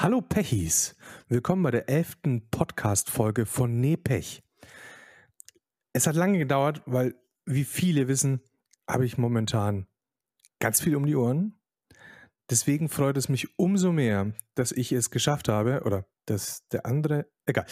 [0.00, 0.94] Hallo Pechis,
[1.26, 4.44] willkommen bei der elften Podcast-Folge von Nepech.
[5.92, 8.40] Es hat lange gedauert, weil, wie viele wissen,
[8.88, 9.88] habe ich momentan
[10.60, 11.60] ganz viel um die Ohren.
[12.48, 17.26] Deswegen freut es mich umso mehr, dass ich es geschafft habe, oder dass der andere,
[17.44, 17.66] egal.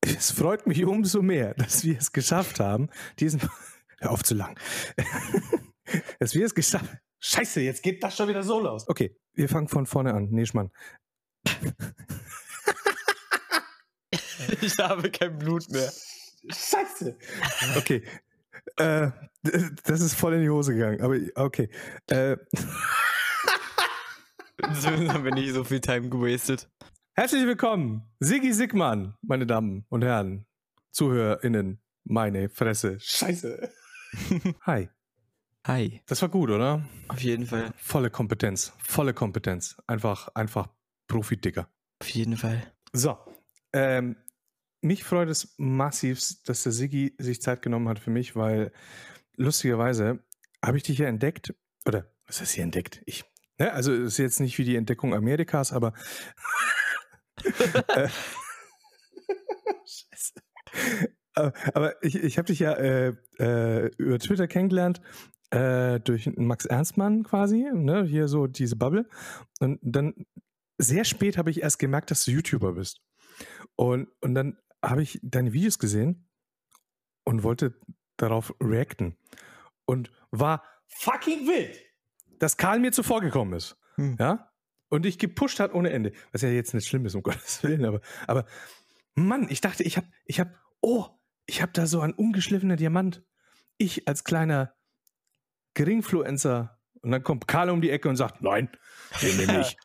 [0.00, 2.88] Es freut mich umso mehr, dass wir es geschafft haben,
[3.18, 3.42] diesen,
[3.98, 4.58] hör auf zu lang,
[6.20, 6.88] dass wir es geschafft
[7.22, 8.88] Scheiße, jetzt geht das schon wieder so los.
[8.88, 10.28] Okay, wir fangen von vorne an.
[10.30, 10.70] Nee, Schmann.
[14.60, 15.90] ich habe kein Blut mehr.
[16.48, 17.16] Scheiße.
[17.76, 18.02] Okay.
[18.76, 19.10] Äh,
[19.84, 21.68] das ist voll in die Hose gegangen, aber okay.
[22.08, 22.36] Äh.
[24.74, 26.68] so haben wir nicht so viel Time gewastet.
[27.14, 30.46] Herzlich willkommen, Siggi Sigmann, meine Damen und Herren,
[30.92, 32.98] ZuhörerInnen, meine Fresse.
[33.00, 33.70] Scheiße.
[34.62, 34.88] Hi.
[35.66, 36.00] Hi.
[36.06, 36.86] Das war gut, oder?
[37.08, 37.72] Auf jeden Fall.
[37.76, 38.72] Volle Kompetenz.
[38.82, 39.76] Volle Kompetenz.
[39.86, 40.68] Einfach, einfach
[41.10, 41.68] Profi-Dicker.
[42.00, 42.62] Auf jeden Fall.
[42.92, 43.18] So.
[43.72, 44.16] Ähm,
[44.80, 48.72] mich freut es massiv, dass der Siggi sich Zeit genommen hat für mich, weil
[49.36, 50.24] lustigerweise
[50.64, 53.02] habe ich dich ja entdeckt, oder was ist hier entdeckt?
[53.06, 53.24] Ich,
[53.58, 55.92] ne, also es ist jetzt nicht wie die Entdeckung Amerikas, aber
[57.88, 58.08] äh,
[59.84, 60.34] Scheiße.
[61.74, 65.00] Aber ich, ich habe dich ja äh, äh, über Twitter kennengelernt
[65.50, 69.08] äh, durch Max Ernstmann quasi, ne, hier so diese Bubble.
[69.58, 70.26] Und dann
[70.80, 73.00] sehr spät habe ich erst gemerkt, dass du YouTuber bist.
[73.76, 76.28] Und, und dann habe ich deine Videos gesehen
[77.24, 77.78] und wollte
[78.16, 79.16] darauf reacten.
[79.84, 81.78] Und war fucking wild,
[82.38, 83.76] dass Karl mir zuvor gekommen ist.
[83.96, 84.16] Hm.
[84.18, 84.52] Ja?
[84.88, 86.12] Und dich gepusht hat ohne Ende.
[86.32, 88.46] Was ja jetzt nicht schlimm ist, um Gottes Willen, aber, aber
[89.14, 91.06] Mann, ich dachte, ich habe, ich habe, oh,
[91.46, 93.24] ich habe da so ein ungeschliffener Diamant.
[93.76, 94.74] Ich als kleiner
[95.74, 96.78] Geringfluencer.
[97.02, 98.70] Und dann kommt Karl um die Ecke und sagt, nein,
[99.22, 99.76] den nehme ich.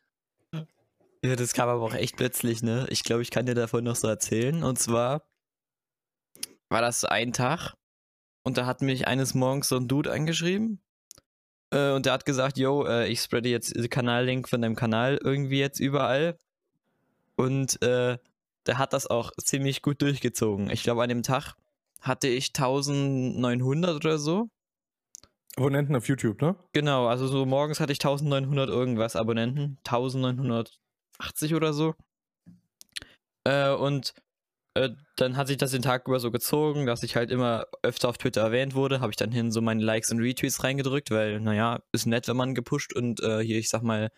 [1.26, 2.86] Ja, das kam aber auch echt plötzlich, ne?
[2.92, 4.64] Ich glaube, ich kann dir davon noch so erzählen.
[4.64, 5.24] Und zwar
[6.70, 7.74] war das ein Tag
[8.44, 10.84] und da hat mich eines Morgens so ein Dude angeschrieben.
[11.72, 15.18] Äh, und der hat gesagt, yo, äh, ich spreade jetzt den Kanallink von deinem Kanal
[15.24, 16.38] irgendwie jetzt überall.
[17.38, 18.20] Und äh,
[18.68, 20.70] der hat das auch ziemlich gut durchgezogen.
[20.70, 21.56] Ich glaube, an dem Tag
[22.02, 24.50] hatte ich 1900 oder so.
[25.58, 26.56] Abonnenten auf YouTube, ne?
[26.74, 29.80] Genau, also so morgens hatte ich 1900 irgendwas Abonnenten.
[31.20, 31.96] 1980 oder so.
[33.46, 34.14] Äh, und
[34.76, 38.10] äh, dann hat sich das den Tag über so gezogen, dass ich halt immer öfter
[38.10, 39.00] auf Twitter erwähnt wurde.
[39.00, 42.38] Habe ich dann hin so meine Likes und Retweets reingedrückt, weil, naja, ist nett, wenn
[42.38, 44.12] man gepusht und äh, hier, ich sag mal,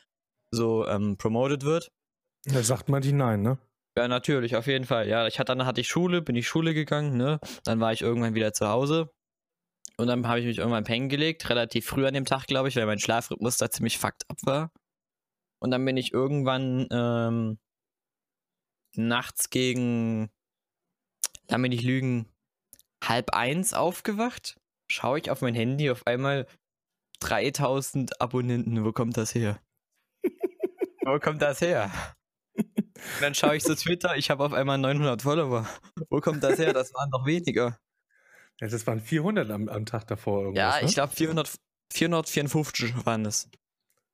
[0.52, 1.92] so ähm, promoted wird.
[2.46, 3.58] Da sagt man die nein, ne?
[3.98, 5.08] Ja, natürlich, auf jeden Fall.
[5.08, 7.40] Ja, ich hatte, dann hatte ich Schule, bin ich Schule gegangen, ne?
[7.64, 9.12] Dann war ich irgendwann wieder zu Hause.
[9.98, 12.76] Und dann habe ich mich irgendwann pennen gelegt, relativ früh an dem Tag, glaube ich,
[12.76, 14.72] weil mein Schlafrhythmus da ziemlich fucked up war.
[15.60, 17.58] Und dann bin ich irgendwann ähm,
[18.96, 20.30] nachts gegen,
[21.48, 22.28] lass mich nicht lügen,
[23.04, 24.60] halb eins aufgewacht.
[24.90, 26.48] Schaue ich auf mein Handy auf einmal
[27.20, 28.84] 3000 Abonnenten.
[28.86, 29.60] Wo kommt das her?
[31.06, 31.92] Wo kommt das her?
[32.56, 35.68] Und dann schaue ich so Twitter, ich habe auf einmal 900 Follower.
[36.10, 36.74] Wo kommt das her?
[36.74, 37.80] Das waren doch weniger.
[38.60, 40.42] Ja, das waren 400 am, am Tag davor.
[40.42, 40.94] Irgendwas, ja, ich ne?
[40.94, 41.52] glaube 400,
[41.94, 43.50] 454 waren das.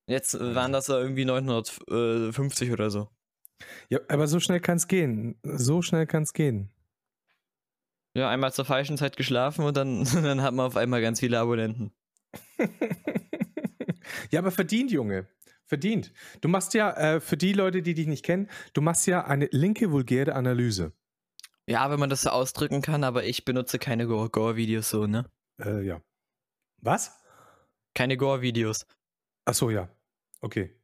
[0.05, 3.09] Jetzt waren das irgendwie 950 oder so.
[3.89, 5.39] Ja, aber so schnell kann es gehen.
[5.43, 6.69] So schnell kann es gehen.
[8.15, 11.39] Ja, einmal zur falschen Zeit geschlafen und dann, dann hat man auf einmal ganz viele
[11.39, 11.93] Abonnenten.
[14.31, 15.27] ja, aber verdient, Junge.
[15.65, 16.11] Verdient.
[16.41, 19.47] Du machst ja, äh, für die Leute, die dich nicht kennen, du machst ja eine
[19.51, 20.91] linke vulgäre Analyse.
[21.65, 25.29] Ja, wenn man das so ausdrücken kann, aber ich benutze keine Gore-Videos so, ne?
[25.59, 26.01] Äh, ja.
[26.81, 27.17] Was?
[27.95, 28.85] Keine Gore-Videos.
[29.45, 29.89] Ach so, ja.
[30.41, 30.75] Okay.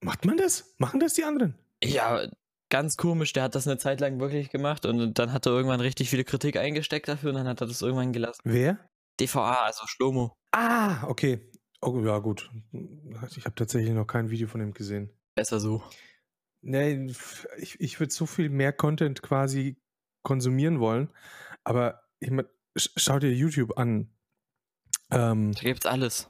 [0.00, 0.74] Macht man das?
[0.78, 1.54] Machen das die anderen?
[1.82, 2.26] Ja,
[2.68, 3.32] ganz komisch.
[3.32, 6.24] Der hat das eine Zeit lang wirklich gemacht und dann hat er irgendwann richtig viele
[6.24, 8.40] Kritik eingesteckt dafür und dann hat er das irgendwann gelassen.
[8.44, 8.78] Wer?
[9.20, 10.36] DVA, also Schlomo.
[10.52, 11.50] Ah, okay.
[11.80, 12.50] Oh, ja, gut.
[13.36, 15.10] Ich habe tatsächlich noch kein Video von ihm gesehen.
[15.34, 15.82] Besser so.
[16.62, 17.12] Nee,
[17.58, 19.76] ich, ich würde so viel mehr Content quasi
[20.22, 21.10] konsumieren wollen.
[21.64, 22.46] Aber ich mein,
[22.76, 24.10] schau dir YouTube an.
[25.10, 26.28] Ähm, da gibt's alles.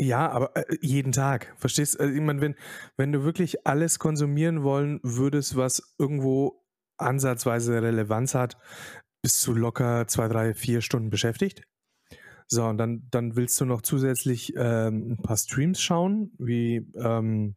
[0.00, 1.54] Ja, aber äh, jeden Tag.
[1.56, 2.00] Verstehst du?
[2.00, 2.56] Also, ich meine, wenn,
[2.96, 6.64] wenn du wirklich alles konsumieren wollen würdest, was irgendwo
[6.96, 8.58] ansatzweise Relevanz hat,
[9.22, 11.62] bist du locker zwei, drei, vier Stunden beschäftigt.
[12.46, 17.56] So, und dann, dann willst du noch zusätzlich ähm, ein paar Streams schauen, wie, ähm,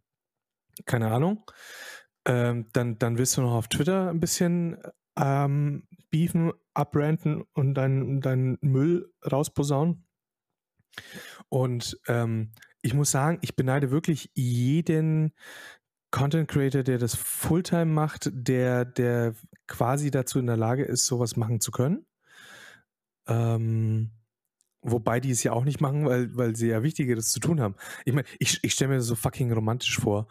[0.85, 1.43] keine Ahnung.
[2.25, 4.77] Ähm, dann, dann willst du noch auf Twitter ein bisschen
[5.17, 10.06] ähm, beefen, abranten und deinen dein Müll rausposaunen.
[11.49, 12.51] Und ähm,
[12.81, 15.33] ich muss sagen, ich beneide wirklich jeden,
[16.11, 19.35] Content Creator, der das Fulltime macht, der, der
[19.67, 22.05] quasi dazu in der Lage ist, sowas machen zu können.
[23.27, 24.11] Ähm,
[24.81, 27.75] wobei die es ja auch nicht machen, weil, weil sie ja Wichtigeres zu tun haben.
[28.05, 30.27] Ich meine, ich, ich stelle mir das so fucking romantisch vor.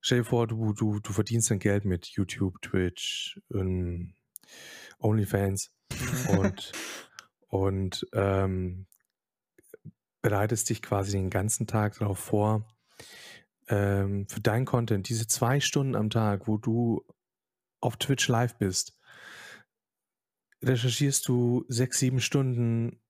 [0.00, 4.14] Stell dir vor, du, du, du verdienst dein Geld mit YouTube, Twitch, ähm,
[4.98, 5.72] OnlyFans
[6.38, 6.72] und,
[7.48, 8.86] und ähm,
[10.26, 12.66] bereitest dich quasi den ganzen Tag darauf vor,
[13.68, 17.04] ähm, für deinen Content, diese zwei Stunden am Tag, wo du
[17.80, 18.98] auf Twitch live bist,
[20.64, 23.00] recherchierst du sechs, sieben Stunden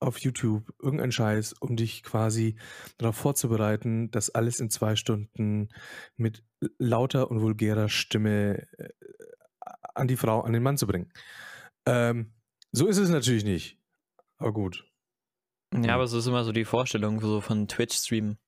[0.00, 2.58] auf YouTube irgendeinen Scheiß, um dich quasi
[2.98, 5.70] darauf vorzubereiten, das alles in zwei Stunden
[6.18, 6.44] mit
[6.76, 8.90] lauter und vulgärer Stimme äh,
[9.94, 11.10] an die Frau, an den Mann zu bringen.
[11.86, 12.34] Ähm,
[12.70, 13.80] so ist es natürlich nicht.
[14.36, 14.84] Aber gut.
[15.74, 18.38] Ja, aber so ist immer so die Vorstellung so von Twitch-Streamen.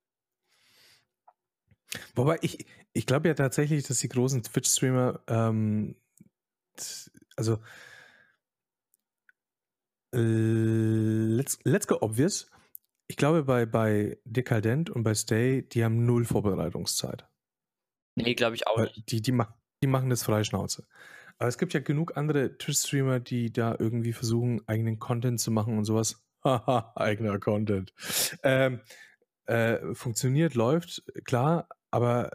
[2.14, 5.96] Wobei ich, ich glaube ja tatsächlich, dass die großen Twitch-Streamer, ähm,
[7.36, 7.60] also
[10.12, 12.50] let's, let's go obvious.
[13.08, 17.26] Ich glaube, bei, bei Dekadent und bei Stay, die haben null Vorbereitungszeit.
[18.16, 19.10] Nee, glaube ich auch nicht.
[19.10, 19.32] Die, die,
[19.82, 20.86] die machen das freie Schnauze.
[21.38, 25.78] Aber es gibt ja genug andere Twitch-Streamer, die da irgendwie versuchen, eigenen Content zu machen
[25.78, 26.24] und sowas.
[26.94, 27.92] Eigener Content.
[28.42, 28.80] Ähm,
[29.46, 32.30] äh, funktioniert, läuft, klar, aber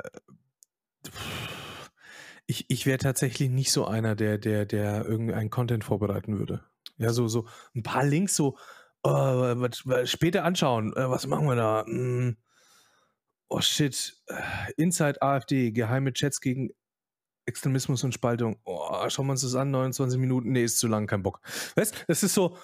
[2.48, 6.64] ich, ich wäre tatsächlich nicht so einer, der, der, der irgendeinen Content vorbereiten würde.
[6.98, 8.58] Ja, so, so ein paar Links so,
[9.04, 11.86] oh, was, was, später anschauen, äh, was machen wir da?
[11.86, 12.38] Hm,
[13.50, 14.22] oh shit,
[14.78, 16.72] Inside AfD, geheime Chats gegen
[17.46, 18.60] Extremismus und Spaltung.
[18.64, 21.42] Oh, schauen wir uns das an, 29 Minuten, nee, ist zu lang, kein Bock.
[21.76, 22.58] Weißt, das ist so,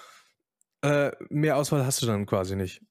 [0.82, 2.82] äh, mehr Auswahl hast du dann quasi nicht.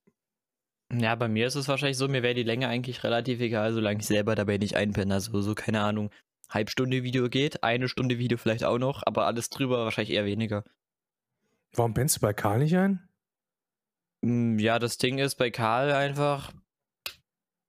[0.91, 4.00] Ja, bei mir ist es wahrscheinlich so, mir wäre die Länge eigentlich relativ egal, solange
[4.00, 5.13] ich selber dabei nicht einpenne.
[5.13, 6.09] Also so, keine Ahnung,
[6.50, 10.63] Halbstunde Video geht, eine Stunde Video vielleicht auch noch, aber alles drüber wahrscheinlich eher weniger.
[11.75, 13.07] Warum pennst du bei Karl nicht ein?
[14.25, 16.51] Hm, ja, das Ding ist bei Karl einfach,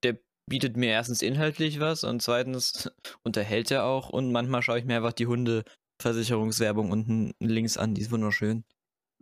[0.03, 2.91] der bietet mir erstens inhaltlich was und zweitens
[3.23, 8.01] unterhält er auch und manchmal schaue ich mir einfach die Hundeversicherungswerbung unten links an, die
[8.01, 8.65] ist wunderschön.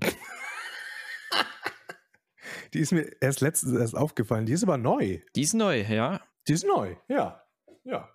[2.75, 4.46] Die ist mir erst letztens erst aufgefallen.
[4.46, 5.20] Die ist aber neu.
[5.35, 6.20] Die ist neu, ja.
[6.46, 7.43] Die ist neu, ja.
[7.85, 8.08] Ja.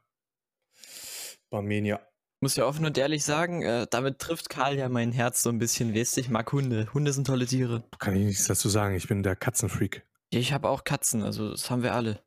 [1.50, 2.02] Barmenia.
[2.42, 5.60] Muss ja offen und ehrlich sagen, äh, damit trifft Karl ja mein Herz so ein
[5.60, 5.96] bisschen.
[5.96, 6.94] Weißt ich mag Hunde.
[6.94, 7.84] Hunde sind tolle Tiere.
[8.00, 8.96] Kann ich nichts dazu sagen.
[8.96, 10.06] Ich bin der Katzenfreak.
[10.34, 12.24] Ja, ich habe auch Katzen, also das haben wir alle.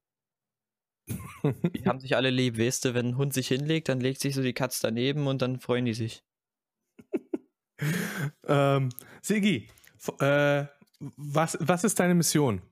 [1.75, 4.35] die haben sich alle lieb, weißt du, wenn ein Hund sich hinlegt, dann legt sich
[4.35, 6.25] so die Katze daneben und dann freuen die sich.
[8.47, 8.91] ähm,
[9.23, 9.69] Sigi,
[10.21, 10.67] äh,
[11.01, 12.63] was, was ist deine Mission?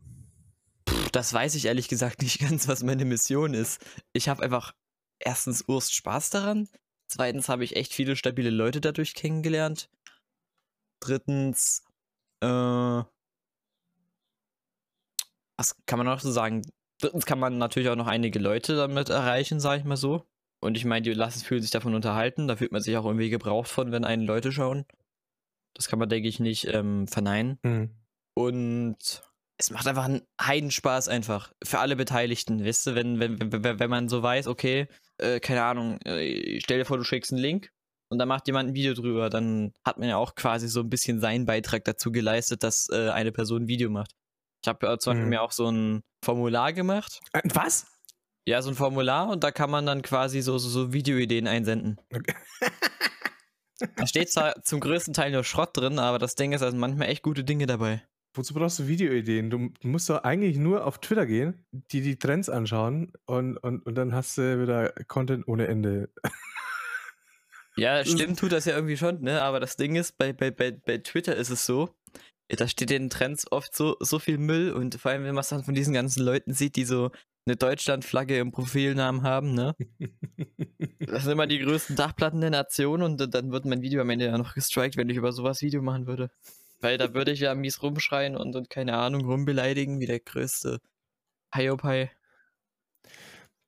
[0.84, 3.84] Puh, das weiß ich ehrlich gesagt nicht ganz, was meine Mission ist.
[4.12, 4.74] Ich habe einfach
[5.18, 6.68] erstens Urst Spaß daran.
[7.06, 9.88] Zweitens habe ich echt viele stabile Leute dadurch kennengelernt.
[11.00, 11.84] Drittens,
[12.40, 12.46] äh,
[15.56, 16.62] was kann man noch so sagen?
[17.00, 20.24] Drittens kann man natürlich auch noch einige Leute damit erreichen, sage ich mal so.
[20.60, 22.48] Und ich meine, die Lasses fühlen sich davon unterhalten.
[22.48, 24.86] Da fühlt man sich auch irgendwie gebraucht von, wenn einen Leute schauen.
[25.74, 27.58] Das kann man, denke ich, nicht ähm, verneinen.
[27.62, 27.90] Mhm.
[28.34, 29.22] Und
[29.56, 33.90] es macht einfach einen Heidenspaß einfach für alle Beteiligten, weißt du, wenn, wenn, wenn, wenn
[33.90, 34.88] man so weiß, okay,
[35.18, 37.70] äh, keine Ahnung, äh, stell dir vor, du schickst einen Link
[38.10, 40.90] und da macht jemand ein Video drüber, dann hat man ja auch quasi so ein
[40.90, 44.12] bisschen seinen Beitrag dazu geleistet, dass äh, eine Person ein Video macht.
[44.64, 45.30] Ich habe ja zum Beispiel mhm.
[45.30, 47.20] mir auch so ein Formular gemacht.
[47.32, 47.86] Äh, was?
[48.46, 52.00] Ja, so ein Formular und da kann man dann quasi so, so, so Videoideen einsenden.
[52.12, 52.34] Okay.
[53.96, 57.08] da steht zwar zum größten Teil nur Schrott drin, aber das Ding ist also manchmal
[57.08, 58.02] echt gute Dinge dabei.
[58.34, 59.48] Wozu brauchst du Videoideen?
[59.48, 63.94] Du, musst doch eigentlich nur auf Twitter gehen, die die Trends anschauen und, und, und
[63.94, 66.10] dann hast du wieder Content ohne Ende.
[67.76, 69.40] Ja, stimmt, tut das ja irgendwie schon, ne?
[69.40, 71.94] Aber das Ding ist, bei, bei, bei, bei Twitter ist es so,
[72.48, 75.42] da steht in den Trends oft so, so viel Müll und vor allem, wenn man
[75.42, 77.12] es dann von diesen ganzen Leuten sieht, die so
[77.46, 79.76] eine Deutschlandflagge im Profilnamen haben, ne?
[81.06, 84.24] Das sind immer die größten Dachplatten der Nation und dann wird mein Video am Ende
[84.24, 86.30] ja noch gestrikt, wenn ich über sowas Video machen würde.
[86.84, 90.80] Weil da würde ich ja mies rumschreien und, und keine Ahnung, rumbeleidigen wie der größte
[91.54, 92.10] Hiopai.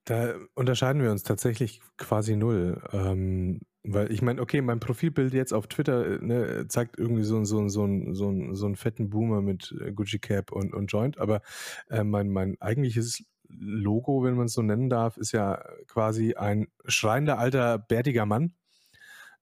[0.05, 2.83] Da unterscheiden wir uns tatsächlich quasi null.
[2.93, 7.67] Ähm, weil ich meine, okay, mein Profilbild jetzt auf Twitter ne, zeigt irgendwie so, so,
[7.69, 11.41] so, so, so einen fetten Boomer mit äh, Gucci Cap und, und Joint, aber
[11.89, 16.67] äh, mein, mein eigentliches Logo, wenn man es so nennen darf, ist ja quasi ein
[16.85, 18.55] schreiender alter, bärtiger Mann,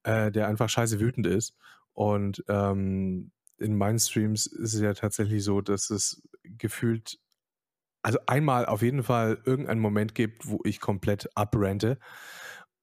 [0.05, 1.57] äh, der einfach scheiße wütend ist.
[1.93, 7.19] Und ähm, in meinen Streams ist es ja tatsächlich so, dass es gefühlt
[8.03, 11.99] also einmal auf jeden Fall irgendeinen Moment gibt, wo ich komplett abrente.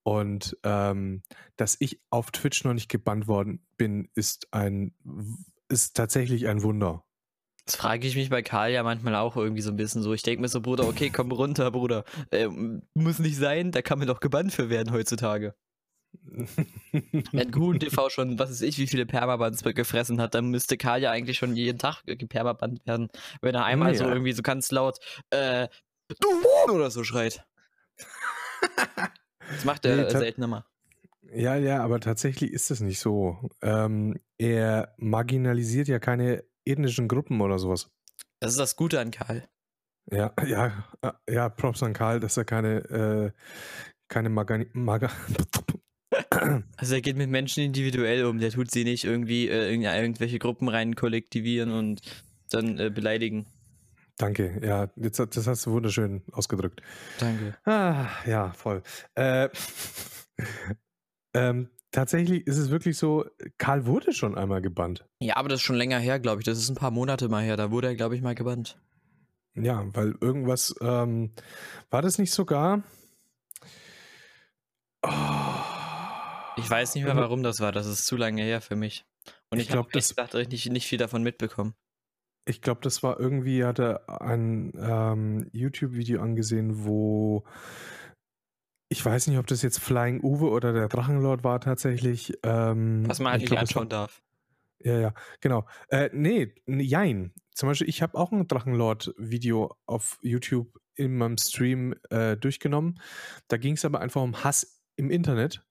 [0.04, 1.22] Und ähm,
[1.58, 4.96] dass ich auf Twitch noch nicht gebannt worden bin, ist ein
[5.70, 7.06] ist tatsächlich ein Wunder.
[7.66, 10.14] Das frage ich mich bei Karl ja manchmal auch irgendwie so ein bisschen so.
[10.14, 12.04] Ich denke mir so, Bruder, okay, komm runter, Bruder.
[12.32, 12.50] Äh,
[12.96, 15.54] muss nicht sein, da kann man doch gebannt für werden heutzutage.
[16.24, 21.02] Wenn Kuhn TV schon, was weiß ich, wie viele Permabands gefressen hat, dann müsste Karl
[21.02, 23.10] ja eigentlich schon jeden Tag gepermabannt werden.
[23.42, 24.00] Wenn er einmal ja.
[24.00, 25.00] so irgendwie so ganz laut,
[25.30, 25.68] äh,
[26.08, 27.46] du oder so schreit.
[29.50, 30.66] Das macht er nee, seltener mal.
[31.34, 33.50] Ja, ja, aber tatsächlich ist es nicht so.
[33.62, 37.90] Ähm, er marginalisiert ja keine ethnischen Gruppen oder sowas.
[38.40, 39.48] Das ist das Gute an Karl.
[40.10, 43.32] Ja, ja, äh, ja, Props an Karl, dass er keine, äh,
[44.08, 45.10] keine Maga, Maga
[46.78, 50.70] Also er geht mit Menschen individuell um, der tut sie nicht irgendwie äh, irgendwelche Gruppen
[50.70, 52.02] rein kollektivieren und
[52.50, 53.46] dann äh, beleidigen.
[54.18, 56.82] Danke, ja, jetzt, das hast du wunderschön ausgedrückt.
[57.20, 57.56] Danke.
[57.66, 58.84] Ah, ja, voll.
[59.16, 59.50] Äh,
[61.34, 63.26] ähm, tatsächlich ist es wirklich so,
[63.58, 65.06] Karl wurde schon einmal gebannt.
[65.20, 66.46] Ja, aber das ist schon länger her, glaube ich.
[66.46, 67.58] Das ist ein paar Monate mal her.
[67.58, 68.80] Da wurde er, glaube ich, mal gebannt.
[69.56, 71.32] Ja, weil irgendwas, ähm,
[71.90, 72.84] war das nicht sogar?
[75.04, 75.71] Oh,
[76.58, 77.72] ich weiß nicht mehr, warum das war.
[77.72, 79.06] Das ist zu lange her für mich.
[79.50, 81.76] Und ich, ich glaube, das dachte ich nicht, nicht viel davon mitbekommen.
[82.46, 87.46] Ich glaube, das war irgendwie, hat er ein ähm, YouTube-Video angesehen, wo
[88.92, 92.34] ich weiß nicht, ob das jetzt Flying Uwe oder der Drachenlord war tatsächlich.
[92.44, 94.22] Ähm, Was man halt nicht anschauen darf.
[94.84, 95.66] Ja, ja, genau.
[95.88, 97.34] Äh, nee, jein.
[97.54, 103.00] Zum Beispiel, ich habe auch ein Drachenlord-Video auf YouTube in meinem Stream äh, durchgenommen.
[103.48, 105.64] Da ging es aber einfach um Hass im Internet.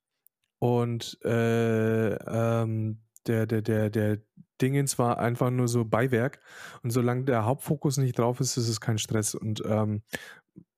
[0.61, 4.19] Und äh, ähm, der, der, der, der
[4.61, 6.39] Dingens war einfach nur so Beiwerk.
[6.83, 9.35] Und solange der Hauptfokus nicht drauf ist, ist es kein Stress.
[9.35, 10.03] Und, ähm,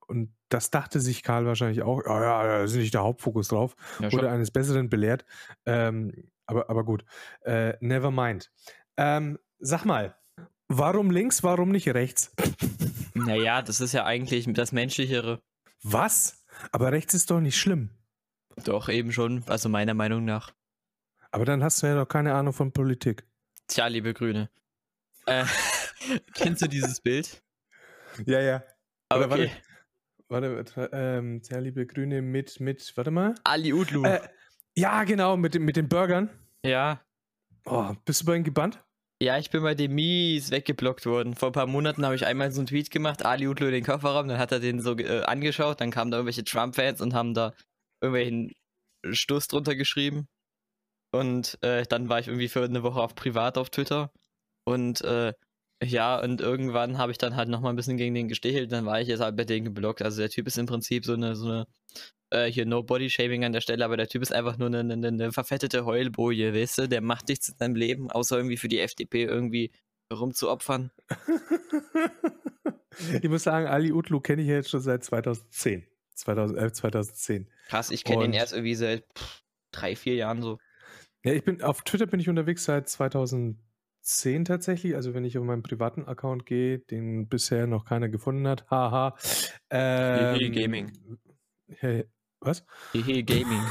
[0.07, 3.75] und das dachte sich Karl wahrscheinlich auch, ja, ja, da ist nicht der Hauptfokus drauf.
[3.99, 5.25] Ja, Wurde eines Besseren belehrt.
[5.67, 6.13] Ähm,
[6.47, 7.05] aber, aber gut.
[7.41, 8.53] Äh, never mind.
[8.97, 10.15] Ähm, sag mal,
[10.69, 12.33] warum links, warum nicht rechts?
[13.15, 15.41] Naja, das ist ja eigentlich das Menschlichere.
[15.83, 16.45] Was?
[16.71, 17.91] Aber rechts ist doch nicht schlimm.
[18.65, 20.53] Doch, eben schon, also meiner Meinung nach.
[21.31, 23.25] Aber dann hast du ja doch keine Ahnung von Politik.
[23.67, 24.51] Tja, liebe Grüne.
[25.27, 25.45] Äh,
[26.35, 27.43] kennst du dieses Bild?
[28.27, 28.63] Ja, ja.
[29.09, 29.51] Aber okay.
[30.29, 33.35] warte, warte ähm, tja, liebe Grüne mit, mit, warte mal.
[33.45, 34.05] Ali Udlu.
[34.05, 34.21] Äh,
[34.75, 36.31] ja, genau, mit, mit den Burgern.
[36.65, 37.01] Ja.
[37.65, 38.85] Oh, bist du bei ihm gebannt?
[39.23, 41.35] Ja, ich bin bei dem mies weggeblockt worden.
[41.35, 43.85] Vor ein paar Monaten habe ich einmal so einen Tweet gemacht, Ali Udlu in den
[43.85, 47.33] Kofferraum, dann hat er den so äh, angeschaut, dann kamen da irgendwelche Trump-Fans und haben
[47.33, 47.55] da
[48.03, 48.53] irgendwelchen
[49.11, 50.29] Stoß drunter geschrieben.
[51.13, 54.13] Und äh, dann war ich irgendwie für eine Woche auf privat auf Twitter.
[54.65, 55.35] Und äh,
[55.83, 58.73] ja, und irgendwann habe ich dann halt nochmal ein bisschen gegen den gestählt.
[58.73, 60.03] Dann war ich jetzt halt bei denen geblockt.
[60.03, 61.67] Also der Typ ist im Prinzip so eine, so eine,
[62.31, 64.81] äh, hier no Body Shaming an der Stelle, aber der Typ ist einfach nur eine,
[64.81, 66.89] eine, eine verfettete Heulboje, weißt du?
[66.89, 69.73] Der macht nichts in seinem Leben, außer irgendwie für die FDP irgendwie
[70.13, 70.91] rumzuopfern.
[73.23, 75.87] ich muss sagen, Ali Utlu kenne ich jetzt schon seit 2010.
[76.15, 77.49] 2011, 2010.
[77.69, 80.59] Krass, ich kenne ihn erst irgendwie seit pff, drei, vier Jahren so.
[81.25, 84.95] Ja, ich bin auf Twitter bin ich unterwegs seit 2010 tatsächlich.
[84.95, 88.69] Also wenn ich auf meinen privaten Account gehe, den bisher noch keiner gefunden hat.
[88.71, 89.17] Haha.
[89.71, 91.19] Ähm, Hehe Gaming.
[91.69, 92.05] Hey,
[92.41, 92.65] was?
[92.93, 93.63] Hehe Gaming.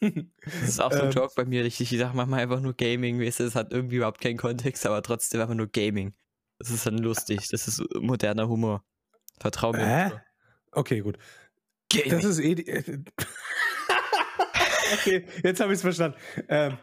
[0.44, 1.64] das ist auch so ein ähm, Joke bei mir.
[1.64, 3.20] Ich, ich sage manchmal einfach nur Gaming.
[3.20, 6.14] Weißt du, es hat irgendwie überhaupt keinen Kontext, aber trotzdem einfach nur Gaming.
[6.58, 7.48] Das ist dann lustig.
[7.50, 8.84] Das ist moderner Humor.
[9.40, 10.06] Vertrau mir.
[10.06, 10.10] Äh?
[10.72, 11.18] Okay, gut.
[11.90, 12.10] Gaming.
[12.10, 12.54] Das ist eh.
[12.54, 12.64] Die,
[14.94, 16.16] okay, jetzt habe ich es verstanden.
[16.48, 16.78] Ähm,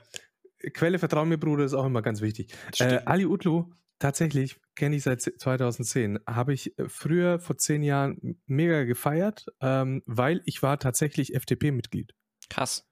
[0.74, 2.54] Quelle Vertrauen mir, Bruder, ist auch immer ganz wichtig.
[2.80, 6.20] Äh, Ali Utlu, tatsächlich kenne ich seit 2010.
[6.28, 12.14] Habe ich äh, früher vor zehn Jahren mega gefeiert, ähm, weil ich war tatsächlich FDP-Mitglied.
[12.50, 12.88] Krass.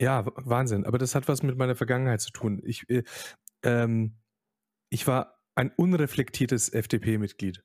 [0.00, 0.84] Ja, Wahnsinn.
[0.84, 2.60] Aber das hat was mit meiner Vergangenheit zu tun.
[2.64, 3.04] Ich, äh,
[3.62, 4.18] ähm,
[4.90, 7.64] ich war ein unreflektiertes FDP-Mitglied.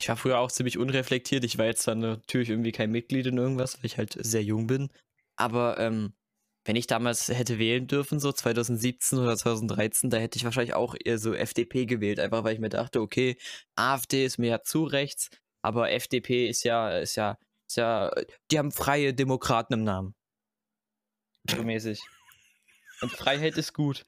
[0.00, 1.44] Ich war früher auch ziemlich unreflektiert.
[1.44, 4.66] Ich war jetzt dann natürlich irgendwie kein Mitglied in irgendwas, weil ich halt sehr jung
[4.66, 4.90] bin.
[5.36, 6.14] Aber ähm,
[6.64, 10.94] wenn ich damals hätte wählen dürfen, so 2017 oder 2013, da hätte ich wahrscheinlich auch
[11.02, 13.36] eher so FDP gewählt, einfach weil ich mir dachte, okay,
[13.76, 15.28] AfD ist mir ja zu rechts,
[15.62, 17.36] aber FDP ist ja, ist ja,
[17.68, 18.10] ist ja,
[18.50, 20.14] die haben freie Demokraten im Namen.
[21.50, 22.00] So mäßig.
[23.02, 24.06] Und Freiheit ist gut.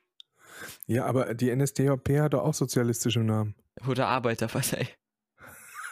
[0.87, 3.55] Ja, aber die NSDAP hat doch auch sozialistische Namen.
[3.87, 4.89] Oder Arbeiterpartei.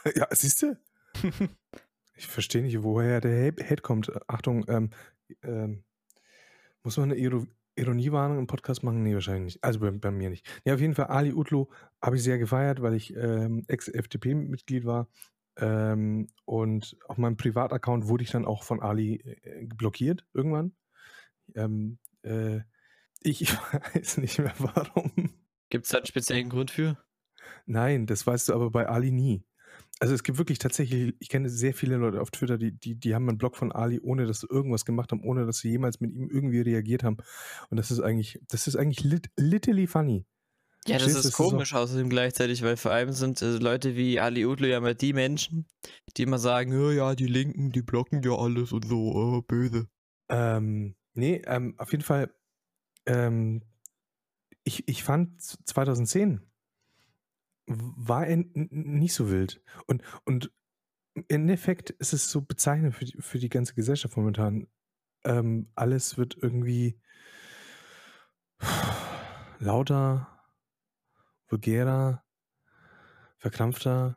[0.15, 0.77] Ja, siehst du?
[2.15, 4.13] ich verstehe nicht, woher der Hate kommt.
[4.29, 4.91] Achtung, ähm,
[5.43, 5.85] ähm,
[6.83, 9.03] muss man eine Ironiewarnung im Podcast machen?
[9.03, 9.65] Nee, wahrscheinlich nicht.
[9.65, 10.47] Also bei, bei mir nicht.
[10.65, 11.67] Ja, auf jeden Fall, Ali Utlu
[12.03, 15.09] habe ich sehr gefeiert, weil ich ähm, Ex-FDP-Mitglied war.
[15.57, 20.75] Ähm, und auf meinem Privataccount wurde ich dann auch von Ali äh, blockiert irgendwann.
[21.55, 22.61] Ähm, äh,
[23.21, 23.51] ich
[23.95, 25.33] weiß nicht mehr warum.
[25.71, 26.99] Gibt es da einen speziellen Grund für?
[27.67, 29.45] Nein, das weißt du aber bei Ali nie.
[30.01, 33.15] Also es gibt wirklich tatsächlich, ich kenne sehr viele Leute auf Twitter, die, die, die
[33.15, 36.01] haben einen Blog von Ali, ohne dass sie irgendwas gemacht haben, ohne dass sie jemals
[36.01, 37.19] mit ihm irgendwie reagiert haben.
[37.71, 40.27] Und das ist eigentlich, das ist eigentlich lit, literally funny.
[40.87, 43.97] Ja, das Verstehst, ist das komisch ist außerdem gleichzeitig, weil vor allem sind äh, Leute
[43.97, 45.67] wie Ali Udlo ja immer die Menschen,
[46.17, 49.89] die immer sagen, oh, ja, die Linken, die blocken ja alles und so, oh, böse.
[50.29, 52.35] Ähm, nee, ähm, auf jeden Fall,
[53.07, 53.63] ähm,
[54.65, 56.43] ich, ich fand 2010
[57.67, 59.63] war er nicht so wild.
[59.87, 60.53] Und, und
[61.15, 64.67] im Endeffekt ist es so bezeichnend für die, für die ganze Gesellschaft momentan.
[65.25, 67.01] Ähm, alles wird irgendwie
[69.59, 70.29] lauter,
[71.49, 72.25] vulgärer,
[73.39, 74.17] verkrampfter.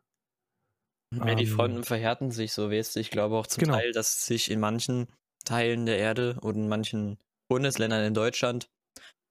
[1.16, 3.00] Ja, die ähm, Fronten verhärten sich so, du.
[3.00, 3.78] Ich glaube auch zum genau.
[3.78, 5.08] Teil, dass sich in manchen
[5.46, 8.70] Teilen der Erde und in manchen Bundesländern in Deutschland,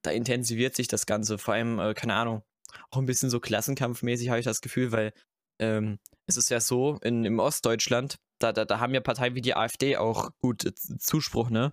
[0.03, 1.37] da intensiviert sich das Ganze.
[1.37, 2.43] Vor allem, äh, keine Ahnung,
[2.91, 5.13] auch ein bisschen so klassenkampfmäßig, habe ich das Gefühl, weil
[5.61, 9.41] ähm, es ist ja so, in, im Ostdeutschland, da, da, da haben ja Parteien wie
[9.41, 11.73] die AfD auch gut äh, Zuspruch, ne?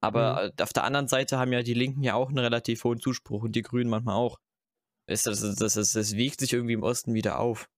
[0.00, 0.62] Aber mhm.
[0.62, 3.56] auf der anderen Seite haben ja die Linken ja auch einen relativ hohen Zuspruch und
[3.56, 4.38] die Grünen manchmal auch.
[5.08, 7.68] Ist das, das, das, das wiegt sich irgendwie im Osten wieder auf.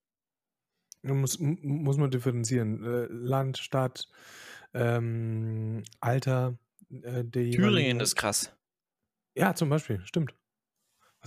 [1.02, 2.84] Muss, muss man differenzieren.
[2.84, 4.08] Äh, Land, Stadt,
[4.74, 6.58] ähm, Alter
[6.90, 8.52] äh, Thüringen ist krass.
[9.34, 10.34] Ja, zum Beispiel, stimmt.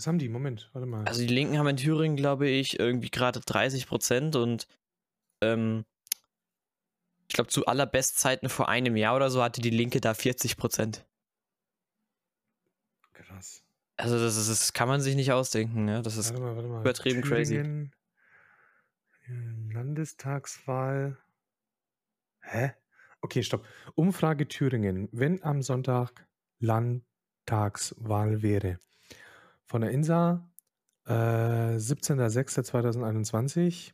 [0.02, 0.30] Was haben die?
[0.30, 1.06] Moment, warte mal.
[1.06, 4.68] Also die Linken haben in Thüringen, glaube ich, irgendwie gerade 30 Prozent und
[5.42, 5.86] ähm,
[7.28, 11.06] ich glaube, zu allerbestzeiten vor einem Jahr oder so hatte die Linke da 40 Prozent.
[13.14, 13.64] Krass.
[13.96, 16.02] Also das, ist, das kann man sich nicht ausdenken, ne?
[16.02, 16.82] Das ist warte mal, warte mal.
[16.82, 17.92] übertrieben Thüringen,
[19.28, 19.72] crazy.
[19.72, 21.16] Landestagswahl.
[22.40, 22.72] Hä?
[23.22, 23.68] Okay, stopp.
[23.94, 25.10] Umfrage Thüringen.
[25.12, 26.28] Wenn am Sonntag
[26.58, 28.80] Landtagswahl wäre,
[29.72, 30.50] von der INSA,
[31.06, 33.94] äh, 17.06.2021,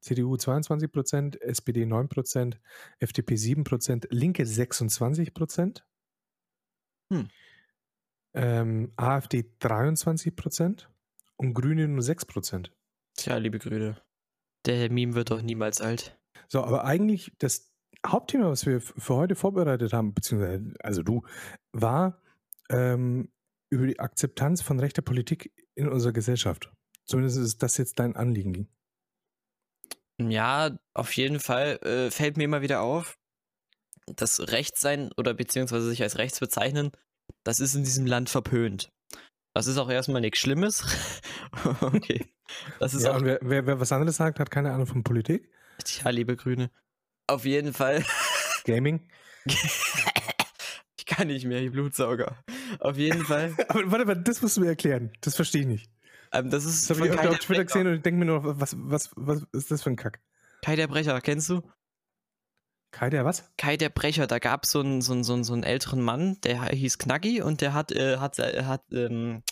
[0.00, 2.58] CDU 22 Prozent, SPD 9 Prozent,
[2.98, 5.86] FDP 7 Prozent, Linke 26 Prozent,
[7.12, 7.28] hm.
[8.32, 10.88] ähm, AfD 23 Prozent
[11.36, 12.72] und Grüne nur 6 Prozent.
[13.16, 14.00] Tja, liebe Grüne,
[14.64, 16.18] der Meme wird doch niemals alt.
[16.48, 17.70] So, aber eigentlich das
[18.06, 21.20] Hauptthema, was wir für heute vorbereitet haben, beziehungsweise, also du,
[21.72, 22.22] war
[22.70, 23.28] ähm,
[23.70, 26.70] über die Akzeptanz von rechter Politik in unserer Gesellschaft.
[27.04, 28.68] Zumindest ist das jetzt dein Anliegen.
[30.18, 33.18] Ja, auf jeden Fall äh, fällt mir immer wieder auf,
[34.06, 36.90] dass Rechtssein oder beziehungsweise sich als rechts bezeichnen,
[37.44, 38.90] das ist in diesem Land verpönt.
[39.52, 40.84] Das ist auch erstmal nichts Schlimmes.
[41.80, 42.26] okay.
[42.78, 45.50] Das ist ja, auch, wer, wer, wer was anderes sagt, hat keine Ahnung von Politik.
[45.84, 46.70] Tja, liebe Grüne.
[47.26, 48.04] Auf jeden Fall.
[48.64, 49.08] Gaming.
[51.16, 52.36] ich kann nicht mehr, die Blutsauger.
[52.78, 53.54] Auf jeden Fall.
[53.68, 55.10] Aber warte, warte, das musst du mir erklären.
[55.22, 55.90] Das verstehe ich nicht.
[56.30, 58.76] Ähm, das ist das habe ich auf Twitter gesehen und ich denke mir nur, was,
[58.78, 60.20] was, was ist das für ein Kack?
[60.62, 61.62] Kai der Brecher, kennst du?
[62.90, 63.50] Kai der was?
[63.56, 66.38] Kai der Brecher, da gab so es so, einen, so, einen, so einen älteren Mann,
[66.42, 69.42] der hieß Knacki und der hat, äh, hat, äh, hat ähm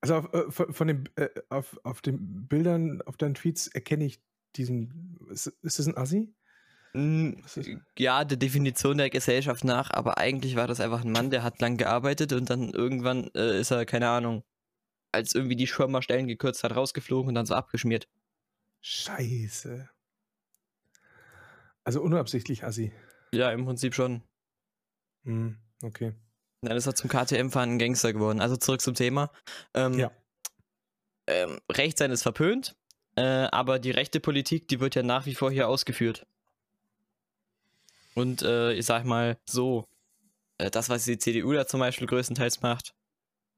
[0.00, 4.20] also auf, äh, von, dem, äh, auf, auf den Bildern, auf deinen Tweets erkenne ich
[4.56, 6.34] diesen, ist, ist das ein Assi?
[7.98, 11.60] Ja, der Definition der Gesellschaft nach, aber eigentlich war das einfach ein Mann, der hat
[11.60, 14.44] lang gearbeitet und dann irgendwann äh, ist er, keine Ahnung,
[15.10, 18.08] als irgendwie die Schirmer Stellen gekürzt hat, rausgeflogen und dann so abgeschmiert.
[18.80, 19.88] Scheiße.
[21.82, 22.92] Also unabsichtlich Assi.
[23.32, 24.22] Ja, im Prinzip schon.
[25.24, 26.14] Hm, okay.
[26.62, 28.40] Dann ist er zum KTM-fahrenden Gangster geworden.
[28.40, 29.30] Also zurück zum Thema.
[29.74, 30.12] Ähm, ja.
[31.26, 32.76] Ähm, Rechtssein ist verpönt,
[33.16, 36.26] äh, aber die rechte Politik, die wird ja nach wie vor hier ausgeführt.
[38.14, 39.88] Und äh, ich sag mal so,
[40.58, 42.94] äh, das, was die CDU da zum Beispiel größtenteils macht,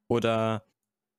[0.09, 0.65] oder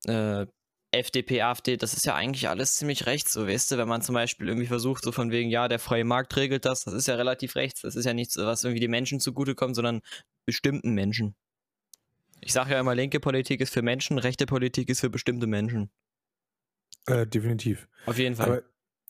[0.05, 0.45] äh,
[0.91, 4.15] FDP, AfD, das ist ja eigentlich alles ziemlich rechts, so weißt du, wenn man zum
[4.15, 7.15] Beispiel irgendwie versucht, so von wegen, ja, der freie Markt regelt das, das ist ja
[7.15, 10.01] relativ rechts, das ist ja nichts, was irgendwie die Menschen zugutekommt, sondern
[10.45, 11.35] bestimmten Menschen.
[12.39, 15.89] Ich sage ja immer, linke Politik ist für Menschen, rechte Politik ist für bestimmte Menschen.
[17.05, 17.89] Äh, definitiv.
[18.05, 18.47] Auf jeden Fall.
[18.47, 18.63] Aber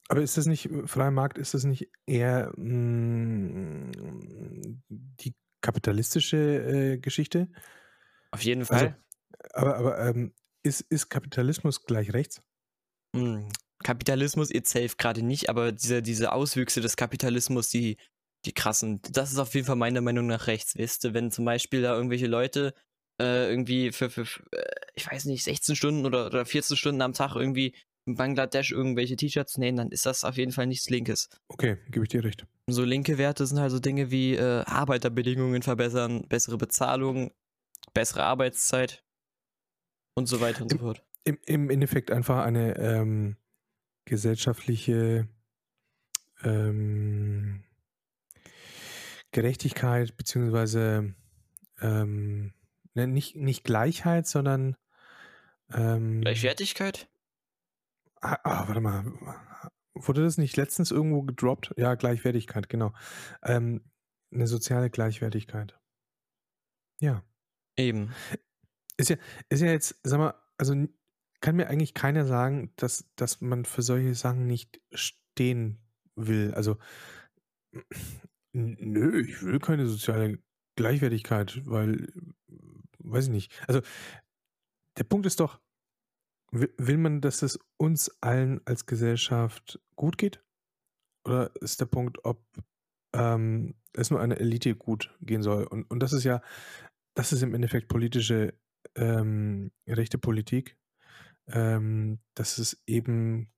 [0.09, 3.99] aber ist das nicht, freier Markt, ist das nicht eher mh, die
[5.67, 7.49] kapitalistische äh, Geschichte?
[8.31, 8.97] Auf jeden also, Fall.
[9.51, 12.41] Also, aber aber ähm, ist, ist Kapitalismus gleich rechts?
[13.13, 13.49] Hm,
[13.83, 17.97] Kapitalismus itself gerade nicht, aber diese, diese Auswüchse des Kapitalismus, die,
[18.45, 21.43] die krassen, das ist auf jeden Fall meiner Meinung nach rechts, weißt du, wenn zum
[21.43, 22.73] Beispiel da irgendwelche Leute
[23.21, 27.01] äh, irgendwie für, für, für, äh, ich weiß nicht, 16 Stunden oder, oder 14 Stunden
[27.01, 27.75] am Tag irgendwie
[28.07, 31.29] in Bangladesch irgendwelche T-Shirts nähen, dann ist das auf jeden Fall nichts Linkes.
[31.49, 32.45] Okay, gebe ich dir recht.
[32.67, 37.31] So linke Werte sind halt so Dinge wie äh, Arbeiterbedingungen verbessern, bessere Bezahlung,
[37.93, 39.03] bessere Arbeitszeit
[40.15, 41.03] und so weiter und Im, so fort.
[41.25, 43.35] Im, Im Endeffekt einfach eine ähm,
[44.05, 45.27] gesellschaftliche
[46.43, 47.63] ähm,
[49.31, 51.13] Gerechtigkeit beziehungsweise
[51.81, 52.53] ähm,
[52.93, 54.77] ne, nicht, nicht Gleichheit, sondern
[55.73, 57.07] ähm, Gleichwertigkeit?
[58.21, 59.05] Ah, ah, warte mal.
[59.93, 61.73] Wurde das nicht letztens irgendwo gedroppt?
[61.77, 62.93] Ja, Gleichwertigkeit, genau.
[63.43, 63.81] Ähm,
[64.31, 65.79] eine soziale Gleichwertigkeit.
[66.99, 67.23] Ja.
[67.77, 68.13] Eben.
[68.97, 69.17] Ist ja,
[69.49, 70.73] ist ja jetzt, sag mal, also
[71.41, 75.79] kann mir eigentlich keiner sagen, dass, dass man für solche Sachen nicht stehen
[76.15, 76.53] will.
[76.55, 76.77] Also,
[78.53, 80.39] nö, ich will keine soziale
[80.75, 82.11] Gleichwertigkeit, weil,
[82.99, 83.51] weiß ich nicht.
[83.67, 83.81] Also,
[84.97, 85.59] der Punkt ist doch,
[86.51, 90.43] will man, dass es uns allen als Gesellschaft gut geht?
[91.25, 92.41] Oder ist der Punkt, ob
[93.13, 95.65] ähm, es nur einer Elite gut gehen soll?
[95.65, 96.41] Und, und das ist ja,
[97.15, 98.53] das ist im Endeffekt politische,
[98.95, 100.77] ähm, rechte Politik,
[101.47, 103.51] ähm, dass es eben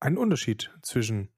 [0.00, 1.30] einen Unterschied zwischen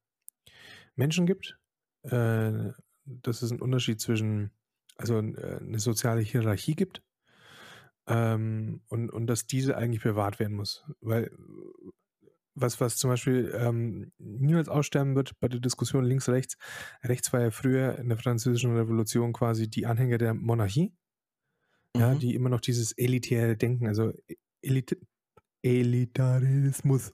[0.94, 1.58] Menschen gibt,
[2.02, 2.72] äh,
[3.04, 4.50] dass es einen Unterschied zwischen,
[4.96, 7.05] also äh, eine soziale Hierarchie gibt
[8.06, 10.84] ähm, und, und dass diese eigentlich bewahrt werden muss.
[11.00, 11.30] Weil
[12.56, 16.56] was, was zum Beispiel ähm, niemals aussterben wird bei der Diskussion links-rechts.
[17.04, 20.94] Rechts war ja früher in der französischen Revolution quasi die Anhänger der Monarchie,
[21.94, 22.00] mhm.
[22.00, 24.12] ja, die immer noch dieses elitäre Denken, also
[24.62, 24.96] Elit
[25.62, 27.12] Elitarismus.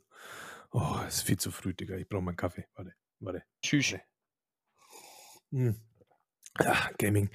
[0.70, 1.96] Oh, ist viel zu früh, Digga.
[1.96, 2.66] Ich brauche meinen Kaffee.
[2.74, 3.42] Warte, warte.
[3.62, 3.96] Tschüss.
[5.50, 5.76] Hm.
[6.60, 7.30] Ja, Gaming.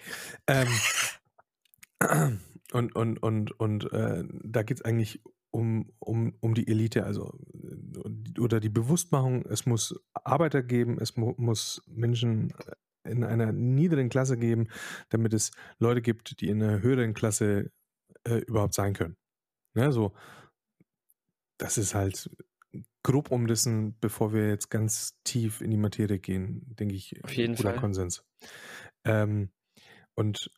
[0.48, 0.68] Ähm,
[2.74, 7.40] und, und, und, und äh, da geht es eigentlich um, um, um die Elite, also
[7.54, 13.54] äh, oder die Bewusstmachung, es muss Arbeiter geben, es mu muss Menschen äh, in einer
[13.54, 14.68] niederen Klasse geben,
[15.10, 17.72] damit es Leute gibt, die in einer höheren Klasse
[18.26, 19.16] äh, überhaupt sein können.
[19.76, 20.14] Ja, so,
[21.58, 22.30] das ist halt
[23.04, 27.56] grob umrissen, bevor wir jetzt ganz tief in die Materie gehen, denke ich, Auf jeden
[27.56, 27.80] guter Fall.
[27.80, 28.26] Konsens.
[29.06, 29.50] Ähm,
[30.16, 30.52] und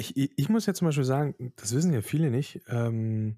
[0.00, 2.60] ich, ich, ich, muss ja zum Beispiel sagen, das wissen ja viele nicht.
[2.68, 3.36] Ähm,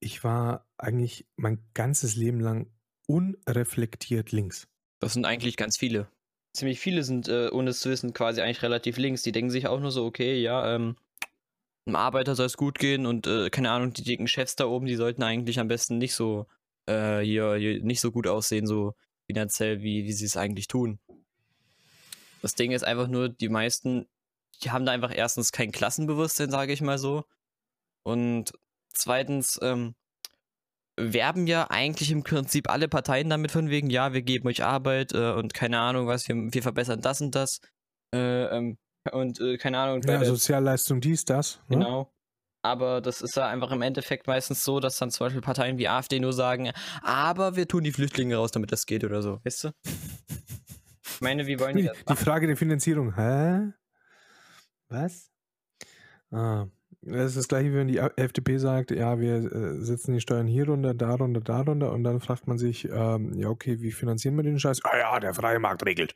[0.00, 2.70] ich war eigentlich mein ganzes Leben lang
[3.06, 4.66] unreflektiert links.
[5.00, 6.08] Das sind eigentlich ganz viele.
[6.54, 9.22] Ziemlich viele sind, äh, ohne es zu wissen, quasi eigentlich relativ links.
[9.22, 10.96] Die denken sich auch nur so, okay, ja, ähm,
[11.86, 14.86] einem Arbeiter soll es gut gehen und äh, keine Ahnung, die dicken Chefs da oben,
[14.86, 16.46] die sollten eigentlich am besten nicht so
[16.86, 18.94] äh, hier, hier, nicht so gut aussehen, so
[19.26, 20.98] finanziell, wie, wie sie es eigentlich tun.
[22.40, 24.06] Das Ding ist einfach nur, die meisten
[24.62, 27.24] die haben da einfach erstens kein Klassenbewusstsein, sage ich mal so.
[28.02, 28.52] Und
[28.92, 29.94] zweitens ähm,
[30.96, 35.12] werben ja eigentlich im Prinzip alle Parteien damit von wegen, ja, wir geben euch Arbeit
[35.12, 37.60] äh, und keine Ahnung was, wir, wir verbessern das und das.
[38.14, 38.78] Äh, ähm,
[39.12, 40.02] und äh, keine Ahnung.
[40.02, 41.60] Ja, Sozialleistung dies, das.
[41.68, 41.78] Ne?
[41.78, 42.12] Genau.
[42.62, 45.88] Aber das ist ja einfach im Endeffekt meistens so, dass dann zum Beispiel Parteien wie
[45.88, 49.64] AfD nur sagen, aber wir tun die Flüchtlinge raus, damit das geht oder so, weißt
[49.64, 49.70] du?
[51.02, 52.18] Ich meine, wie wollen die das machen?
[52.18, 53.72] Die Frage der Finanzierung, hä?
[54.90, 55.30] Was?
[56.30, 56.66] Ah,
[57.02, 60.46] das ist das gleiche, wie wenn die FDP sagt, ja, wir äh, setzen die Steuern
[60.46, 63.92] hier runter, da runter, da runter und dann fragt man sich, ähm, ja, okay, wie
[63.92, 64.84] finanzieren wir den Scheiß?
[64.84, 66.14] Ah ja, der freie Markt regelt.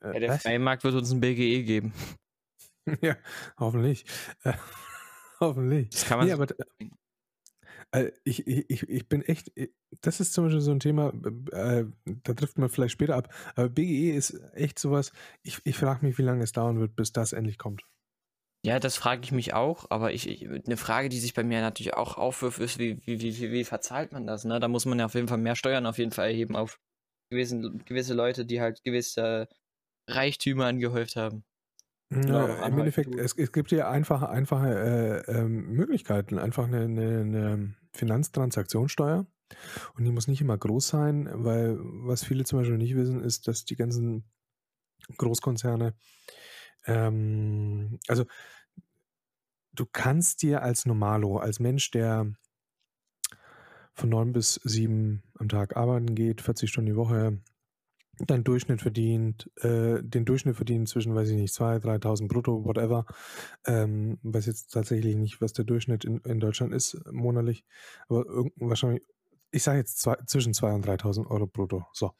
[0.00, 0.42] Äh, ja, der was?
[0.42, 1.94] freie Markt wird uns ein BGE geben.
[3.00, 3.16] ja,
[3.58, 4.04] hoffentlich.
[4.42, 4.52] Äh,
[5.40, 5.88] hoffentlich.
[5.90, 6.46] Das kann man nee, aber,
[8.24, 9.68] ich, ich, ich bin echt, äh,
[10.00, 11.12] das ist zum Beispiel so ein Thema,
[11.52, 16.04] äh, da trifft man vielleicht später ab, aber BGE ist echt sowas, ich, ich frage
[16.04, 17.82] mich, wie lange es dauern wird, bis das endlich kommt.
[18.64, 21.60] Ja, das frage ich mich auch, aber ich, ich, eine Frage, die sich bei mir
[21.60, 24.44] natürlich auch aufwirft, ist, wie, wie, wie, wie, verzahlt man das?
[24.44, 24.58] Ne?
[24.58, 26.80] Da muss man ja auf jeden Fall mehr Steuern auf jeden Fall erheben auf
[27.30, 29.48] gewissen, gewisse Leute, die halt gewisse
[30.08, 31.44] Reichtümer angehäuft haben.
[32.10, 36.38] Ja, Im Endeffekt, es, es, gibt ja einfache, einfache äh, äh, Möglichkeiten.
[36.38, 39.26] Einfach eine, eine, eine, Finanztransaktionssteuer.
[39.94, 43.46] Und die muss nicht immer groß sein, weil was viele zum Beispiel nicht wissen, ist,
[43.46, 44.24] dass die ganzen
[45.16, 45.94] Großkonzerne,
[46.86, 48.24] ähm, also
[49.72, 52.32] du kannst dir als Normalo, als Mensch, der
[53.92, 57.38] von neun bis sieben am Tag arbeiten geht, 40 Stunden die Woche,
[58.18, 63.06] dein Durchschnitt verdient, äh, den Durchschnitt verdient zwischen, weiß ich nicht, 2.000, 3.000 brutto, whatever.
[63.66, 67.64] Ähm, weiß jetzt tatsächlich nicht, was der Durchschnitt in, in Deutschland ist monatlich,
[68.08, 68.24] aber
[68.56, 69.02] wahrscheinlich,
[69.50, 71.86] ich sage jetzt zwei, zwischen 2.000 und 3.000 Euro brutto.
[71.92, 72.12] So,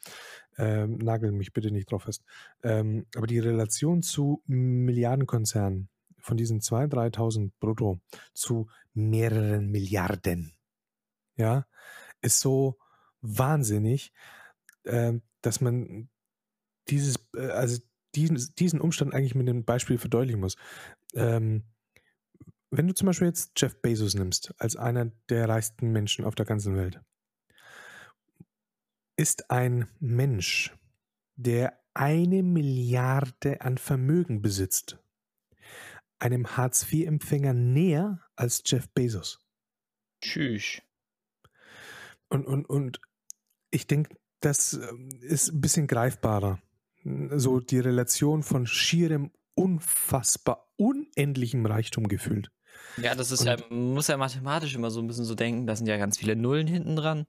[0.56, 2.22] ähm, nagel mich bitte nicht drauf fest.
[2.62, 5.88] Ähm, aber die Relation zu Milliardenkonzernen
[6.20, 8.00] von diesen 2.000, 3.000 brutto
[8.32, 10.52] zu mehreren Milliarden,
[11.36, 11.66] ja,
[12.22, 12.78] ist so
[13.20, 14.12] wahnsinnig,
[14.84, 16.08] äh, dass man
[16.88, 17.80] dieses, äh, also
[18.14, 20.56] diesen, diesen Umstand eigentlich mit dem Beispiel verdeutlichen muss.
[21.14, 21.64] Ähm,
[22.70, 26.46] wenn du zum Beispiel jetzt Jeff Bezos nimmst, als einer der reichsten Menschen auf der
[26.46, 27.00] ganzen Welt,
[29.16, 30.74] ist ein Mensch,
[31.36, 34.98] der eine Milliarde an Vermögen besitzt,
[36.18, 39.40] einem Hartz-IV-Empfänger näher als Jeff Bezos.
[40.20, 40.80] Tschüss.
[42.28, 43.00] Und, und, und
[43.70, 46.58] ich denke, das ähm, ist ein bisschen greifbarer.
[47.04, 52.50] So die Relation von schierem, unfassbar, unendlichem Reichtum gefühlt.
[52.96, 55.76] Ja, das ist ja, man muss ja mathematisch immer so ein bisschen so denken, da
[55.76, 57.26] sind ja ganz viele Nullen hinten dran.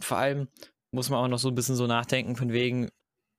[0.00, 0.48] Vor allem
[0.90, 2.88] muss man auch noch so ein bisschen so nachdenken, von wegen,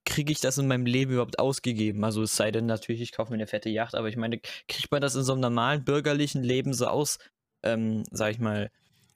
[0.06, 2.04] kriege ich das in meinem Leben überhaupt ausgegeben?
[2.04, 4.92] Also es sei denn natürlich, ich kaufe mir eine fette Yacht, aber ich meine, kriegt
[4.92, 7.20] man das in so einem normalen bürgerlichen Leben so aus,
[7.64, 8.70] ähm, sag ich mal,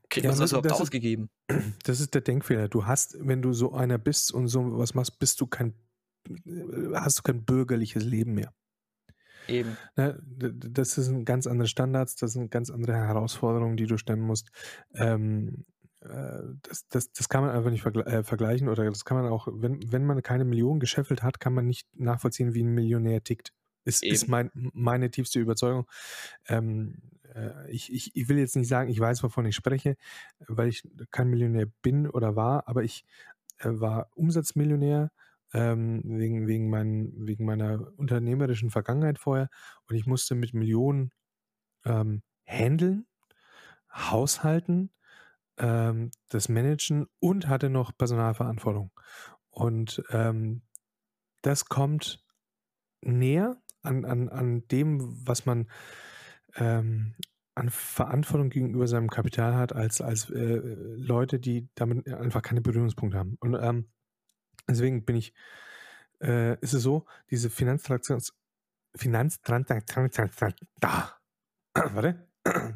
[0.09, 1.29] kriegt ja, man das überhaupt das ausgegeben?
[1.47, 2.67] Ist, das ist der Denkfehler.
[2.67, 5.73] Du hast, wenn du so einer bist und so was machst, bist du kein,
[6.93, 8.53] hast du kein bürgerliches Leben mehr.
[9.47, 9.77] Eben.
[9.95, 14.49] Ne, das sind ganz andere Standards, das sind ganz andere Herausforderungen, die du stemmen musst.
[14.93, 15.65] Ähm,
[16.01, 19.31] äh, das, das, das kann man einfach nicht vergle äh, vergleichen oder das kann man
[19.31, 23.23] auch, wenn, wenn man keine Millionen gescheffelt hat, kann man nicht nachvollziehen, wie ein Millionär
[23.23, 23.53] tickt.
[23.85, 25.85] Ist, ist mein, meine tiefste Überzeugung.
[26.49, 27.16] Ähm, äh,
[27.69, 29.95] ich, ich, ich will jetzt nicht sagen, ich weiß, wovon ich spreche,
[30.47, 33.05] weil ich kein Millionär bin oder war, aber ich
[33.59, 35.11] äh, war Umsatzmillionär
[35.53, 39.49] ähm, wegen, wegen, mein, wegen meiner unternehmerischen Vergangenheit vorher
[39.87, 41.11] und ich musste mit Millionen
[41.85, 43.05] ähm, handeln,
[43.93, 44.91] haushalten,
[45.57, 48.91] ähm, das Managen und hatte noch Personalverantwortung.
[49.49, 50.61] Und ähm,
[51.41, 52.23] das kommt
[53.01, 55.67] näher an, an, an dem, was man
[56.57, 57.15] ähm,
[57.55, 60.61] an Verantwortung gegenüber seinem Kapital hat, als, als äh,
[60.95, 63.37] Leute, die damit einfach keine Berührungspunkte haben.
[63.39, 63.87] Und ähm,
[64.69, 65.33] deswegen bin ich,
[66.21, 68.33] äh, ist es so, diese Finanztransaktions,
[68.95, 70.15] Finanztransaktions,
[70.79, 71.13] da,
[71.73, 72.27] warte,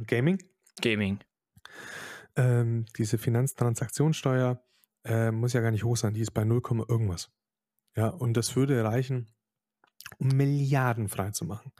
[0.08, 0.39] Gaming?
[0.82, 1.20] Gaming
[2.36, 4.63] ähm, diese Finanztransaktionssteuer
[5.04, 7.32] äh, muss ja gar nicht hoch sein, die ist bei 0, irgendwas.
[7.96, 9.28] Ja, und das würde reichen,
[10.19, 11.71] um Milliarden freizumachen.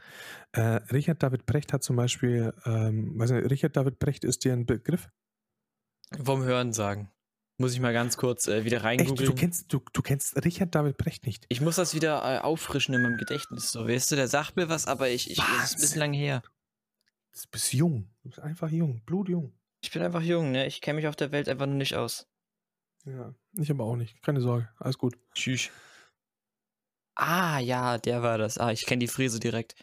[0.52, 4.54] Äh, Richard David Brecht hat zum Beispiel, ähm, weiß nicht, Richard David Brecht ist dir
[4.54, 5.10] ein Begriff?
[6.24, 7.12] Vom Hören sagen.
[7.58, 9.30] Muss ich mal ganz kurz äh, wieder reingoogeln.
[9.30, 11.46] Du kennst, du, du kennst Richard David Brecht nicht.
[11.50, 13.72] Ich muss das wieder äh, auffrischen in meinem Gedächtnis.
[13.72, 16.42] So, weißt du, der sagt mir was, aber ich, ich ist ein bisschen lang her.
[17.34, 18.10] Du bist jung.
[18.24, 19.54] Du bist einfach jung, blutjung.
[19.82, 20.66] Ich bin einfach jung, ne?
[20.66, 22.28] Ich kenne mich auf der Welt einfach nur nicht aus.
[23.06, 24.22] Ja, ich aber auch nicht.
[24.22, 24.70] Keine Sorge.
[24.78, 25.18] Alles gut.
[25.34, 25.70] Tschüss.
[27.16, 28.58] Ah, ja, der war das.
[28.58, 29.76] Ah, ich kenne die Frise direkt.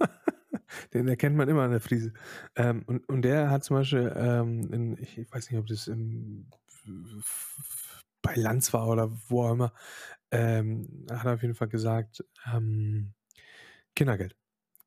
[0.92, 2.12] Den erkennt man immer an der Frise.
[2.56, 6.50] Ähm, und, und der hat zum Beispiel, ähm, in, ich weiß nicht, ob das in,
[8.22, 9.72] bei Lanz war oder wo auch immer,
[10.30, 13.12] ähm, hat er auf jeden Fall gesagt, ähm,
[13.94, 14.36] Kindergeld.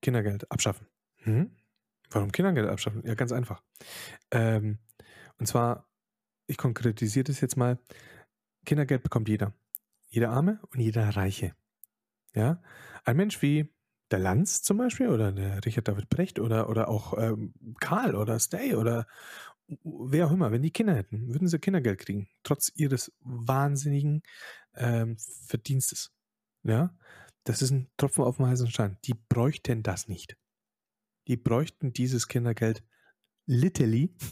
[0.02, 0.88] Kindergeld abschaffen.
[1.24, 1.52] Mhm.
[2.10, 3.04] Warum Kindergeld abschaffen?
[3.06, 3.62] Ja, ganz einfach.
[4.32, 4.80] Ähm,
[5.38, 5.88] und zwar,
[6.48, 7.80] ich konkretisiere das jetzt mal.
[8.66, 9.54] Kindergeld bekommt jeder.
[10.10, 11.56] Jeder Arme und jeder Reiche.
[12.34, 12.62] Ja?
[13.06, 13.74] Ein Mensch wie
[14.10, 18.40] der Lanz zum Beispiel oder der Richard David Brecht oder, oder auch ähm, Karl oder
[18.40, 19.08] Stay oder
[19.84, 24.22] wer auch immer, wenn die Kinder hätten, würden sie Kindergeld kriegen, trotz ihres wahnsinnigen
[24.76, 26.12] ähm, Verdienstes.
[26.64, 26.94] Ja,
[27.46, 28.98] das ist ein Tropfen auf dem heißen Stein.
[29.06, 30.38] Die bräuchten das nicht
[31.28, 32.84] die bräuchten dieses Kindergeld
[33.46, 34.14] literally.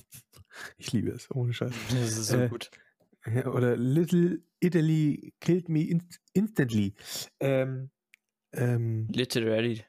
[0.77, 1.71] Ich liebe es, ohne Scheiß.
[1.91, 2.71] Das ist so äh, gut.
[3.25, 6.95] Oder Little Italy killed me inst instantly.
[7.39, 7.91] Ähm,
[8.53, 9.85] ähm, Literary.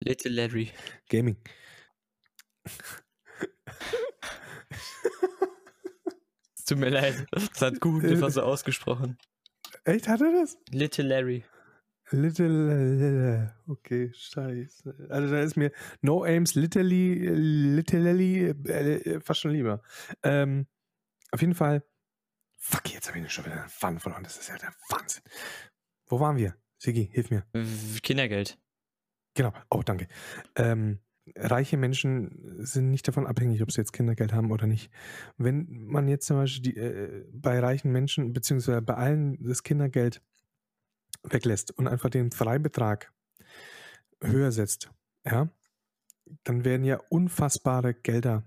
[0.00, 0.72] Literary.
[1.08, 1.36] Gaming.
[6.54, 7.26] Es tut mir leid.
[7.30, 9.18] Das hat gut einfach so ausgesprochen.
[9.84, 10.58] Echt, hat er das?
[10.70, 11.44] Literary.
[12.10, 15.08] Little, okay, scheiße.
[15.08, 19.82] Also da ist mir No Aims literally, literally äh, fast schon lieber.
[20.22, 20.66] Ähm,
[21.32, 21.84] auf jeden Fall,
[22.56, 24.22] fuck, jetzt habe ich schon wieder einen Fun verloren.
[24.22, 25.22] Das ist ja der Wahnsinn.
[26.06, 26.56] Wo waren wir?
[26.78, 27.44] Sigi, hilf mir.
[28.02, 28.58] Kindergeld.
[29.34, 29.52] Genau.
[29.70, 30.06] Oh, danke.
[30.54, 31.00] Ähm,
[31.34, 34.90] reiche Menschen sind nicht davon abhängig, ob sie jetzt Kindergeld haben oder nicht.
[35.36, 40.22] Wenn man jetzt zum Beispiel die, äh, bei reichen Menschen, beziehungsweise bei allen das Kindergeld
[41.30, 43.12] weglässt und einfach den Freibetrag
[44.22, 44.90] höher setzt,
[45.24, 45.50] ja,
[46.44, 48.44] dann werden ja unfassbare Gelder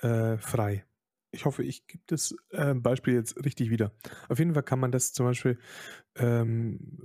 [0.00, 0.84] äh, frei.
[1.32, 3.92] Ich hoffe, ich gebe das äh, Beispiel jetzt richtig wieder.
[4.28, 5.58] Auf jeden Fall kann man das zum Beispiel
[6.16, 6.98] ähm,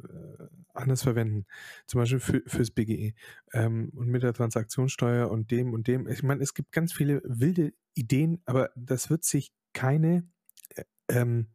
[0.73, 1.45] anders verwenden.
[1.85, 3.13] Zum Beispiel für, fürs BGE.
[3.53, 6.07] Ähm, und mit der Transaktionssteuer und dem und dem.
[6.07, 10.27] Ich meine, es gibt ganz viele wilde Ideen, aber das wird sich keine
[10.69, 11.47] äh, ähm,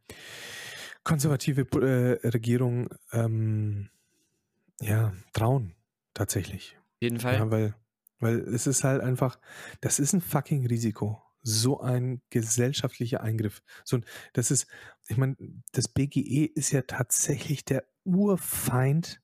[1.04, 3.90] konservative äh, Regierung ähm,
[4.80, 5.74] ja, trauen,
[6.14, 6.76] tatsächlich.
[6.76, 7.34] Auf jeden Fall.
[7.34, 7.74] Ja, weil,
[8.18, 9.38] weil es ist halt einfach,
[9.80, 13.62] das ist ein fucking Risiko so ein gesellschaftlicher Eingriff.
[13.84, 14.00] So,
[14.32, 14.66] das ist,
[15.08, 15.36] ich meine,
[15.72, 19.20] das BGE ist ja tatsächlich der Urfeind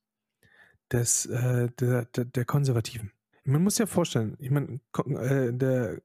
[0.92, 3.12] des, äh, der, der, der Konservativen.
[3.44, 4.80] Man muss ja vorstellen, ich meine,
[5.20, 6.02] äh, der,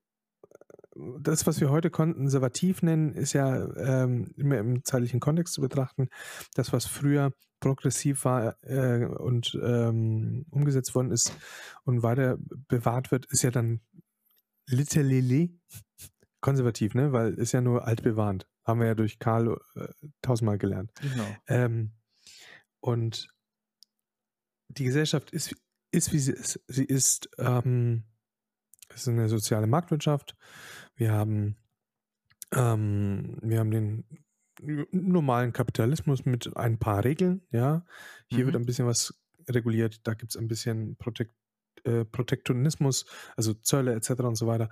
[0.95, 6.09] das, was wir heute konservativ nennen, ist ja ähm, immer im zeitlichen Kontext zu betrachten.
[6.53, 11.33] Das, was früher progressiv war äh, und ähm, umgesetzt worden ist
[11.83, 13.79] und weiter bewahrt wird, ist ja dann
[14.67, 15.57] literally
[16.41, 17.13] konservativ, ne?
[17.13, 18.47] Weil ist ja nur altbewahrend.
[18.63, 19.87] Haben wir ja durch Karl äh,
[20.21, 20.91] tausendmal gelernt.
[21.01, 21.27] Genau.
[21.47, 21.91] Ähm,
[22.79, 23.27] und
[24.67, 25.55] die Gesellschaft ist,
[25.91, 26.59] ist wie sie ist.
[26.67, 28.03] Sie ist, ähm,
[28.89, 30.35] es ist eine soziale Marktwirtschaft.
[31.01, 31.55] Wir haben,
[32.53, 34.05] ähm, wir haben den
[34.91, 37.83] normalen Kapitalismus mit ein paar Regeln, ja.
[38.27, 38.45] Hier mhm.
[38.45, 41.33] wird ein bisschen was reguliert, da gibt es ein bisschen Protekt
[41.85, 44.11] äh, Protektionismus, also Zölle etc.
[44.19, 44.69] und so weiter.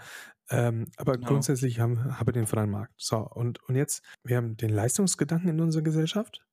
[0.52, 1.30] Ähm, aber genau.
[1.30, 2.94] grundsätzlich haben, haben wir den freien Markt.
[2.98, 6.46] So, und, und jetzt, wir haben den Leistungsgedanken in unserer Gesellschaft.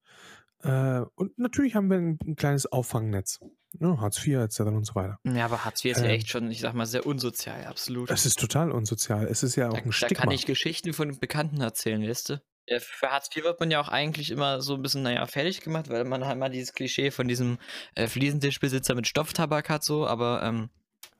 [0.62, 3.40] Äh, und natürlich haben wir ein, ein kleines Auffangnetz.
[3.80, 4.60] Ne, Hartz IV etc.
[4.60, 5.18] und so weiter.
[5.24, 8.10] Ja, aber Hartz IV ist ähm, ja echt schon, ich sag mal, sehr unsozial, absolut.
[8.10, 9.26] Es ist total unsozial.
[9.26, 10.14] Es ist ja auch da, ein Stigma.
[10.14, 12.42] Da kann ich Geschichten von Bekannten erzählen, weißt du?
[12.80, 15.88] Für Hartz IV wird man ja auch eigentlich immer so ein bisschen, naja, fertig gemacht,
[15.88, 17.58] weil man halt mal dieses Klischee von diesem
[17.94, 20.70] äh, Fliesentischbesitzer mit Stofftabak hat, so, aber ähm,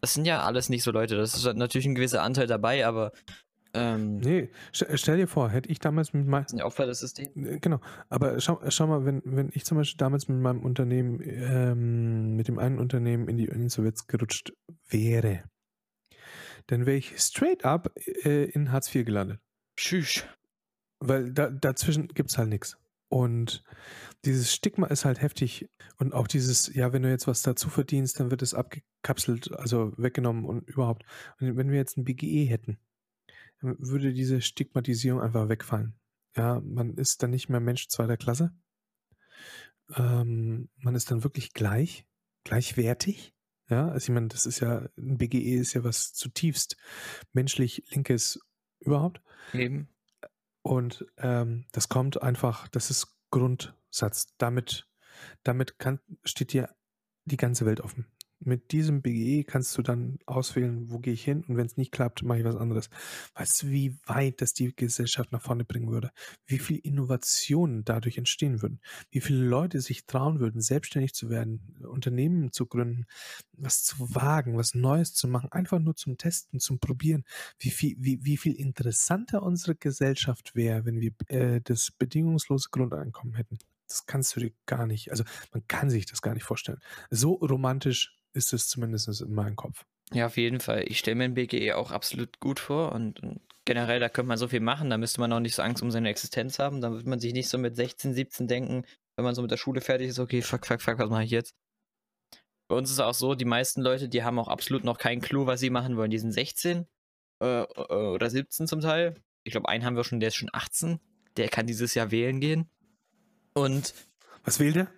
[0.01, 1.17] das sind ja alles nicht so Leute.
[1.17, 3.13] Das ist natürlich ein gewisser Anteil dabei, aber.
[3.77, 6.45] Ähm, nee, stell dir vor, hätte ich damals mit meinem.
[6.45, 7.37] Das ist ein Opfer des Systems.
[7.37, 11.21] Äh, genau, aber schau, schau mal, wenn, wenn ich zum Beispiel damals mit meinem Unternehmen,
[11.23, 14.55] ähm, mit dem einen Unternehmen in die, Sowjets gerutscht
[14.89, 15.45] wäre,
[16.69, 17.93] dann wäre ich straight up
[18.25, 19.41] äh, in Hartz IV gelandet.
[19.77, 20.25] Tschüss.
[21.01, 22.79] Weil da, dazwischen gibt es halt nichts.
[23.09, 23.63] Und
[24.25, 25.69] dieses Stigma ist halt heftig.
[25.99, 29.93] Und auch dieses, ja, wenn du jetzt was dazu verdienst, dann wird es abgekapselt, also
[29.97, 31.05] weggenommen und überhaupt.
[31.39, 32.79] Und wenn wir jetzt ein BGE hätten,
[33.61, 35.99] würde diese Stigmatisierung einfach wegfallen.
[36.37, 38.55] Ja, man ist dann nicht mehr Mensch zweiter Klasse.
[39.95, 42.07] Ähm, man ist dann wirklich gleich,
[42.45, 43.35] gleichwertig.
[43.69, 46.77] Ja, also ich meine, das ist ja, ein BGE ist ja was zutiefst
[47.33, 48.39] menschlich Linkes
[48.81, 49.21] überhaupt.
[49.53, 49.89] Eben.
[50.63, 54.35] Und ähm, das kommt einfach, das ist Grundsatz.
[54.39, 54.89] Damit,
[55.43, 56.75] damit kann, steht dir
[57.25, 58.07] die ganze Welt offen
[58.41, 61.93] mit diesem BGE kannst du dann auswählen, wo gehe ich hin und wenn es nicht
[61.93, 62.91] klappt, mache ich was anderes.
[63.35, 66.11] Weißt du, wie weit das die Gesellschaft nach vorne bringen würde?
[66.47, 68.81] Wie viel Innovationen dadurch entstehen würden?
[69.11, 73.07] Wie viele Leute sich trauen würden, selbstständig zu werden, Unternehmen zu gründen,
[73.53, 77.25] was zu wagen, was Neues zu machen, einfach nur zum Testen, zum Probieren?
[77.59, 83.35] Wie viel, wie, wie viel interessanter unsere Gesellschaft wäre, wenn wir äh, das bedingungslose Grundeinkommen
[83.35, 83.59] hätten?
[83.89, 86.81] Das kannst du dir gar nicht, also man kann sich das gar nicht vorstellen.
[87.11, 89.85] So romantisch ist es zumindest in meinem Kopf.
[90.13, 90.85] Ja, auf jeden Fall.
[90.87, 94.39] Ich stelle mir ein BGE auch absolut gut vor und, und, generell, da könnte man
[94.39, 96.93] so viel machen, da müsste man auch nicht so Angst um seine Existenz haben, da
[96.93, 98.85] wird man sich nicht so mit 16, 17 denken,
[99.17, 101.31] wenn man so mit der Schule fertig ist, okay, fuck, fuck, fuck, was mache ich
[101.33, 101.57] jetzt?
[102.69, 105.21] Bei uns ist es auch so, die meisten Leute, die haben auch absolut noch keinen
[105.21, 106.11] Clou, was sie machen wollen.
[106.11, 106.87] Die sind 16
[107.41, 109.15] äh, äh, oder 17 zum Teil.
[109.45, 110.99] Ich glaube, einen haben wir schon, der ist schon 18.
[111.37, 112.69] Der kann dieses Jahr wählen gehen.
[113.55, 113.95] Und.
[114.45, 114.89] Was wählt er?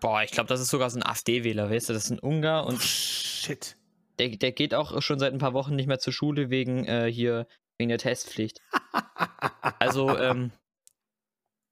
[0.00, 1.92] Boah, ich glaube, das ist sogar so ein AfD-Wähler, weißt du?
[1.92, 2.76] Das ist ein Ungar und.
[2.76, 3.76] Oh, shit.
[4.18, 7.10] Der, der geht auch schon seit ein paar Wochen nicht mehr zur Schule wegen äh,
[7.10, 7.46] hier,
[7.78, 8.60] wegen der Testpflicht.
[9.78, 10.52] also, ähm,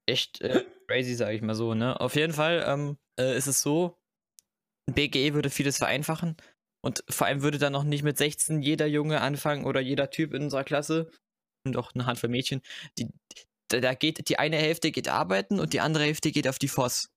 [0.06, 2.00] echt äh, crazy, sage ich mal so, ne?
[2.00, 3.98] Auf jeden Fall ähm, äh, ist es so,
[4.88, 6.36] ein BGE würde vieles vereinfachen
[6.82, 10.32] und vor allem würde dann noch nicht mit 16 jeder Junge anfangen oder jeder Typ
[10.32, 11.10] in unserer Klasse
[11.64, 12.62] und auch eine Handvoll Mädchen,
[12.98, 13.08] die,
[13.68, 17.10] da geht die eine Hälfte geht arbeiten und die andere Hälfte geht auf die FOS.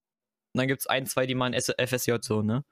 [0.60, 2.64] Dann gibt es ein, zwei, die machen FSJ so, ne?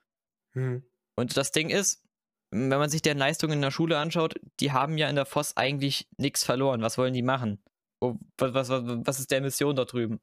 [0.54, 0.84] Mhm.
[1.16, 2.04] Und das Ding ist,
[2.52, 5.58] wenn man sich deren Leistungen in der Schule anschaut, die haben ja in der FOS
[5.58, 6.82] eigentlich nichts verloren.
[6.82, 7.60] Was wollen die machen?
[8.00, 10.20] was, was, was, was ist der Mission da drüben?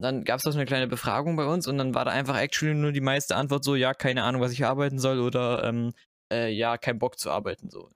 [0.00, 2.74] Dann gab es so eine kleine Befragung bei uns und dann war da einfach actually
[2.74, 5.92] nur die meiste Antwort so, ja, keine Ahnung, was ich arbeiten soll oder ähm,
[6.32, 7.70] äh, ja, kein Bock zu arbeiten.
[7.70, 7.88] So.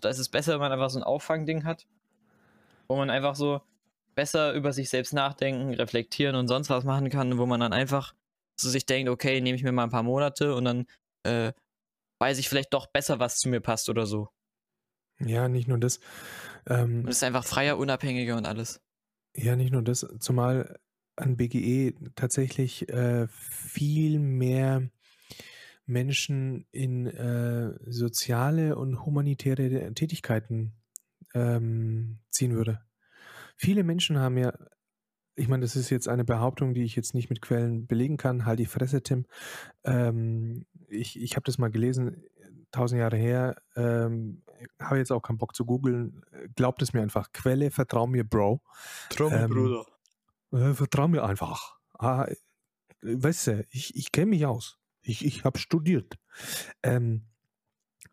[0.00, 1.86] Da ist es besser, wenn man einfach so ein Auffangding hat,
[2.88, 3.60] wo man einfach so,
[4.14, 8.14] besser über sich selbst nachdenken, reflektieren und sonst was machen kann, wo man dann einfach
[8.62, 10.86] so sich denkt, okay, nehme ich mir mal ein paar Monate und dann
[11.24, 11.52] äh,
[12.20, 14.28] weiß ich vielleicht doch besser, was zu mir passt oder so.
[15.18, 16.00] Ja, nicht nur das.
[16.66, 18.80] Ähm, und ist einfach freier, unabhängiger und alles.
[19.34, 20.78] Ja, nicht nur das, zumal
[21.16, 24.90] an BGE tatsächlich äh, viel mehr
[25.86, 30.74] Menschen in äh, soziale und humanitäre Tätigkeiten
[31.34, 32.82] ähm, ziehen würde.
[33.56, 34.52] Viele Menschen haben ja,
[35.34, 38.44] ich meine, das ist jetzt eine Behauptung, die ich jetzt nicht mit Quellen belegen kann.
[38.44, 39.26] Halt die Fresse, Tim.
[39.84, 42.24] Ähm, ich ich habe das mal gelesen,
[42.70, 43.56] tausend Jahre her.
[43.76, 44.42] Ähm,
[44.80, 46.24] habe jetzt auch keinen Bock zu googeln.
[46.56, 47.32] Glaubt es mir einfach.
[47.32, 48.62] Quelle, vertrau mir, Bro.
[49.10, 49.86] Trau mir, Ähm, Bruder.
[50.52, 51.78] Äh, vertrau mir einfach.
[51.98, 52.26] Ah,
[53.02, 54.78] weißt du, ich, ich kenne mich aus.
[55.02, 56.18] Ich, ich habe studiert.
[56.82, 57.26] Ähm,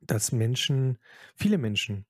[0.02, 0.98] dass Menschen,
[1.36, 2.06] viele Menschen,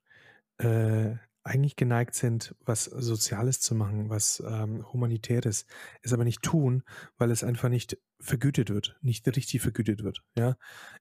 [0.57, 5.65] äh, eigentlich geneigt sind, was Soziales zu machen, was ähm, Humanitäres,
[6.01, 6.83] es aber nicht tun,
[7.17, 10.21] weil es einfach nicht vergütet wird, nicht richtig vergütet wird.
[10.37, 10.57] Ja,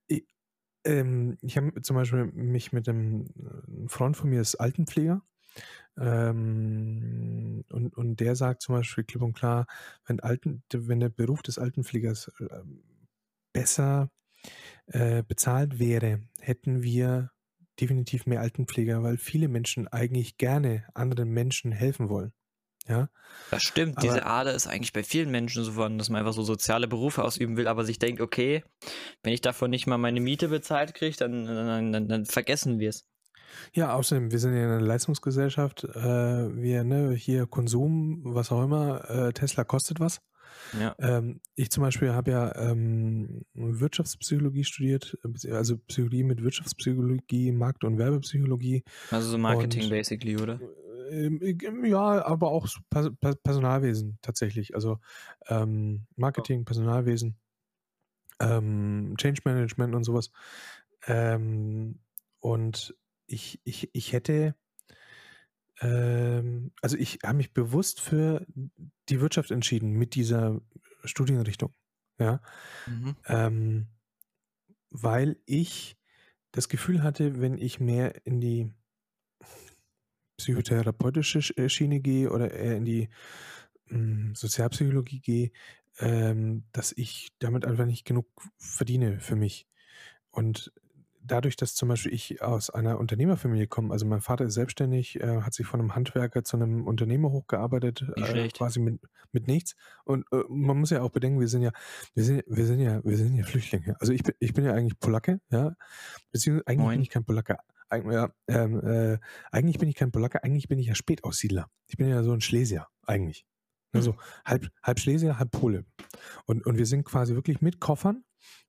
[0.07, 0.27] ich,
[0.85, 3.31] ähm, ich habe zum Beispiel mich mit einem
[3.69, 5.23] ein Freund von mir ist Altenpfleger
[5.99, 9.67] ähm, und, und der sagt zum Beispiel klipp und klar,
[10.07, 12.83] wenn, Alten, wenn der Beruf des Altenpflegers ähm,
[13.53, 14.11] besser
[14.87, 17.31] äh, bezahlt wäre, hätten wir
[17.81, 22.33] definitiv mehr Altenpfleger, weil viele Menschen eigentlich gerne anderen Menschen helfen wollen.
[22.87, 23.11] Ja,
[23.51, 26.33] Das stimmt, Aber- diese Ader ist eigentlich bei vielen Menschen so vorhanden, dass man einfach
[26.33, 28.65] so soziale Berufe ausüben will, aber sich denkt, okay,
[29.23, 32.89] wenn ich davon nicht mal meine Miete bezahlt kriege, dann, dann, dann, dann vergessen wir
[32.89, 33.07] es.
[33.75, 35.85] Ja, außerdem, wir sind ja eine Leistungsgesellschaft.
[35.85, 35.97] Äh,
[36.63, 40.21] wir, ne, hier Konsum, was auch immer, äh, Tesla kostet was.
[40.79, 40.95] Ja.
[40.99, 47.85] Ähm, ich zum Beispiel habe ja ähm, Wirtschaftspsychologie studiert, äh, also Psychologie mit Wirtschaftspsychologie, Markt-
[47.85, 48.85] und Werbepsychologie.
[49.11, 50.61] Also so Marketing Und- basically, oder?
[51.11, 51.41] Ähm,
[51.85, 54.75] ja, aber auch Pers Per- Personalwesen tatsächlich.
[54.75, 54.99] Also
[55.49, 57.37] ähm, Marketing, Personalwesen,
[58.41, 60.31] ähm, Change Management und sowas.
[61.07, 62.01] Ähm,
[62.41, 62.95] und
[63.27, 64.55] ich, ich, ich hätte,
[65.81, 68.47] ähm, also ich habe mich bewusst für
[69.09, 70.61] die Wirtschaft entschieden mit dieser
[71.05, 71.75] Studienrichtung.
[72.21, 72.41] Ja,
[72.87, 73.17] Mhm.
[73.27, 73.89] ähm,
[74.91, 75.97] weil ich
[76.53, 78.73] das Gefühl hatte, wenn ich mehr in die
[80.37, 83.09] psychotherapeutische Sch- äh, Schiene gehe oder eher in die
[83.89, 85.51] mh, Sozialpsychologie gehe,
[85.99, 89.69] ähm, dass ich damit einfach nicht genug verdiene für mich.
[90.31, 90.73] Und
[91.31, 95.43] dadurch, dass zum Beispiel ich aus einer Unternehmerfamilie komme, also mein Vater ist selbstständig, äh,
[95.43, 99.01] hat sich von einem Handwerker zu einem Unternehmer hochgearbeitet, äh, quasi mit,
[99.33, 99.77] mit nichts.
[100.05, 101.73] Und äh, man muss ja auch bedenken, wir sind ja,
[102.15, 103.97] wir sind, wir sind ja, wir sind ja Flüchtlinge.
[104.01, 105.75] Also ich bin, ich bin ja eigentlich Polacke, ja.
[106.33, 106.95] Beziehungsweise eigentlich Moin.
[106.95, 107.59] bin ich kein Polacke.
[107.91, 109.19] Eig ja, ähm, äh,
[109.51, 111.71] eigentlich bin ich kein Polacke, eigentlich bin ich ja Spätaussiedler.
[111.87, 113.47] Ich bin ja so ein Schlesier, eigentlich.
[113.93, 115.85] Also halb, halb Schlesier, halb Pole.
[116.45, 118.25] Und, und wir sind quasi wirklich mit Koffern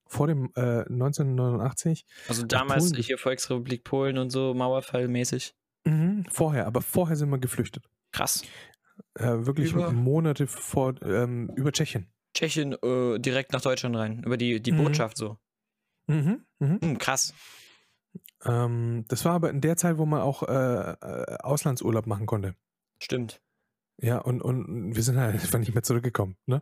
[0.09, 5.53] vor dem äh, 1989, Also damals Polen- hier Volksrepublik Polen und so, Mauerfall mäßig.
[5.85, 7.85] mhm, vorher, aber vorher sind wir geflüchtet.
[8.11, 8.43] Krass.
[9.13, 12.11] Äh, wirklich Über- Monate vor, ähm, über Tschechien.
[12.33, 14.83] Tschechien äh, direkt nach Deutschland rein, über die, die Mhm.
[14.83, 15.37] Botschaft so.
[16.07, 16.79] Mhm, mhm.
[16.81, 17.33] Hm, krass.
[18.45, 22.55] Ähm, das war aber in der Zeit, wo man auch äh, äh, Auslandsurlaub machen konnte.
[23.01, 23.41] Stimmt.
[24.01, 26.37] Ja, und, und wir sind halt einfach nicht mehr zurückgekommen.
[26.45, 26.61] Ne?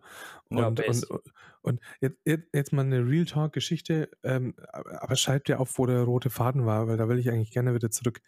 [0.50, 1.22] Und, Ja, und, und,
[1.62, 2.18] und jetzt,
[2.54, 6.66] jetzt mal eine Real Talk-Geschichte, ähm, aber aber schreibt ja auf, wo der rote Faden
[6.66, 8.22] war, weil da will ich eigentlich gerne wieder zurück.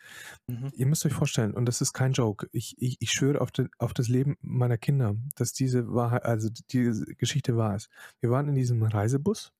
[0.47, 0.71] Mhm.
[0.73, 3.69] Ihr müsst euch vorstellen, und das ist kein Joke, ich, ich, ich schwöre auf, den,
[3.77, 7.89] auf das Leben meiner Kinder, dass diese Wahrheit, also diese Geschichte wahr ist.
[8.19, 9.53] Wir waren in diesem Reisebus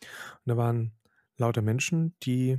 [0.00, 0.92] und da waren
[1.36, 2.58] lauter Menschen, die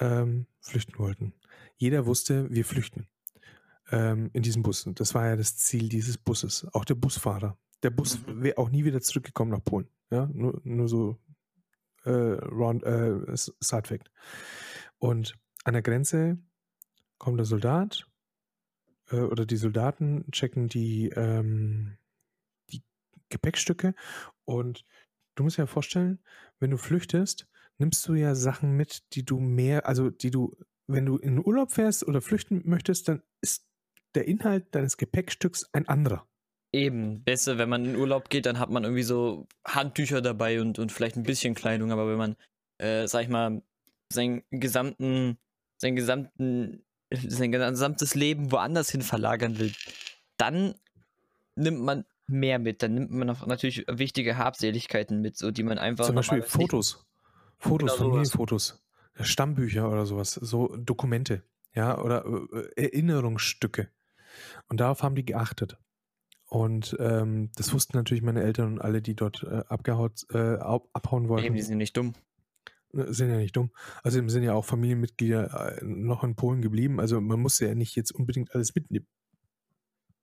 [0.00, 1.34] ähm, flüchten wollten.
[1.76, 3.08] Jeder wusste, wir flüchten
[3.94, 4.86] ähm, in diesem Bus.
[4.86, 6.66] Und das war ja das Ziel dieses Busses.
[6.72, 7.56] Auch der Busfahrer.
[7.82, 8.42] Der Bus Mhm.
[8.42, 9.88] wäre auch nie wieder zurückgekommen nach Polen.
[10.10, 11.18] Ja, nur, nur so
[12.04, 14.10] äh, round, äh, Side Fact.
[14.98, 16.38] Und an der Grenze
[17.18, 18.06] kommt der Soldat
[19.10, 21.96] äh, oder die Soldaten checken die, ähm,
[22.70, 22.82] die
[23.28, 23.94] Gepäckstücke
[24.44, 24.84] und
[25.34, 26.20] du musst dir ja vorstellen,
[26.60, 31.06] wenn du flüchtest, nimmst du ja Sachen mit, die du mehr, also die du, wenn
[31.06, 33.66] du in Urlaub fährst oder flüchten möchtest, dann ist
[34.14, 36.26] der Inhalt deines Gepäckstücks ein anderer.
[36.72, 40.78] Eben, besser, wenn man in Urlaub geht, dann hat man irgendwie so Handtücher dabei und,
[40.78, 42.36] und vielleicht ein bisschen Kleidung, aber wenn man,
[42.78, 43.62] äh, sag ich mal,
[44.12, 45.38] seinen gesamten,
[45.76, 49.72] sein gesamten, sein gesamtes Leben woanders hin verlagern will,
[50.36, 50.74] dann
[51.54, 52.82] nimmt man mehr mit.
[52.82, 56.06] Dann nimmt man auch natürlich wichtige Habseligkeiten mit, so die man einfach.
[56.06, 57.06] Zum Beispiel Fotos.
[57.58, 58.08] Fotos, Genau.
[58.08, 58.84] Familienfotos,
[59.20, 61.42] Stammbücher oder sowas, so Dokumente,
[61.72, 63.88] ja, oder äh, Erinnerungsstücke.
[64.68, 65.78] Und darauf haben die geachtet.
[66.46, 70.88] Und ähm, das wussten natürlich meine Eltern und alle, die dort äh, abgehaut, äh, ab-
[70.92, 71.46] abhauen wollten.
[71.46, 72.14] Eben, die sind nicht dumm.
[72.92, 73.70] Äh, Sind ja nicht dumm.
[74.04, 77.00] Außerdem sind ja auch Familienmitglieder äh, noch in Polen geblieben.
[77.00, 79.06] Also man musste ja nicht jetzt unbedingt alles mitnehmen.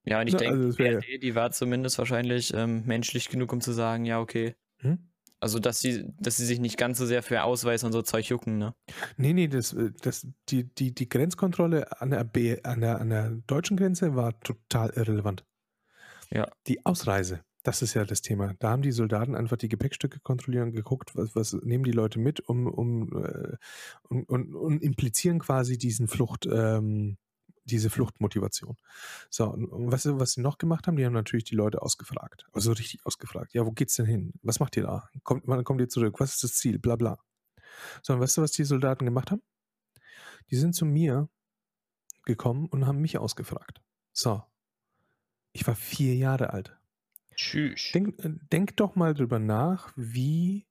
[0.03, 3.53] Ja, und ich Ja, denke, also die BRD, die war zumindest wahrscheinlich ähm, menschlich genug,
[3.53, 4.55] um zu sagen, ja, okay.
[4.77, 5.10] Hm?
[5.41, 8.29] Also, dass sie, dass sie sich nicht ganz so sehr für Ausweis und so Zeug
[8.29, 8.75] jucken, ne?
[9.17, 13.09] Nee, nee, das, äh, das, die, die, die Grenzkontrolle an der, B, an, der, an
[13.09, 15.43] der deutschen Grenze war total irrelevant.
[16.29, 16.47] Ja.
[16.67, 18.53] Die Ausreise, das ist ja das Thema.
[18.59, 22.19] Da haben die Soldaten einfach die Gepäckstücke kontrolliert und geguckt, was, was nehmen die Leute
[22.19, 23.57] mit, um, um äh,
[24.09, 27.17] und, und, und implizieren quasi diesen Flucht, ähm,
[27.71, 28.75] diese Fluchtmotivation.
[29.29, 32.45] So, und und was, was sie noch gemacht haben, die haben natürlich die Leute ausgefragt.
[32.51, 33.53] Also richtig ausgefragt.
[33.53, 34.33] Ja, wo geht's denn hin?
[34.43, 35.09] Was macht ihr da?
[35.23, 36.19] Kommt, wann kommt ihr zurück?
[36.19, 36.79] Was ist das Ziel?
[36.79, 37.19] Bla bla.
[38.03, 39.41] So, und weißt du, was die Soldaten gemacht haben?
[40.49, 41.29] Die sind zu mir
[42.25, 43.81] gekommen und haben mich ausgefragt.
[44.11, 44.43] So.
[45.53, 46.77] Ich war vier Jahre alt.
[47.35, 47.91] Tschüss.
[47.93, 50.67] Denk, äh, denk doch mal drüber nach, wie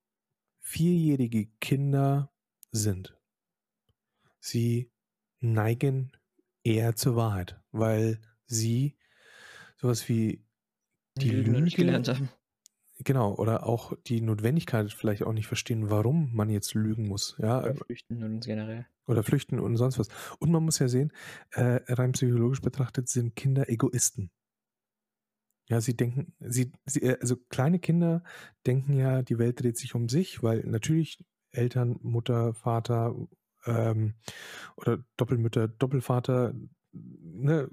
[0.60, 2.32] vierjährige Kinder
[2.70, 3.16] sind.
[4.38, 4.90] Sie
[5.40, 6.12] neigen
[6.64, 8.96] eher zur Wahrheit, weil sie
[9.76, 10.44] sowas wie
[11.20, 12.28] die Lügen nicht Lüge- gelernt haben.
[12.98, 17.60] genau oder auch die Notwendigkeit vielleicht auch nicht verstehen, warum man jetzt lügen muss, ja,
[17.60, 18.86] Oder flüchten und generell.
[19.06, 20.08] oder flüchten und sonst was.
[20.38, 21.12] Und man muss ja sehen,
[21.52, 24.30] äh, rein psychologisch betrachtet sind Kinder Egoisten.
[25.68, 28.24] Ja, sie denken, sie, sie, äh, also kleine Kinder
[28.66, 33.14] denken ja, die Welt dreht sich um sich, weil natürlich Eltern, Mutter, Vater
[33.66, 34.14] ähm,
[34.76, 36.54] oder Doppelmütter, Doppelvater
[36.92, 37.70] ne,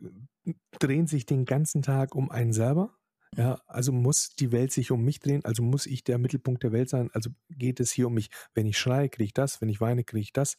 [0.80, 2.94] drehen sich den ganzen Tag um einen selber.
[3.36, 6.72] Ja, also muss die Welt sich um mich drehen, also muss ich der Mittelpunkt der
[6.72, 8.30] Welt sein, also geht es hier um mich.
[8.54, 10.56] Wenn ich schreie, kriege ich das, wenn ich weine, kriege ich das.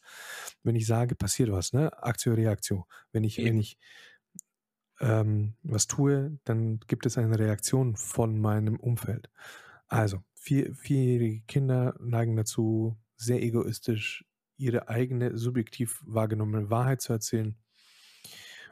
[0.62, 1.90] Wenn ich sage, passiert was, ne?
[2.02, 2.86] Aktio, Reaktio.
[3.10, 3.78] Wenn ich, wenn ich
[5.00, 9.30] ähm, was tue, dann gibt es eine Reaktion von meinem Umfeld.
[9.86, 14.24] Also, vier, vierjährige Kinder neigen dazu, sehr egoistisch
[14.58, 17.56] ihre eigene subjektiv wahrgenommene Wahrheit zu erzählen.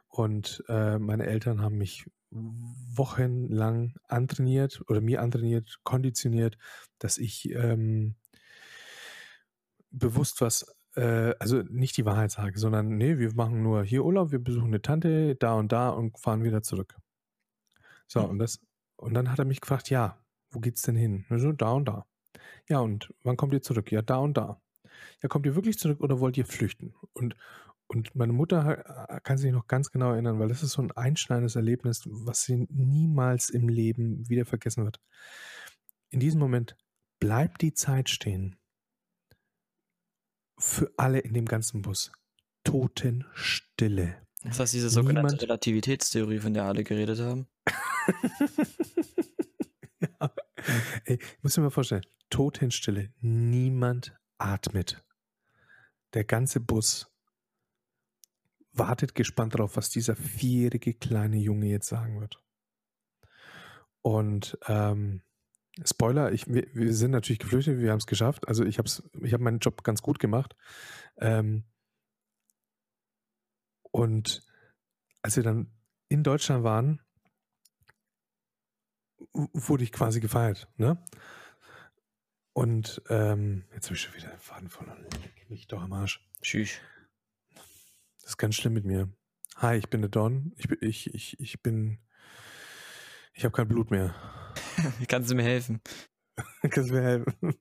[0.09, 6.59] Und äh, meine Eltern haben mich wochenlang antrainiert oder mir antrainiert, konditioniert,
[6.99, 8.17] dass ich ähm,
[9.91, 14.33] bewusst was, äh, also nicht die Wahrheit sage, sondern nee, wir machen nur hier Urlaub,
[14.33, 16.97] wir besuchen eine Tante da und da und fahren wieder zurück.
[18.09, 18.31] So, Mhm.
[18.31, 18.61] und das,
[18.97, 20.19] und dann hat er mich gefragt, ja,
[20.51, 21.25] wo geht's denn hin?
[21.31, 22.07] So, da und da.
[22.69, 23.93] Ja, und wann kommt ihr zurück?
[23.93, 24.61] Ja, da und da.
[25.23, 26.95] Ja, kommt ihr wirklich zurück oder wollt ihr flüchten?
[27.13, 27.37] Und,
[27.87, 30.93] und meine Mutter ha- kann sich noch ganz genau erinnern, weil das ist so ein
[30.93, 35.01] einschneidendes Erlebnis, was sie niemals im Leben wieder vergessen wird.
[36.11, 36.77] In diesem Moment
[37.21, 38.57] bleibt die Zeit stehen.
[40.59, 42.13] Für alle in dem ganzen Bus.
[42.65, 44.23] Totenstille.
[44.43, 47.47] Das heißt, diese sogenannte Niemand- Relativitätstheorie, von der alle geredet haben.
[50.01, 50.31] ja.
[51.05, 53.13] Ey, ich muss mir mal vorstellen, Totenstille.
[53.21, 55.05] Niemand atmet.
[56.15, 57.11] Der ganze Bus
[58.73, 62.43] wartet gespannt darauf, was dieser vierjährige kleine Junge jetzt sagen wird.
[64.03, 65.23] Und ähm,
[65.85, 68.49] Spoiler, ich, wir, wir sind natürlich geflüchtet, wir haben es geschafft.
[68.49, 68.89] Also ich habe
[69.21, 70.57] ich hab meinen Job ganz gut gemacht.
[71.19, 71.65] Ähm,
[73.91, 74.43] und
[75.23, 75.71] als wir dann
[76.09, 77.03] in Deutschland waren,
[79.33, 80.69] wurde ich quasi gefeiert.
[80.77, 81.03] Ne?
[82.57, 85.05] Und ähm, jetzt habe ich schon wieder den Faden verloren.
[85.21, 86.27] Leck mich doch am Arsch.
[86.41, 86.81] Tschüss.
[88.23, 89.13] Das ist ganz schlimm mit mir.
[89.57, 90.55] Hi, ich bin der Don.
[90.57, 91.99] Ich, bin- ich, ich, ich bin.
[93.35, 94.15] Ich habe kein Blut mehr.
[95.09, 95.83] Kannst du mir helfen?
[96.71, 97.35] Kannst du mir helfen?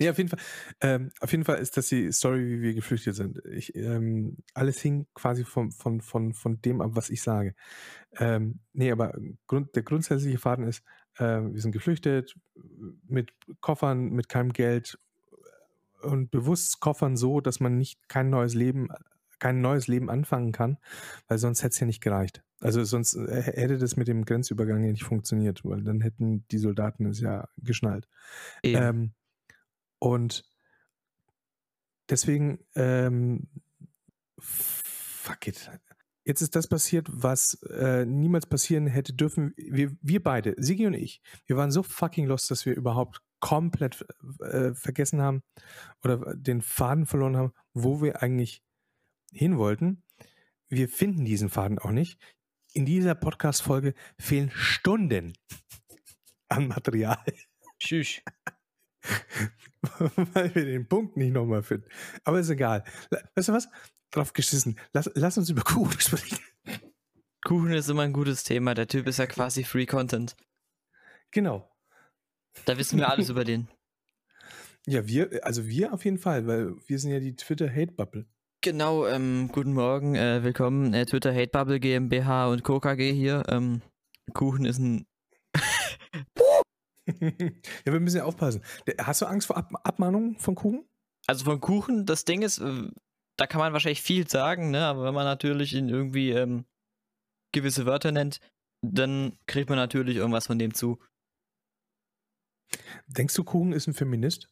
[0.00, 0.40] nee, auf jeden Fall.
[0.80, 3.40] Ähm, auf jeden Fall ist das die Story, wie wir geflüchtet sind.
[3.52, 7.54] Ich, ähm, alles hing quasi von, von, von, von dem ab, was ich sage.
[8.16, 10.82] Ähm, nee, aber Grund, der grundsätzliche Faden ist,
[11.18, 12.34] ähm, wir sind geflüchtet
[13.06, 14.98] mit Koffern, mit keinem Geld
[16.02, 18.88] und bewusst Koffern so, dass man nicht kein neues Leben,
[19.38, 20.78] kein neues Leben anfangen kann,
[21.28, 22.42] weil sonst hätte es ja nicht gereicht.
[22.60, 26.58] Also sonst äh, hätte das mit dem Grenzübergang ja nicht funktioniert, weil dann hätten die
[26.58, 28.08] Soldaten es ja geschnallt.
[28.62, 28.82] Eben.
[28.82, 29.14] Ähm,
[29.98, 30.44] und
[32.08, 33.48] deswegen, ähm,
[34.38, 35.70] fuck it.
[36.24, 39.52] Jetzt ist das passiert, was äh, niemals passieren hätte dürfen.
[39.56, 44.04] Wir, wir beide, Sigi und ich, wir waren so fucking lost, dass wir überhaupt komplett
[44.40, 45.42] äh, vergessen haben
[46.02, 48.62] oder den Faden verloren haben, wo wir eigentlich
[49.32, 50.02] hin wollten.
[50.68, 52.18] Wir finden diesen Faden auch nicht.
[52.72, 55.34] In dieser Podcast-Folge fehlen Stunden
[56.48, 57.22] an Material.
[57.78, 58.22] Tschüss.
[60.32, 61.86] weil wir den Punkt nicht nochmal finden.
[62.24, 62.84] Aber ist egal.
[63.34, 63.68] Weißt du was?
[64.14, 64.78] Drauf geschissen.
[64.92, 66.38] Lass, lass uns über Kuchen sprechen.
[67.44, 68.74] Kuchen ist immer ein gutes Thema.
[68.74, 70.36] Der Typ ist ja quasi Free Content.
[71.30, 71.68] Genau.
[72.64, 73.68] Da wissen wir alles über den.
[74.86, 78.26] Ja, wir, also wir auf jeden Fall, weil wir sind ja die Twitter-Hate-Bubble.
[78.60, 82.80] Genau, ähm, guten Morgen, äh, willkommen, äh, Twitter Hate Bubble GmbH und Co.
[82.80, 83.42] KG hier.
[83.48, 83.80] Ähm,
[84.34, 85.06] Kuchen ist ein.
[87.06, 88.62] ja, wir müssen ja aufpassen.
[88.98, 90.86] Hast du Angst vor Ab Abmahnungen von Kuchen?
[91.26, 92.90] Also von Kuchen, das Ding ist, äh,
[93.36, 94.86] da kann man wahrscheinlich viel sagen, ne?
[94.86, 96.64] Aber wenn man natürlich in irgendwie ähm,
[97.52, 98.40] gewisse Wörter nennt,
[98.82, 100.98] dann kriegt man natürlich irgendwas von dem zu.
[103.06, 104.48] Denkst du, Kuchen ist ein Feminist?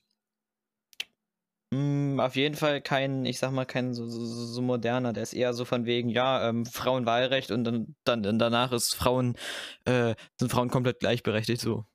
[1.72, 5.12] Mm, auf jeden Fall kein, ich sag mal, kein so, so, so moderner.
[5.12, 9.36] Der ist eher so von wegen, ja, ähm, Frauenwahlrecht und dann, dann danach ist Frauen,
[9.84, 11.86] äh, sind Frauen komplett gleichberechtigt so.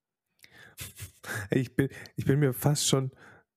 [1.51, 3.11] Ich bin, ich bin mir fast schon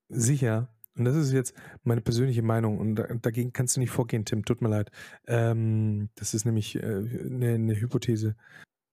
[0.08, 4.44] sicher, und das ist jetzt meine persönliche Meinung, und dagegen kannst du nicht vorgehen, Tim,
[4.44, 4.90] tut mir leid.
[5.26, 8.36] Ähm, das ist nämlich äh, eine, eine Hypothese.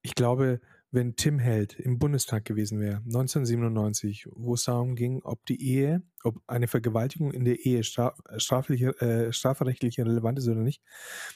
[0.01, 5.45] Ich glaube, wenn Tim Held im Bundestag gewesen wäre, 1997, wo es darum ging, ob
[5.45, 10.61] die Ehe, ob eine Vergewaltigung in der Ehe straf, strafliche, äh, strafrechtlich relevant ist oder
[10.61, 10.81] nicht,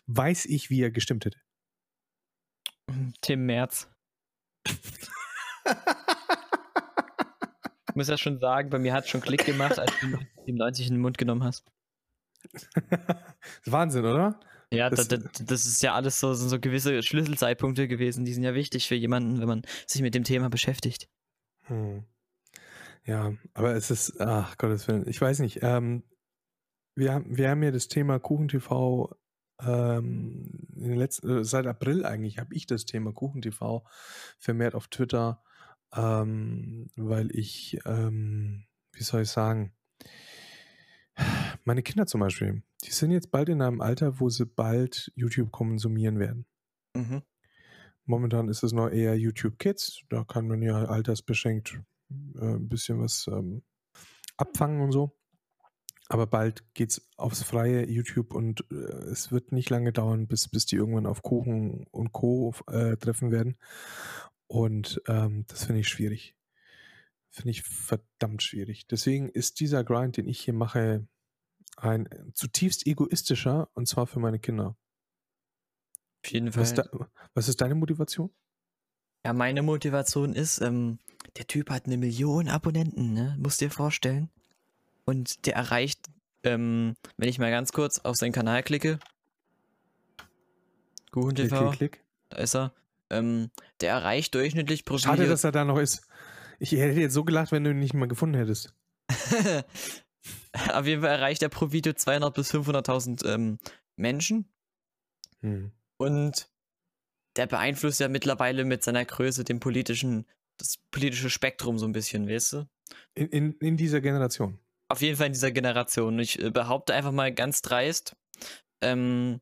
[0.08, 1.40] weiß ich, wie er gestimmt hätte.
[3.22, 3.90] Tim Merz.
[7.92, 10.56] ich muss ja schon sagen, bei mir hat es schon Klick gemacht, als du ihm
[10.56, 11.66] 90 in den Mund genommen hast.
[13.66, 14.40] Wahnsinn, oder?
[14.74, 18.56] Ja, das, das, das, ist ja alles so, so gewisse Schlüsselzeitpunkte gewesen, die sind ja
[18.56, 21.10] wichtig für jemanden, wenn man sich mit dem Thema beschäftigt.
[21.64, 22.06] Hm.
[23.06, 25.60] Ja, aber es ist, ach Gottes Willen, ich weiß nicht.
[25.62, 26.04] Ähm,
[26.96, 29.14] wir, haben, wir haben ja das Thema KuchenTV
[29.66, 33.84] ähm, letzten, äh, seit April eigentlich habe ich das Thema KuchenTV
[34.40, 35.44] vermehrt auf Twitter,
[35.96, 39.74] ähm, weil ich, ähm, wie soll ich sagen,
[41.64, 45.52] meine Kinder zum Beispiel, die sind jetzt bald in einem Alter, wo sie bald YouTube
[45.52, 46.46] konsumieren werden.
[46.96, 47.22] Mhm.
[48.06, 50.02] Momentan ist es noch eher YouTube Kids.
[50.10, 51.80] Da kann man ja altersbeschränkt
[52.36, 53.64] äh, ein bisschen was ähm,
[54.38, 55.16] abfangen und so.
[56.10, 60.50] Aber bald geht es aufs freie YouTube und äh, es wird nicht lange dauern, bis,
[60.50, 62.54] bis die irgendwann auf Kuchen und Co.
[62.68, 63.56] Äh, treffen werden.
[64.52, 66.36] Und ähm, das finde ich schwierig.
[67.30, 68.86] Finde ich verdammt schwierig.
[68.86, 71.08] Deswegen ist dieser Grind, den ich hier mache,
[71.78, 74.76] ein zutiefst egoistischer und zwar für meine Kinder.
[76.22, 76.64] Auf jeden Fall.
[76.64, 76.84] Was, da,
[77.34, 78.30] was ist deine Motivation?
[79.26, 81.00] Ja, meine Motivation ist, ähm,
[81.38, 83.38] der Typ hat eine Million Abonnenten, ne?
[83.40, 84.30] Musst dir vorstellen.
[85.06, 86.10] Und der erreicht,
[86.44, 89.00] ähm, wenn ich mal ganz kurz auf seinen Kanal klicke.
[91.12, 91.70] Kuchen TV.
[91.70, 92.06] Klick, klick, klick.
[92.28, 92.74] Da ist er.
[93.12, 93.52] Ähm,
[93.82, 95.32] der erreicht durchschnittlich pro Schade, Video.
[95.32, 96.08] dass er da noch ist.
[96.60, 98.74] Ich hätte jetzt so gelacht, wenn du ihn nicht mal gefunden hättest.
[100.74, 103.58] Auf jeden Fall erreicht er pro Video 200 bis 500.000 ähm,
[103.98, 104.52] Menschen.
[105.42, 105.72] Hm.
[105.98, 106.50] Und
[107.36, 110.26] der beeinflusst ja mittlerweile mit seiner Größe den politischen,
[110.58, 112.70] das politische Spektrum so ein bisschen, weißt du?
[113.16, 114.60] In, in, in dieser Generation.
[114.90, 116.20] Auf jeden Fall in dieser Generation.
[116.20, 118.16] Ich äh, behaupte einfach mal ganz dreist,
[118.82, 119.42] ähm,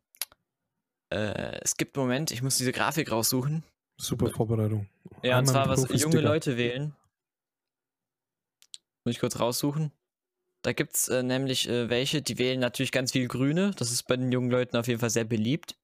[1.10, 3.64] äh, es gibt einen Moment, ich muss diese Grafik raussuchen.
[3.98, 4.88] Super Vorbereitung.
[5.24, 6.96] Ja, Einmal und zwar, was junge Leute wählen.
[9.04, 9.92] Muss ich kurz raussuchen.
[10.62, 13.72] Da gibt es äh, nämlich äh, welche, die wählen natürlich ganz viel Grüne.
[13.78, 15.78] Das ist bei den jungen Leuten auf jeden Fall sehr beliebt.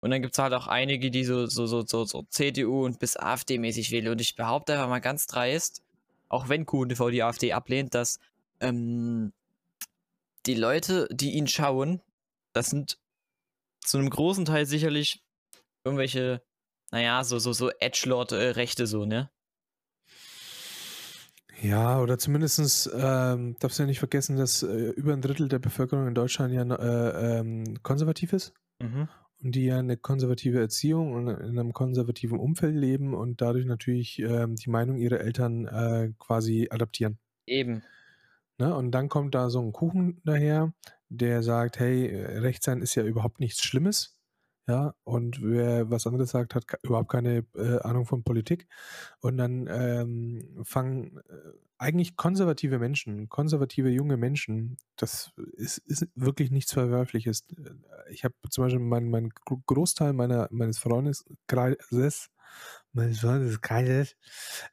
[0.00, 2.98] Und dann gibt es halt auch einige, die so, so, so, so, so CDU und
[2.98, 4.08] bis AfD-mäßig wählen.
[4.08, 5.82] Und ich behaupte einfach mal ganz dreist,
[6.28, 8.18] auch wenn QNTV die AfD ablehnt, dass
[8.60, 9.32] ähm,
[10.46, 12.00] die Leute, die ihn schauen,
[12.52, 12.98] das sind
[13.84, 15.22] zu einem großen Teil sicherlich
[15.84, 16.42] irgendwelche,
[16.90, 19.30] naja, so, so, so Edgelord-Rechte, so, ne?
[21.60, 25.60] Ja, oder zumindest ähm, darfst du ja nicht vergessen, dass äh, über ein Drittel der
[25.60, 28.52] Bevölkerung in Deutschland ja äh, ähm, konservativ ist.
[28.80, 29.08] Mhm.
[29.42, 34.18] Und die ja eine konservative Erziehung und in einem konservativen Umfeld leben und dadurch natürlich
[34.20, 37.18] ähm, die Meinung ihrer Eltern äh, quasi adaptieren.
[37.46, 37.82] Eben.
[38.62, 38.76] Ne?
[38.76, 40.72] Und dann kommt da so ein Kuchen daher,
[41.08, 44.16] der sagt, hey, Recht sein ist ja überhaupt nichts Schlimmes.
[44.68, 48.68] Ja, und wer was anderes sagt, hat überhaupt keine äh, Ahnung von Politik.
[49.18, 51.32] Und dann ähm, fangen äh,
[51.76, 57.44] eigentlich konservative Menschen, konservative junge Menschen, das ist, ist wirklich nichts Verwerfliches.
[58.10, 59.30] Ich habe zum Beispiel meinen mein
[59.66, 62.30] Großteil meiner, meines Freundeskreises,
[62.92, 64.14] meines Freundeskreises,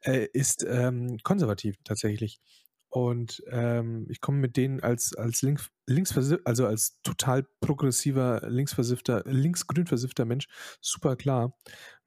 [0.01, 2.39] äh, ist ähm, konservativ tatsächlich.
[2.89, 9.23] Und ähm, ich komme mit denen als, als links, linksversiff, also als total progressiver, linksversiffter,
[9.25, 10.47] linksgrün versiffter Mensch
[10.81, 11.55] super klar,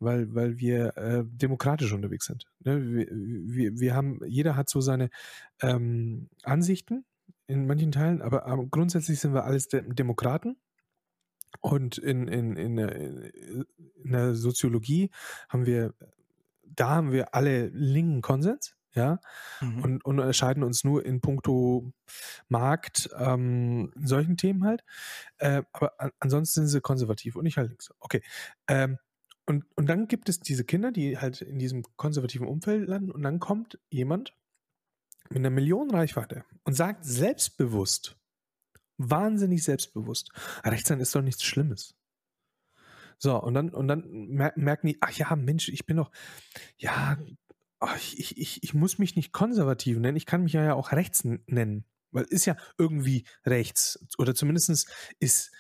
[0.01, 2.47] weil, weil wir äh, demokratisch unterwegs sind.
[2.64, 2.85] Ne?
[2.85, 5.11] Wir, wir, wir haben, jeder hat so seine
[5.61, 7.05] ähm, Ansichten
[7.47, 10.57] in manchen Teilen, aber, aber grundsätzlich sind wir alles De Demokraten.
[11.61, 13.66] Und in, in, in, der, in
[14.05, 15.11] der Soziologie
[15.51, 15.95] haben wir,
[16.64, 19.20] da haben wir alle linken Konsens ja,
[19.61, 19.82] mhm.
[19.82, 21.93] und, und unterscheiden uns nur in puncto
[22.49, 24.84] Markt, ähm, solchen Themen halt.
[25.38, 27.90] Äh, aber an, ansonsten sind sie konservativ und ich halt links.
[28.01, 28.22] Okay.
[28.68, 28.99] Ähm,
[29.47, 33.22] und, und dann gibt es diese Kinder, die halt in diesem konservativen Umfeld landen und
[33.22, 34.34] dann kommt jemand
[35.30, 38.16] mit einer Million Reichweite und sagt selbstbewusst,
[38.99, 40.30] wahnsinnig selbstbewusst,
[40.64, 41.97] rechts sein ist doch nichts Schlimmes.
[43.18, 44.05] So, und dann, und dann
[44.57, 46.11] merken die, ach ja, Mensch, ich bin doch,
[46.76, 47.16] ja,
[47.97, 51.85] ich, ich, ich muss mich nicht konservativ nennen, ich kann mich ja auch rechts nennen.
[52.11, 53.99] Weil ist ja irgendwie rechts.
[54.18, 55.51] Oder zumindest ist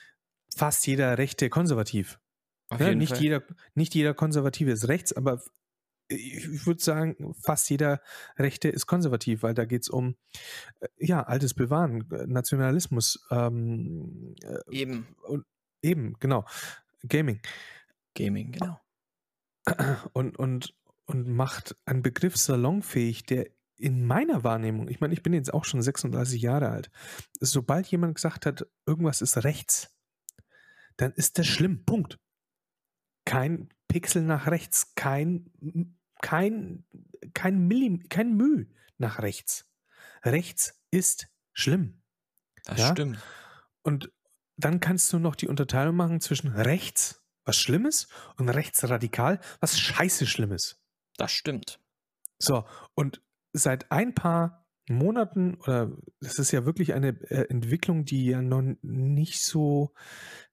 [0.54, 2.18] fast jeder Rechte konservativ.
[2.78, 3.42] Ja, nicht, jeder,
[3.74, 5.42] nicht jeder Konservative ist rechts, aber
[6.08, 8.00] ich würde sagen, fast jeder
[8.38, 10.16] Rechte ist konservativ, weil da geht es um
[10.80, 13.26] äh, ja, altes Bewahren, Nationalismus.
[13.30, 15.16] Ähm, äh, eben.
[15.22, 15.44] Und,
[15.82, 16.44] eben, genau.
[17.08, 17.40] Gaming.
[18.14, 18.78] Gaming, genau.
[20.12, 20.74] Und, und,
[21.06, 25.64] und macht einen Begriff salonfähig, der in meiner Wahrnehmung, ich meine, ich bin jetzt auch
[25.64, 26.90] schon 36 Jahre alt,
[27.40, 29.90] sobald jemand gesagt hat, irgendwas ist rechts,
[30.96, 31.84] dann ist das schlimm.
[31.84, 32.18] Punkt.
[33.24, 35.50] Kein Pixel nach rechts, kein,
[36.20, 36.84] kein,
[37.34, 38.66] kein, Millim, kein Müh
[38.98, 39.68] nach rechts.
[40.24, 42.02] Rechts ist schlimm.
[42.64, 42.92] Das ja?
[42.92, 43.18] stimmt.
[43.82, 44.12] Und
[44.56, 50.26] dann kannst du noch die Unterteilung machen zwischen rechts, was Schlimmes, und rechtsradikal, was scheiße
[50.26, 50.81] Schlimmes.
[51.22, 51.78] Das stimmt.
[52.40, 52.64] So,
[52.94, 58.42] und seit ein paar Monaten, oder das ist ja wirklich eine äh, Entwicklung, die ja
[58.42, 59.94] noch nicht so,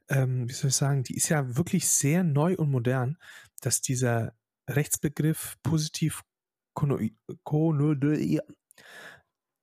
[0.10, 3.18] ähm, wie soll ich sagen, die ist ja wirklich sehr neu und modern,
[3.62, 4.38] dass dieser
[4.70, 6.22] Rechtsbegriff positiv
[6.76, 7.16] konnotiert.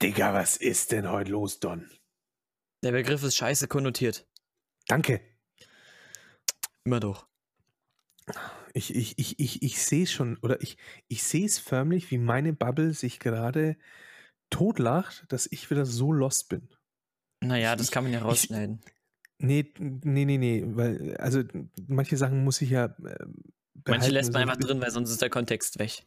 [0.02, 1.88] Digga, was ist denn heute los, Don?
[2.82, 4.26] Der Begriff ist scheiße konnotiert.
[4.88, 5.20] Danke.
[6.82, 7.28] Immer doch.
[8.76, 10.76] Ich, ich, ich, ich, ich sehe schon, oder ich,
[11.08, 13.78] ich sehe es förmlich, wie meine Bubble sich gerade
[14.50, 16.68] totlacht, dass ich wieder so lost bin.
[17.42, 18.82] Naja, das ich, kann man ja rausschneiden.
[18.84, 18.92] Ich,
[19.46, 21.42] nee, nee, nee, nee, weil, also
[21.86, 22.94] manche Sachen muss ich ja.
[23.02, 23.26] Äh,
[23.86, 26.04] manche lässt man einfach drin, weil sonst ist der Kontext weg.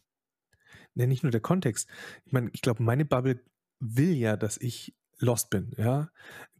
[0.94, 1.90] Nee, nicht nur der Kontext.
[2.26, 3.44] Ich meine, ich glaube, meine Bubble
[3.80, 6.10] will ja, dass ich lost bin, ja.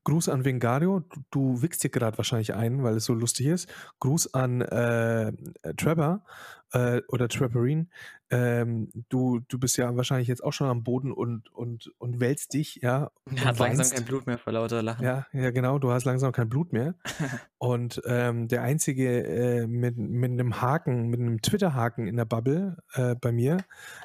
[0.04, 3.70] Gruß an Vengario, du, du wickst dir gerade wahrscheinlich ein, weil es so lustig ist.
[4.00, 5.34] Gruß an äh,
[5.78, 6.24] Trevor
[6.72, 7.88] äh, oder Trapperine.
[8.32, 12.54] Ähm, du, du bist ja wahrscheinlich jetzt auch schon am Boden und, und, und wälzt
[12.54, 13.12] dich, ja.
[13.36, 15.04] Er hat langsam kein Blut mehr vor lauter Lachen.
[15.04, 16.96] Ja, ja, genau, du hast langsam kein Blut mehr.
[17.58, 22.78] und ähm, der einzige äh, mit, mit einem Haken, mit einem Twitter-Haken in der Bubble
[22.94, 23.58] äh, bei mir,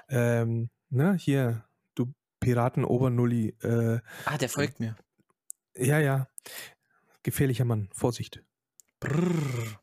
[0.09, 1.65] ähm, ne, hier,
[2.45, 3.57] du Piraten-Obernulli.
[3.63, 4.97] Äh, ah, der folgt mir.
[5.77, 6.29] Ja, ja.
[7.23, 7.89] Gefährlicher Mann.
[7.93, 8.43] Vorsicht.
[9.01, 9.81] Brrr.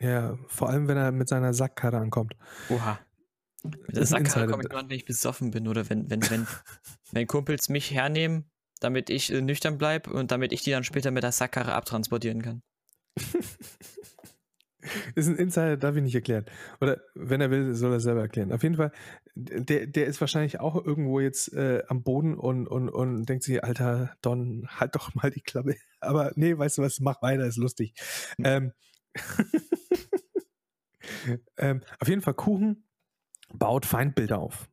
[0.00, 2.36] Ja, vor allem, wenn er mit seiner Sackkarre ankommt.
[2.68, 2.98] Oha.
[3.64, 6.46] Mit der Sackkarre komme ich gerade, wenn ich besoffen bin oder wenn, wenn, wenn,
[7.12, 8.50] wenn Kumpels mich hernehmen,
[8.80, 12.42] damit ich äh, nüchtern bleibe und damit ich die dann später mit der Sackkarre abtransportieren
[12.42, 12.62] kann.
[15.14, 16.44] ist ein Insider, darf ich nicht erklären.
[16.80, 18.52] Oder wenn er will, soll er selber erklären.
[18.52, 18.92] Auf jeden Fall,
[19.34, 23.62] der, der ist wahrscheinlich auch irgendwo jetzt äh, am Boden und, und, und denkt sich,
[23.64, 25.76] Alter, Don, halt doch mal die Klappe.
[26.00, 27.94] Aber nee, weißt du was, mach weiter, ist lustig.
[28.42, 28.72] Ähm,
[31.56, 32.84] ähm, auf jeden Fall, Kuchen
[33.52, 34.68] baut Feindbilder auf.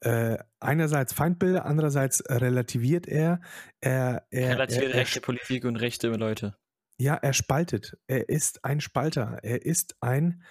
[0.00, 3.40] Äh, einerseits Feindbilder, andererseits relativiert er.
[3.80, 6.56] er, er relativiert er, rechte Politik und rechte Leute.
[7.00, 7.96] Ja, er spaltet.
[8.06, 9.38] Er ist ein Spalter.
[9.42, 10.42] Er ist ein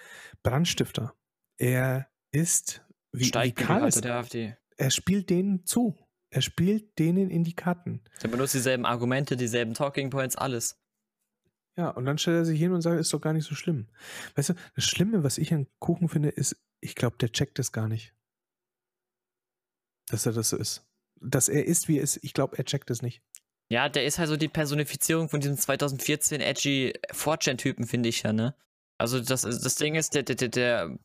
[0.42, 1.14] Brandstifter.
[1.58, 2.82] Er ist
[3.12, 4.56] wie, Steigt wie Karl der AfD.
[4.76, 5.98] Er spielt denen zu.
[6.30, 8.02] Er spielt denen in die Karten.
[8.22, 10.78] Er benutzt dieselben Argumente, dieselben Talking Points, alles.
[11.76, 13.88] Ja, und dann stellt er sich hin und sagt, ist doch gar nicht so schlimm.
[14.34, 17.72] Weißt du, das Schlimme, was ich an Kuchen finde, ist, ich glaube, der checkt das
[17.72, 18.14] gar nicht.
[20.08, 20.86] Dass er das so ist.
[21.20, 23.22] Dass er ist, wie er ist, ich glaube, er checkt das nicht.
[23.70, 28.32] Ja, der ist halt so die Personifizierung von diesem 2014 edgy 4chan-Typen, finde ich ja,
[28.32, 28.54] ne?
[28.96, 30.98] Also das, das Ding ist, der, der, der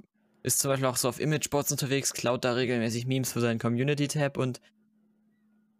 [0.44, 4.38] ist zum Beispiel auch so auf Imageboards unterwegs, klaut da regelmäßig Memes für seinen Community-Tab
[4.38, 4.62] und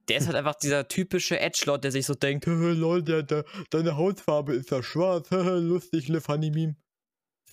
[0.10, 3.96] der ist halt einfach dieser typische Edgelord, der sich so denkt, lol, der, der, deine
[3.96, 6.76] Hautfarbe ist ja schwarz, lustig, le funny Meme.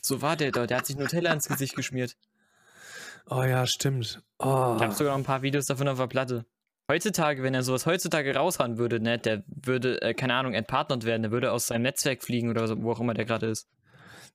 [0.03, 2.17] So war der da, der hat sich Nutella ins Gesicht geschmiert.
[3.27, 4.23] Oh ja, stimmt.
[4.39, 4.75] Oh.
[4.77, 6.47] Ich habe sogar noch ein paar Videos davon auf der Platte.
[6.91, 11.23] Heutzutage, wenn er sowas heutzutage raushauen würde, ne, der würde, äh, keine Ahnung, entpartnert werden,
[11.23, 13.69] der würde aus seinem Netzwerk fliegen oder so, wo auch immer der gerade ist.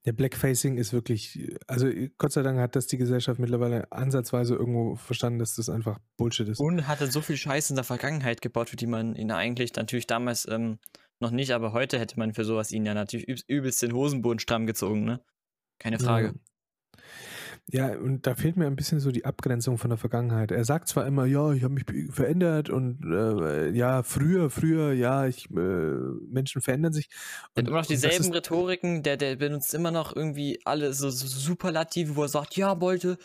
[0.06, 4.96] Der Blackfacing ist wirklich, also Gott sei Dank hat das die Gesellschaft mittlerweile ansatzweise irgendwo
[4.96, 6.62] verstanden, dass das einfach Bullshit ist.
[6.62, 10.08] Und hat so viel Scheiße in der Vergangenheit gebaut, für die man ihn eigentlich natürlich
[10.08, 10.80] damals ähm,
[11.20, 14.66] noch nicht, aber heute hätte man für sowas ihn ja natürlich übelst den Hosenboden stramm
[14.66, 15.20] gezogen, ne?
[15.78, 16.28] Keine Frage.
[16.28, 16.34] Ja.
[17.72, 20.52] Ja, und da fehlt mir ein bisschen so die Abgrenzung von der Vergangenheit.
[20.52, 25.26] Er sagt zwar immer, ja, ich habe mich verändert und äh, ja, früher, früher, ja,
[25.26, 27.10] ich, äh, Menschen verändern sich.
[27.56, 31.26] Der hat immer noch dieselben Rhetoriken, der, der benutzt immer noch irgendwie alle so, so
[31.26, 33.18] Superlative, wo er sagt, ja, Leute,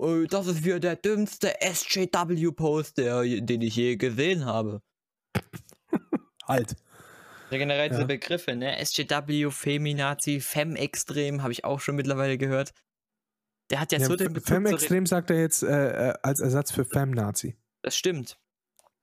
[0.00, 4.80] äh, das ist wieder der dümmste SJW-Post, den ich je gesehen habe.
[6.46, 6.76] halt.
[7.50, 8.06] Ja, generell diese ja.
[8.06, 8.76] Begriffe, ne?
[8.84, 12.72] SJW, Feminazi, Fem-Extrem, habe ich auch schon mittlerweile gehört.
[13.70, 16.70] Der hat ja, ja so den Bezug Fem-Extrem sagt er jetzt äh, äh, als Ersatz
[16.70, 17.56] für Fem-Nazi.
[17.82, 18.38] Das stimmt.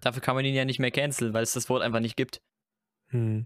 [0.01, 2.41] Dafür kann man ihn ja nicht mehr canceln, weil es das Wort einfach nicht gibt.
[3.09, 3.45] Hm.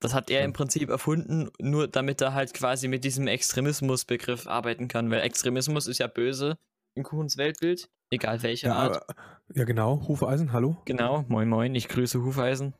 [0.00, 4.88] Das hat er im Prinzip erfunden, nur damit er halt quasi mit diesem Extremismusbegriff arbeiten
[4.88, 6.58] kann, weil Extremismus ist ja böse
[6.94, 9.06] in Kuchens Weltbild, egal welche ja, Art.
[9.54, 10.76] Ja, genau, Hufeisen, hallo.
[10.86, 12.74] Genau, moin moin, ich grüße Hufeisen.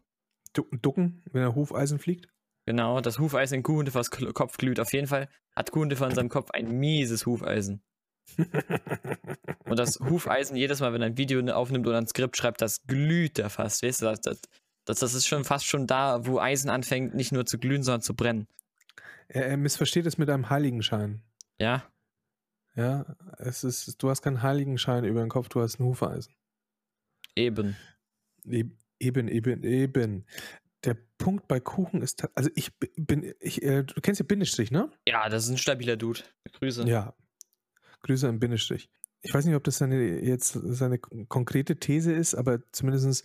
[0.52, 2.28] Ducken, wenn er Hufeisen fliegt?
[2.72, 4.80] Genau, das Hufeisen in Kuhhundefers Kopf glüht.
[4.80, 7.82] Auf jeden Fall hat Kuhhundefer in seinem Kopf ein mieses Hufeisen.
[9.66, 12.86] und das Hufeisen, jedes Mal, wenn er ein Video aufnimmt oder ein Skript schreibt, das
[12.86, 13.82] glüht da fast.
[13.82, 14.22] Weißt du, das,
[14.86, 18.00] das, das, ist schon fast schon da, wo Eisen anfängt, nicht nur zu glühen, sondern
[18.00, 18.46] zu brennen.
[19.28, 21.20] Er, er missversteht es mit einem Heiligenschein.
[21.58, 21.84] Ja.
[22.74, 23.04] Ja,
[23.36, 26.32] es ist, du hast keinen Heiligenschein über den Kopf, du hast ein Hufeisen.
[27.36, 27.76] Eben.
[28.46, 30.24] Eben, eben, eben.
[30.84, 34.90] Der Punkt bei Kuchen ist, also ich bin, ich, äh, du kennst ja Bindestrich, ne?
[35.06, 36.20] Ja, das ist ein stabiler Dude.
[36.52, 36.84] Grüße.
[36.84, 37.14] Ja.
[38.02, 38.90] Grüße an Bindestrich.
[39.20, 43.24] Ich weiß nicht, ob das seine, jetzt seine konkrete These ist, aber zumindest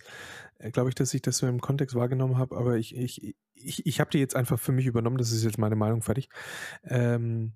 [0.58, 3.84] äh, glaube ich, dass ich das so im Kontext wahrgenommen habe, aber ich, ich, ich,
[3.84, 6.28] ich habe die jetzt einfach für mich übernommen, das ist jetzt meine Meinung fertig.
[6.84, 7.54] Ähm,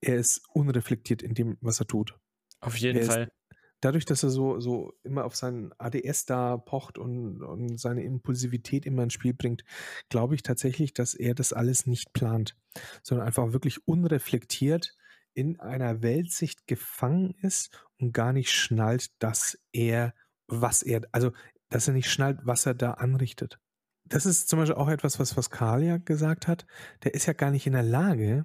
[0.00, 2.16] er ist unreflektiert in dem, was er tut.
[2.60, 3.22] Auf jeden er Fall.
[3.24, 3.32] Ist,
[3.80, 8.86] dadurch, dass er so, so immer auf seinen ADS da pocht und, und seine Impulsivität
[8.86, 9.64] immer ins Spiel bringt,
[10.08, 12.56] glaube ich tatsächlich, dass er das alles nicht plant,
[13.02, 14.96] sondern einfach wirklich unreflektiert
[15.32, 20.14] in einer Weltsicht gefangen ist und gar nicht schnallt, dass er,
[20.46, 21.32] was er, also,
[21.68, 23.58] dass er nicht schnallt, was er da anrichtet.
[24.04, 26.66] Das ist zum Beispiel auch etwas, was, was Karl ja gesagt hat.
[27.04, 28.44] Der ist ja gar nicht in der Lage,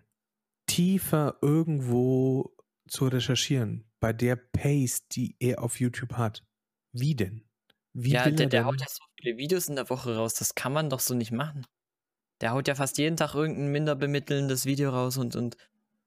[0.67, 2.54] tiefer irgendwo
[2.87, 6.43] zu recherchieren bei der Pace, die er auf YouTube hat.
[6.91, 7.43] Wie denn?
[7.93, 10.73] Wie ja, der, der haut ja so viele Videos in der Woche raus, das kann
[10.73, 11.65] man doch so nicht machen.
[12.41, 15.55] Der haut ja fast jeden Tag irgendein minder bemittelndes Video raus und, und,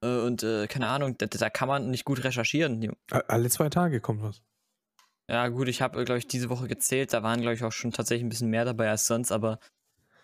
[0.02, 2.94] äh, und äh, keine Ahnung, da, da, kann man nicht gut recherchieren.
[3.10, 4.42] Alle zwei Tage kommt was.
[5.30, 7.92] Ja, gut, ich habe, glaube ich, diese Woche gezählt, da waren, glaube ich, auch schon
[7.92, 9.58] tatsächlich ein bisschen mehr dabei als sonst, aber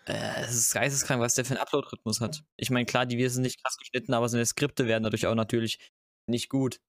[0.06, 2.44] äh, es ist geisteskrank, was der für einen Upload-Rhythmus hat.
[2.56, 5.34] Ich meine, klar, die Videos sind nicht krass geschnitten, aber seine Skripte werden dadurch auch
[5.34, 5.78] natürlich
[6.26, 6.80] nicht gut.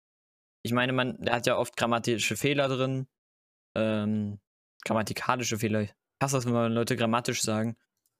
[0.63, 3.07] Ich meine, man der hat ja oft grammatische Fehler drin,
[3.75, 4.39] ähm,
[4.83, 5.81] grammatikalische Fehler.
[5.81, 7.75] Ich hasse das, wenn man Leute grammatisch sagen.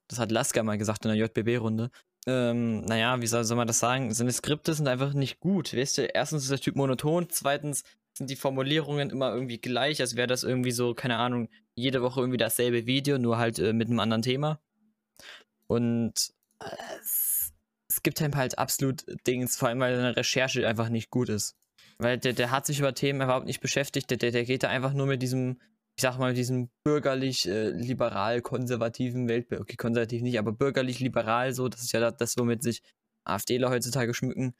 [0.08, 1.90] Das hat Lasker mal gesagt in der JBB-Runde.
[2.28, 4.12] Ähm, naja, wie soll, soll man das sagen?
[4.12, 5.74] Seine Skripte sind einfach nicht gut.
[5.74, 7.84] Weißt du, erstens ist der Typ monoton, zweitens
[8.16, 12.20] sind die Formulierungen immer irgendwie gleich, als wäre das irgendwie so, keine Ahnung, jede Woche
[12.20, 14.58] irgendwie dasselbe Video, nur halt äh, mit einem anderen Thema.
[15.66, 16.14] Und
[16.60, 16.66] äh,
[18.06, 21.56] gibt halt, halt absolut Dings, vor allem weil seine Recherche einfach nicht gut ist.
[21.98, 24.08] Weil der, der hat sich über Themen überhaupt nicht beschäftigt.
[24.10, 25.60] Der, der, geht da einfach nur mit diesem,
[25.96, 29.60] ich sag mal, mit diesem bürgerlich-liberal-konservativen äh, Weltbild.
[29.60, 31.68] Okay, konservativ nicht, aber bürgerlich-liberal so.
[31.68, 32.80] Das ist ja das, womit sich
[33.24, 34.54] AfDler heutzutage schmücken.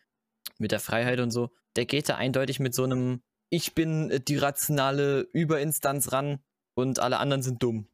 [0.59, 1.51] Mit der Freiheit und so.
[1.77, 6.41] Der geht da eindeutig mit so einem, ich bin die rationale Überinstanz ran
[6.75, 7.87] und alle anderen sind dumm.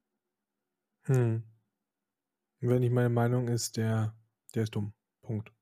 [1.02, 1.42] Hm.
[2.60, 4.16] Wenn nicht meine Meinung ist, der,
[4.54, 4.94] der ist dumm.
[5.32, 5.52] Punkt.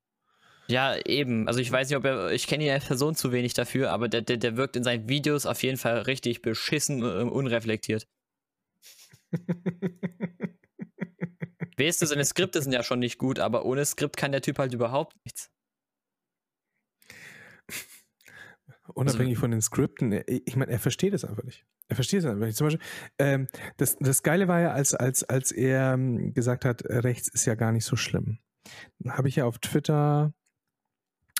[0.68, 1.48] Ja, eben.
[1.48, 4.08] Also ich weiß nicht, ob er, ich kenne ihn als Person zu wenig dafür, aber
[4.08, 8.06] der, der, der wirkt in seinen Videos auf jeden Fall richtig beschissen und äh, unreflektiert.
[11.78, 14.58] weißt du, seine Skripte sind ja schon nicht gut, aber ohne Skript kann der Typ
[14.58, 15.50] halt überhaupt nichts.
[18.94, 21.64] Unabhängig also, von den Skripten, äh, ich meine, er versteht es einfach nicht.
[21.88, 22.56] Er versteht es einfach nicht.
[22.56, 22.86] Zum Beispiel,
[23.18, 27.46] ähm, das, das Geile war ja, als, als, als er ähm, gesagt hat, rechts ist
[27.46, 28.38] ja gar nicht so schlimm.
[29.08, 30.32] Habe ich ja auf Twitter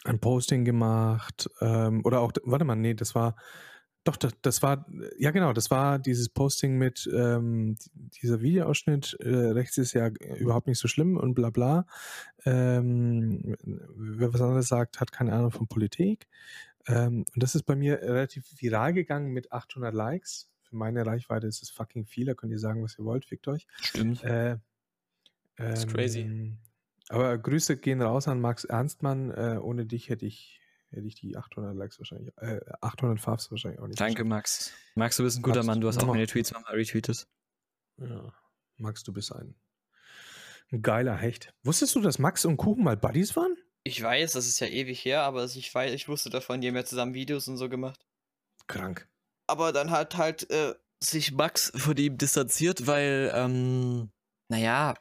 [0.05, 3.37] ein Posting gemacht ähm, oder auch, warte mal, nee, das war,
[4.05, 4.87] doch, das, das war,
[5.19, 10.09] ja genau, das war dieses Posting mit ähm, dieser Videoausschnitt, äh, rechts ist ja
[10.39, 11.87] überhaupt nicht so schlimm und bla bla.
[12.47, 16.29] Ähm, wer was anderes sagt, hat keine Ahnung von Politik.
[16.87, 20.49] Ähm, und das ist bei mir relativ viral gegangen mit 800 Likes.
[20.63, 23.49] Für meine Reichweite ist es fucking viel, da könnt ihr sagen, was ihr wollt, fickt
[23.49, 23.67] euch.
[23.83, 24.25] Stimmt.
[24.25, 24.57] Äh,
[25.57, 26.57] das ist crazy.
[27.11, 29.33] Aber Grüße gehen raus an Max Ernstmann.
[29.33, 33.81] Äh, ohne dich hätte ich, hätte ich die 800 Likes wahrscheinlich, äh, 800 Favs wahrscheinlich
[33.81, 34.01] auch nicht.
[34.01, 34.73] Danke, Max.
[34.95, 35.81] Max, du bist ein guter Max, Mann.
[35.81, 37.27] Du hast auch meine Tweets nochmal retweetet.
[37.97, 38.33] Ja,
[38.77, 39.57] Max, du bist ein,
[40.71, 41.53] ein geiler Hecht.
[41.65, 43.57] Wusstest du, dass Max und Kuchen mal Buddies waren?
[43.83, 46.77] Ich weiß, das ist ja ewig her, aber ich weiß, ich wusste davon, die haben
[46.77, 48.07] ja zusammen Videos und so gemacht.
[48.69, 49.09] Krank.
[49.49, 54.13] Aber dann hat halt äh, sich Max von ihm distanziert, weil, ähm,
[54.49, 54.95] naja,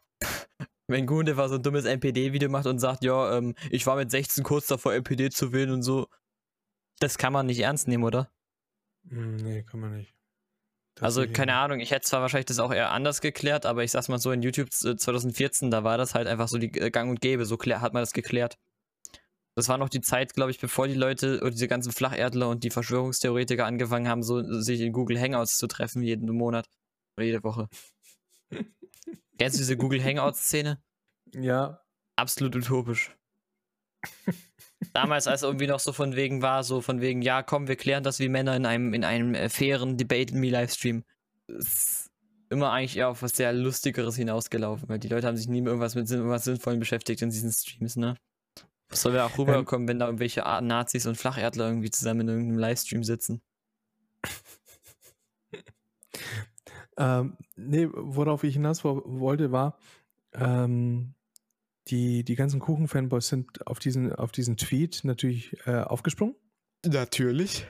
[0.89, 4.11] wenn Gunde war so ein dummes NPD-Video macht und sagt, ja, ähm, ich war mit
[4.11, 6.07] 16 kurz davor, NPD zu wählen und so,
[6.99, 8.29] das kann man nicht ernst nehmen, oder?
[9.07, 10.13] Hm, nee, kann man nicht.
[11.01, 14.09] Also keine Ahnung, ich hätte zwar wahrscheinlich das auch eher anders geklärt, aber ich sag's
[14.09, 17.21] mal so, in YouTube 2014, da war das halt einfach so die äh, Gang und
[17.21, 18.57] Gäbe, so hat man das geklärt.
[19.55, 22.63] Das war noch die Zeit, glaube ich, bevor die Leute oder diese ganzen Flacherdler und
[22.63, 26.67] die Verschwörungstheoretiker angefangen haben, so sich in Google Hangouts zu treffen, jeden Monat
[27.17, 27.67] oder jede Woche.
[29.39, 30.81] Kennst du diese Google Hangout-Szene?
[31.33, 31.81] Ja.
[32.17, 33.15] Absolut utopisch.
[34.93, 38.03] Damals, als irgendwie noch so von wegen war, so von wegen, ja, komm, wir klären
[38.03, 41.03] das wie Männer in einem, in einem äh, fairen Debate in Me Livestream.
[41.47, 42.11] Ist
[42.49, 45.71] immer eigentlich eher auf was sehr Lustigeres hinausgelaufen, weil die Leute haben sich nie mehr
[45.71, 48.15] irgendwas mit irgendwas Sinnvollem beschäftigt in diesen Streams, ne?
[48.89, 52.59] Was soll ja auch rüberkommen, wenn da irgendwelche Nazis und Flacherdler irgendwie zusammen in irgendeinem
[52.59, 53.41] Livestream sitzen?
[56.99, 59.79] Ähm, nee, worauf ich hinaus wollte, war,
[60.33, 61.15] ähm,
[61.87, 66.35] die, die ganzen Kuchen-Fanboys sind auf diesen, auf diesen Tweet natürlich äh, aufgesprungen.
[66.85, 67.65] Natürlich.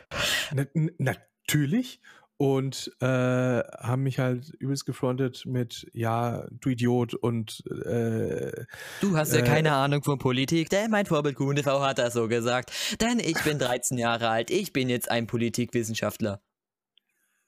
[0.54, 0.66] Na,
[0.98, 2.02] natürlich.
[2.38, 8.66] Und äh, haben mich halt übelst gefrontet mit, ja, du Idiot und äh,
[9.02, 12.30] Du hast ja äh, keine Ahnung von Politik, denn mein Vorbild Kuhnefau hat das so
[12.30, 12.72] gesagt.
[13.02, 16.42] Denn ich bin 13 Jahre alt, ich bin jetzt ein Politikwissenschaftler.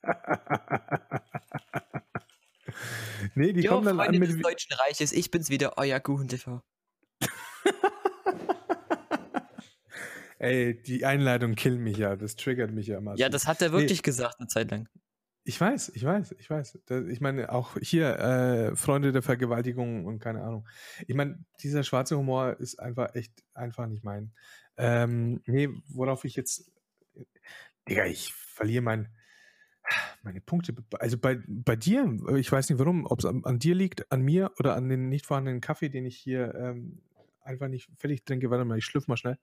[3.35, 5.99] nee, die jo, kommen dann Freunde an mit des Deutschen Reiches, ich bin's wieder, euer
[5.99, 6.61] Kuchen-TV.
[10.39, 13.15] Ey, die Einleitung killt mich ja, das triggert mich ja immer.
[13.15, 14.03] Ja, das hat er wirklich nee.
[14.03, 14.89] gesagt eine Zeit lang.
[15.43, 16.79] Ich weiß, ich weiß, ich weiß.
[17.09, 20.67] Ich meine, auch hier äh, Freunde der Vergewaltigung und keine Ahnung.
[21.07, 24.33] Ich meine, dieser schwarze Humor ist einfach echt einfach nicht mein.
[24.77, 26.71] Ähm, nee, worauf ich jetzt.
[27.89, 29.09] Digga, ich verliere mein,
[30.23, 30.75] meine Punkte.
[30.99, 34.21] Also bei, bei dir, ich weiß nicht warum, ob es an, an, dir liegt, an
[34.21, 37.01] mir oder an den nicht vorhandenen Kaffee, den ich hier ähm,
[37.41, 38.49] einfach nicht völlig trinke.
[38.49, 39.37] Warte mal, ich schlürf mal schnell.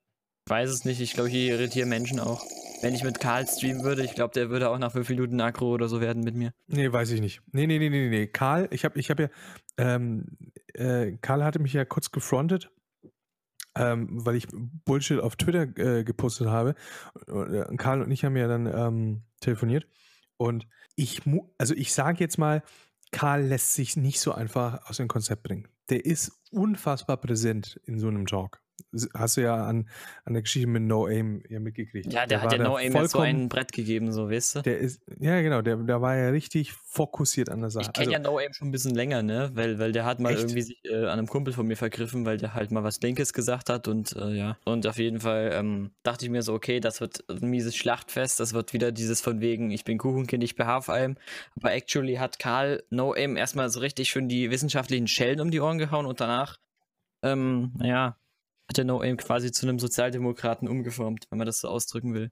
[0.45, 2.43] Ich weiß es nicht, ich glaube, ich irritiere Menschen auch.
[2.81, 5.73] Wenn ich mit Karl streamen würde, ich glaube, der würde auch nach fünf Minuten aggro
[5.73, 6.53] oder so werden mit mir.
[6.67, 7.41] Nee, weiß ich nicht.
[7.51, 8.27] Nee, nee, nee, nee, nee.
[8.27, 9.29] Karl, ich habe ich hab ja,
[9.77, 10.25] ähm,
[10.73, 12.71] äh, Karl hatte mich ja kurz gefrontet,
[13.75, 16.73] ähm, weil ich Bullshit auf Twitter äh, gepostet habe.
[17.27, 19.87] Und, Karl und ich haben ja dann ähm, telefoniert.
[20.39, 21.21] Und ich,
[21.57, 22.63] also ich sage jetzt mal,
[23.11, 25.67] Karl lässt sich nicht so einfach aus dem Konzept bringen.
[25.89, 28.61] Der ist unfassbar präsent in so einem Talk
[29.13, 29.89] hast du ja an,
[30.25, 32.11] an der Geschichte mit No Aim ja mitgekriegt.
[32.11, 34.61] Ja, der, der hat ja No Aim jetzt so ein Brett gegeben, so, weißt du?
[34.61, 37.87] Der ist, ja, genau, der, der war ja richtig fokussiert an der Sache.
[37.87, 39.51] Ich kenne also, ja No Aim schon ein bisschen länger, ne?
[39.53, 40.39] Weil, weil der hat mal echt?
[40.39, 43.33] irgendwie sich äh, an einem Kumpel von mir vergriffen, weil der halt mal was Linkes
[43.33, 44.57] gesagt hat und äh, ja.
[44.65, 48.39] Und auf jeden Fall ähm, dachte ich mir so, okay, das wird ein mieses Schlachtfest,
[48.39, 51.15] das wird wieder dieses von wegen, ich bin Kuchenkind, ich bin Hafalm.
[51.55, 55.59] Aber actually hat Karl No Aim erstmal so richtig schön die wissenschaftlichen Schellen um die
[55.59, 56.57] Ohren gehauen und danach
[57.21, 58.17] ähm, naja,
[58.69, 62.31] hat der No Aim quasi zu einem Sozialdemokraten umgeformt, wenn man das so ausdrücken will.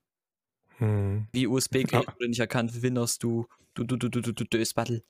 [0.78, 1.28] Hm.
[1.34, 5.04] Wie USB-Cable wurde nicht erkannt, Windows, du, du, du, du, du, du, du, Dösbattel.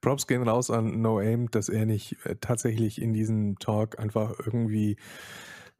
[0.00, 4.38] Props gehen raus an No Aim, dass er nicht äh, tatsächlich in diesem Talk einfach
[4.38, 4.96] irgendwie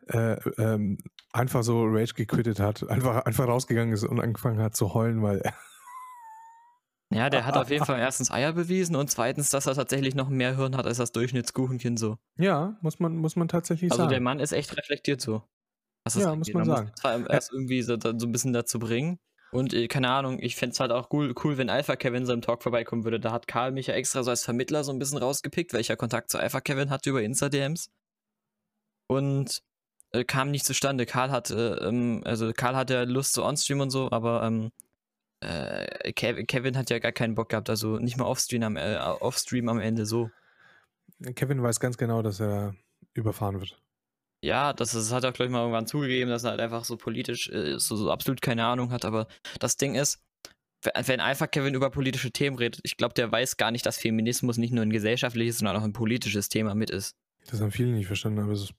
[0.09, 0.99] äh, ähm,
[1.33, 5.43] einfach so Rage gequittet hat, einfach, einfach rausgegangen ist und angefangen hat zu heulen, weil
[7.15, 10.29] ja, der hat auf jeden Fall erstens Eier bewiesen und zweitens, dass er tatsächlich noch
[10.29, 12.19] mehr Hirn hat als das Durchschnittskuchenkind so.
[12.37, 14.09] Ja, muss man, muss man tatsächlich also sagen.
[14.09, 15.43] Also der Mann ist echt reflektiert so.
[16.15, 16.39] ja, angeht.
[16.39, 16.89] muss man, man sagen.
[16.91, 19.19] Muss zwar erst irgendwie so, so, ein bisschen dazu bringen.
[19.53, 22.33] Und äh, keine Ahnung, ich fände es halt auch cool, cool, wenn Alpha Kevin so
[22.33, 23.21] im Talk vorbeikommen würde.
[23.21, 26.31] Da hat Karl mich ja extra so als Vermittler so ein bisschen rausgepickt, welcher Kontakt
[26.31, 27.91] zu Alpha Kevin hatte über Insta-DMs.
[29.07, 29.63] Und
[30.15, 31.07] äh, kam nicht zustande.
[31.07, 34.71] Karl hatte, äh, ähm, also Karl hatte Lust zu Onstream und so, aber ähm,
[35.45, 39.69] äh, Kevin hat ja gar keinen Bock gehabt, also nicht mal offstream am, äh, offstream
[39.69, 40.31] am Ende so.
[41.35, 42.75] Kevin weiß ganz genau, dass er
[43.15, 43.79] überfahren wird.
[44.43, 46.97] Ja, das, ist, hat er, glaube ich, mal irgendwann zugegeben, dass er halt einfach so
[46.97, 49.07] politisch äh, so, so, absolut keine Ahnung hat.
[49.07, 49.27] Aber
[49.59, 50.23] das Ding ist,
[51.07, 54.59] wenn einfach Kevin über politische Themen redet, ich glaube, der weiß gar nicht, dass Feminismus
[54.59, 57.17] nicht nur ein gesellschaftliches, sondern auch ein politisches Thema mit ist.
[57.51, 58.75] Das haben viele nicht verstanden, aber es ist.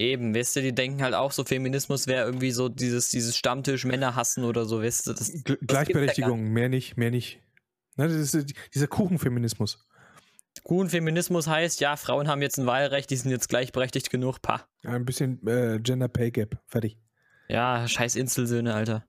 [0.00, 3.84] Eben, weißt du, die denken halt auch so, Feminismus wäre irgendwie so dieses, dieses Stammtisch
[3.84, 5.12] Männer hassen oder so, weißt du.
[5.12, 7.38] Das, das Gleichberechtigung, mehr nicht, mehr nicht.
[7.96, 9.86] Ne, das ist dieser Kuchenfeminismus.
[10.62, 14.66] Kuchenfeminismus heißt, ja, Frauen haben jetzt ein Wahlrecht, die sind jetzt gleichberechtigt genug, pa.
[14.82, 16.98] Ja, ein bisschen äh, Gender Pay Gap, fertig.
[17.50, 19.06] Ja, scheiß Inselsöhne, Alter.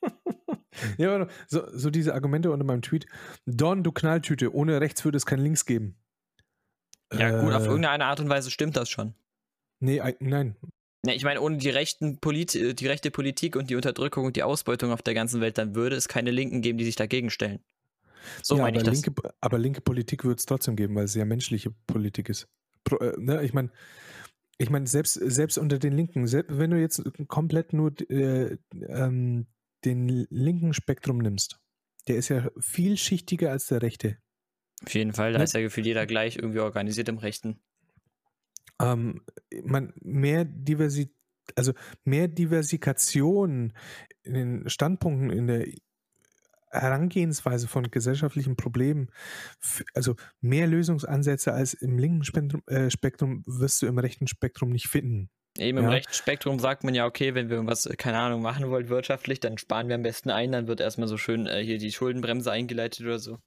[0.96, 3.06] ja, so, so diese Argumente unter meinem Tweet.
[3.46, 5.98] Don, du Knalltüte, ohne rechts würde es kein Links geben.
[7.12, 7.66] Ja, gut, auf äh.
[7.66, 9.16] irgendeine Art und Weise stimmt das schon.
[9.80, 10.56] Nee, nein.
[11.04, 14.36] Ne, ich meine, ohne die, rechten Polit äh, die rechte Politik und die Unterdrückung und
[14.36, 17.30] die Ausbeutung auf der ganzen Welt, dann würde es keine Linken geben, die sich dagegen
[17.30, 17.60] stellen.
[18.42, 19.04] So ja, meine ich das.
[19.04, 22.48] Linke, aber linke Politik würde es trotzdem geben, weil es ja menschliche Politik ist.
[22.82, 23.70] Pro, äh, ne, ich meine,
[24.58, 28.56] ich meine, selbst, selbst unter den Linken, selbst wenn du jetzt komplett nur äh,
[28.88, 29.46] ähm,
[29.84, 31.60] den linken Spektrum nimmst,
[32.08, 34.18] der ist ja vielschichtiger als der rechte.
[34.84, 35.44] Auf jeden Fall, da ne?
[35.44, 37.60] ist ja gefühlt jeder gleich irgendwie organisiert im Rechten.
[38.80, 39.22] Ähm,
[39.64, 41.14] man, mehr Diversität,
[41.54, 41.72] also
[42.04, 43.72] mehr Diversifikation
[44.22, 45.66] in den Standpunkten, in der
[46.70, 49.10] Herangehensweise von gesellschaftlichen Problemen,
[49.94, 54.88] also mehr Lösungsansätze als im linken Spektrum, äh, Spektrum wirst du im rechten Spektrum nicht
[54.88, 55.30] finden.
[55.58, 55.90] Eben im ja.
[55.90, 59.56] rechten Spektrum sagt man ja, okay, wenn wir irgendwas, keine Ahnung, machen wollen wirtschaftlich, dann
[59.56, 63.06] sparen wir am besten ein, dann wird erstmal so schön äh, hier die Schuldenbremse eingeleitet
[63.06, 63.38] oder so.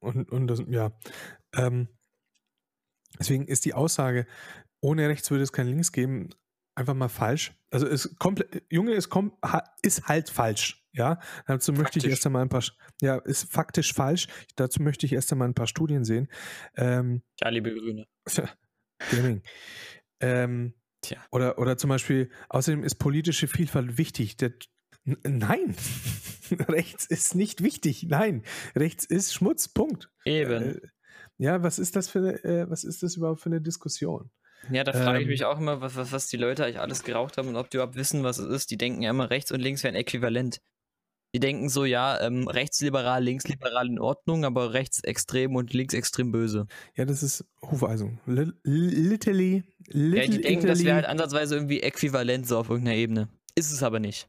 [0.00, 0.92] Und, und das, ja.
[1.54, 1.88] Ähm,
[3.18, 4.26] deswegen ist die Aussage,
[4.80, 6.30] ohne rechts würde es kein links geben,
[6.74, 7.52] einfach mal falsch.
[7.70, 9.36] Also ist komplett, Junge ist, kom,
[9.82, 10.84] ist halt falsch.
[10.92, 12.04] Ja, dazu möchte faktisch.
[12.04, 12.64] ich erst einmal ein paar,
[13.00, 14.26] ja, ist faktisch falsch.
[14.56, 16.28] Dazu möchte ich erst einmal ein paar Studien sehen.
[16.76, 18.06] Ähm, ja, liebe Grüne.
[19.10, 19.42] Gaming.
[20.20, 21.24] Ähm, Tja.
[21.30, 24.36] Oder, oder zum Beispiel, außerdem ist politische Vielfalt wichtig.
[24.36, 24.52] Der,
[25.04, 25.76] nein,
[26.68, 28.04] rechts ist nicht wichtig.
[28.08, 28.42] Nein,
[28.74, 29.68] rechts ist Schmutz.
[29.68, 30.10] Punkt.
[30.24, 30.62] Eben.
[30.62, 30.80] Äh,
[31.38, 34.30] ja, was ist das für, äh, was ist das überhaupt für eine Diskussion?
[34.70, 37.04] Ja, da frage ähm, ich mich auch immer, was, was, was die Leute eigentlich alles
[37.04, 38.70] geraucht haben und ob die überhaupt wissen, was es ist.
[38.70, 40.60] Die denken ja immer, rechts und links wären äquivalent.
[41.34, 46.66] Die denken so, ja, ähm, rechtsliberal, linksliberal in Ordnung, aber rechtsextrem und linksextrem böse.
[46.96, 48.18] Ja, das ist Hufeisung.
[48.26, 50.16] L literally, literally.
[50.16, 53.28] Ja, die denken, das wäre halt ansatzweise irgendwie äquivalent so auf irgendeiner Ebene.
[53.54, 54.28] Ist es aber nicht.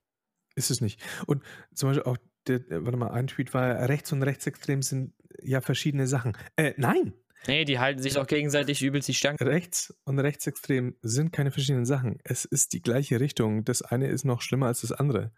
[0.55, 1.01] Ist es nicht.
[1.25, 1.41] Und
[1.73, 6.07] zum Beispiel auch, der, warte mal, ein Tweet war, rechts und rechtsextrem sind ja verschiedene
[6.07, 6.37] Sachen.
[6.55, 7.13] Äh, nein,
[7.47, 9.37] Nee, die halten sich doch gegenseitig übelst die Stangen.
[9.39, 12.19] Rechts und rechtsextrem sind keine verschiedenen Sachen.
[12.23, 13.63] Es ist die gleiche Richtung.
[13.63, 15.31] Das eine ist noch schlimmer als das andere.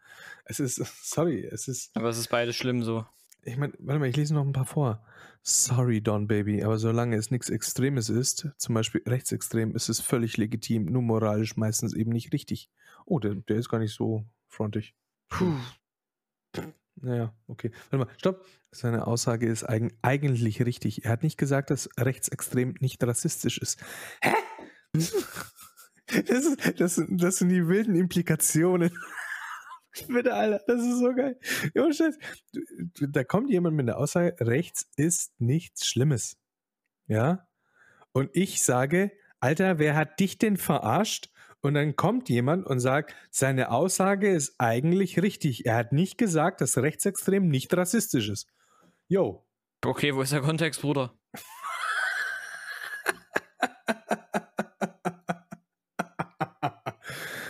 [0.46, 1.96] Es ist, sorry, es ist.
[1.96, 3.06] Aber es ist beides schlimm so.
[3.44, 5.06] Ich meine, warte mal, ich lese noch ein paar vor.
[5.44, 10.38] Sorry, Don Baby, aber solange es nichts Extremes ist, zum Beispiel rechtsextrem, ist es völlig
[10.38, 12.70] legitim, nur moralisch meistens eben nicht richtig.
[13.06, 14.94] Oh, der, der ist gar nicht so frontig.
[15.30, 15.58] Puh.
[17.02, 17.72] Naja, okay.
[17.90, 18.46] Warte mal, stopp.
[18.72, 21.04] Seine Aussage ist eigen, eigentlich richtig.
[21.04, 23.84] Er hat nicht gesagt, dass rechtsextrem nicht rassistisch ist.
[24.22, 24.34] Hä?
[24.94, 28.92] Das, ist, das, das sind die wilden Implikationen.
[30.08, 31.38] Bitte, Alter, das ist so geil.
[31.74, 32.18] Jo, Scheiß.
[33.10, 36.38] Da kommt jemand mit der Aussage, rechts ist nichts Schlimmes.
[37.08, 37.48] Ja?
[38.14, 41.31] Und ich sage, Alter, wer hat dich denn verarscht?
[41.62, 45.66] Und dann kommt jemand und sagt, seine Aussage ist eigentlich richtig.
[45.68, 48.48] Er hat nicht gesagt, dass rechtsextrem nicht rassistisch ist.
[49.08, 49.46] Yo.
[49.84, 51.14] Okay, wo ist der Kontext, Bruder?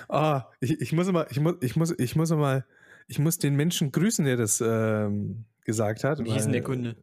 [0.10, 2.66] oh, ich, ich, muss mal, ich muss, ich muss, ich muss mal,
[3.08, 6.20] ich muss den Menschen grüßen, der das ähm, gesagt hat.
[6.24, 7.02] Wie hieß denn der Kunde?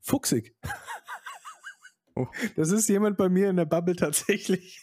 [0.00, 0.56] Fuchsig.
[2.14, 2.26] Oh.
[2.56, 4.80] Das ist jemand bei mir in der Bubble tatsächlich.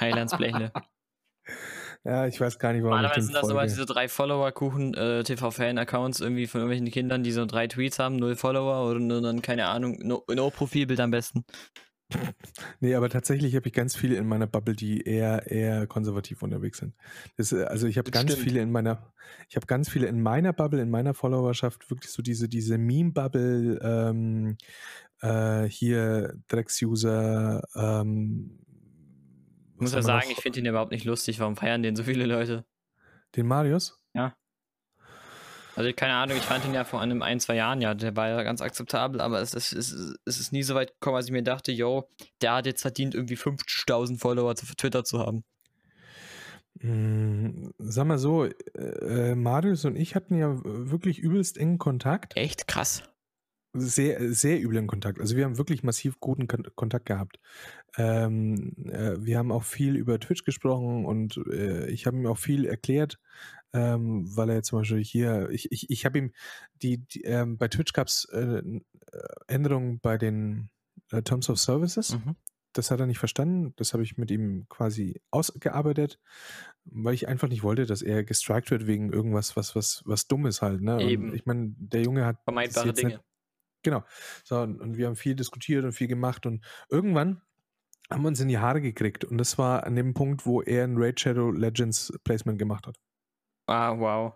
[0.00, 0.72] Heilandsblechle.
[2.04, 6.48] Ja, ich weiß gar nicht, warum Normalerweise sind das immer diese drei Follower-Kuchen-TV-Fan-Accounts äh, irgendwie
[6.48, 10.00] von irgendwelchen Kindern, die so drei Tweets haben, null Follower oder nur dann, keine Ahnung,
[10.02, 11.44] no, no Profilbild am besten.
[12.80, 16.78] Nee, aber tatsächlich habe ich ganz viele in meiner Bubble, die eher, eher konservativ unterwegs
[16.78, 16.94] sind.
[17.36, 18.46] Das, äh, also ich habe ganz stimmt.
[18.46, 19.12] viele in meiner,
[19.48, 23.78] ich habe ganz viele in meiner Bubble, in meiner Followerschaft, wirklich so diese, diese Meme-Bubble,
[23.82, 24.56] ähm,
[25.20, 28.58] äh, hier Drecks-User, ähm,
[29.82, 31.40] muss ja sagen, ich finde ihn überhaupt nicht lustig.
[31.40, 32.64] Warum feiern den so viele Leute?
[33.36, 33.98] Den Marius?
[34.14, 34.34] Ja.
[35.74, 38.28] Also keine Ahnung, ich fand ihn ja vor einem ein, zwei Jahren, ja, der war
[38.28, 41.32] ja ganz akzeptabel, aber es, es, es, es ist nie so weit gekommen, als ich
[41.32, 42.10] mir dachte, yo,
[42.42, 45.44] der hat jetzt verdient, irgendwie 50.000 Follower auf Twitter zu haben.
[46.80, 52.36] Hm, sag mal so, äh, Marius und ich hatten ja wirklich übelst engen Kontakt.
[52.36, 53.02] Echt krass
[53.74, 55.20] sehr, sehr üblen Kontakt.
[55.20, 57.38] Also wir haben wirklich massiv guten Kontakt gehabt.
[57.98, 62.38] Ähm, äh, wir haben auch viel über Twitch gesprochen und äh, ich habe ihm auch
[62.38, 63.18] viel erklärt,
[63.72, 66.32] ähm, weil er zum Beispiel hier, ich, ich, ich habe ihm
[66.80, 68.82] die, die ähm, bei Twitch gab es äh, äh,
[69.46, 70.70] Änderungen bei den
[71.10, 72.14] äh, Terms of Services.
[72.14, 72.36] Mhm.
[72.72, 73.74] Das hat er nicht verstanden.
[73.76, 76.18] Das habe ich mit ihm quasi ausgearbeitet,
[76.86, 80.62] weil ich einfach nicht wollte, dass er gestrikt wird wegen irgendwas, was, was, was Dummes
[80.62, 80.80] halt.
[80.80, 81.02] Ne?
[81.02, 81.34] Eben.
[81.34, 82.42] ich meine, der Junge hat.
[82.44, 83.10] Vermeidbare Dinge.
[83.10, 83.20] Nicht,
[83.82, 84.04] Genau.
[84.44, 87.42] So, und, und wir haben viel diskutiert und viel gemacht und irgendwann
[88.12, 90.84] haben wir uns in die Haare gekriegt und das war an dem Punkt, wo er
[90.84, 92.96] ein Raid Shadow Legends Placement gemacht hat.
[93.66, 94.34] Ah, wow.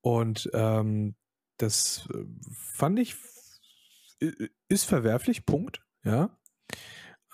[0.00, 1.14] Und ähm,
[1.58, 3.16] das äh, fand ich
[4.68, 5.82] ist verwerflich, Punkt.
[6.04, 6.36] Ja.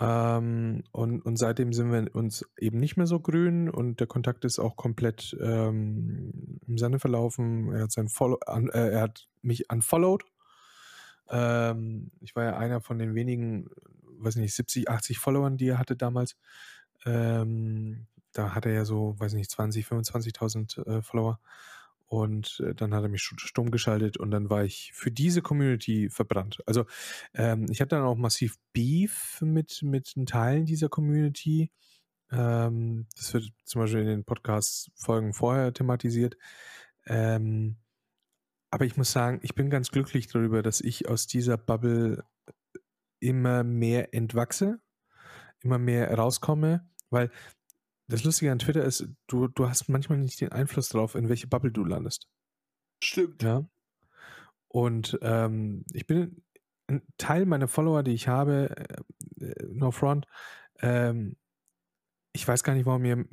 [0.00, 4.44] Ähm, und, und seitdem sind wir uns eben nicht mehr so grün und der Kontakt
[4.44, 7.72] ist auch komplett ähm, im Sande verlaufen.
[7.72, 10.24] Er hat, sein Follow an, äh, er hat mich unfollowed.
[11.30, 13.68] Ähm, ich war ja einer von den wenigen,
[14.18, 16.36] weiß nicht, 70, 80 Followern, die er hatte damals.
[17.04, 21.40] Ähm, da hat er ja so, weiß nicht, 20, 25.000 äh, Follower.
[22.06, 26.08] Und äh, dann hat er mich stumm geschaltet und dann war ich für diese Community
[26.08, 26.62] verbrannt.
[26.64, 26.86] Also
[27.34, 31.70] ähm, ich hatte dann auch massiv Beef mit, mit Teilen dieser Community.
[32.30, 36.36] Ähm, das wird zum Beispiel in den Podcast-Folgen vorher thematisiert.
[37.06, 37.76] Ähm,
[38.70, 42.24] aber ich muss sagen, ich bin ganz glücklich darüber, dass ich aus dieser Bubble
[43.20, 44.80] immer mehr entwachse,
[45.60, 47.30] immer mehr rauskomme, weil
[48.08, 51.46] das Lustige an Twitter ist, du, du hast manchmal nicht den Einfluss darauf, in welche
[51.46, 52.26] Bubble du landest.
[53.02, 53.42] Stimmt.
[53.42, 53.68] Ja.
[54.68, 56.42] Und ähm, ich bin
[56.86, 58.74] ein Teil meiner Follower, die ich habe,
[59.40, 60.26] äh, no front,
[60.80, 61.36] ähm,
[62.32, 63.26] ich weiß gar nicht, warum ihr,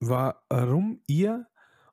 [0.00, 1.46] warum ihr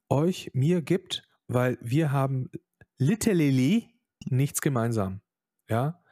[0.10, 2.50] euch mir gibt, weil wir haben
[2.98, 3.94] literally
[4.26, 5.22] nichts gemeinsam.
[5.70, 6.04] Ja.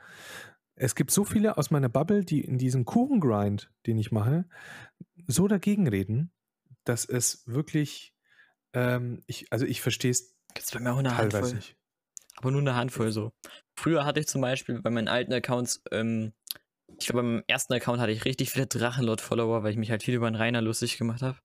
[0.79, 4.45] Es gibt so viele aus meiner Bubble, die in diesem Kuchengrind, den ich mache,
[5.27, 6.31] so dagegen reden,
[6.83, 8.13] dass es wirklich,
[8.73, 11.53] ähm, ich, also ich verstehe es Gibt's bei mir auch eine Handvoll.
[11.53, 11.75] Nicht.
[12.35, 13.33] Aber nur eine Handvoll so.
[13.75, 16.33] Früher hatte ich zum Beispiel bei meinen alten Accounts, ähm,
[16.99, 20.15] ich glaube, beim ersten Account hatte ich richtig viele Drachenlord-Follower, weil ich mich halt viel
[20.15, 21.39] über den Rainer lustig gemacht habe.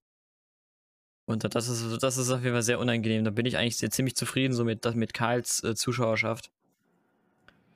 [1.25, 3.25] Und das ist, das ist auf jeden Fall sehr unangenehm.
[3.25, 6.51] Da bin ich eigentlich sehr, ziemlich zufrieden so mit, mit Karls äh, Zuschauerschaft.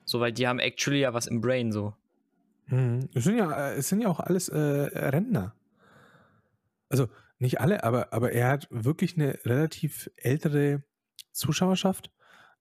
[0.07, 1.93] So, weil die haben actually ja was im Brain so.
[2.67, 3.09] Mhm.
[3.13, 5.53] Es, sind ja, äh, es sind ja auch alles äh, Rentner.
[6.89, 7.09] Also
[7.39, 10.83] nicht alle, aber, aber er hat wirklich eine relativ ältere
[11.33, 12.09] Zuschauerschaft.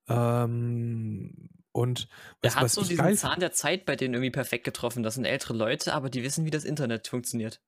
[0.09, 2.09] Ähm, und
[2.43, 5.02] was, er hat so diesen Zahn der Zeit bei denen irgendwie perfekt getroffen.
[5.05, 7.62] Das sind ältere Leute, aber die wissen, wie das Internet funktioniert.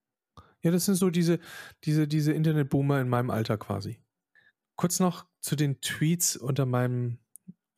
[0.62, 1.38] Ja, das sind so diese,
[1.84, 4.00] diese, diese Internetboomer in meinem Alter quasi.
[4.76, 7.18] Kurz noch zu den Tweets unter meinem,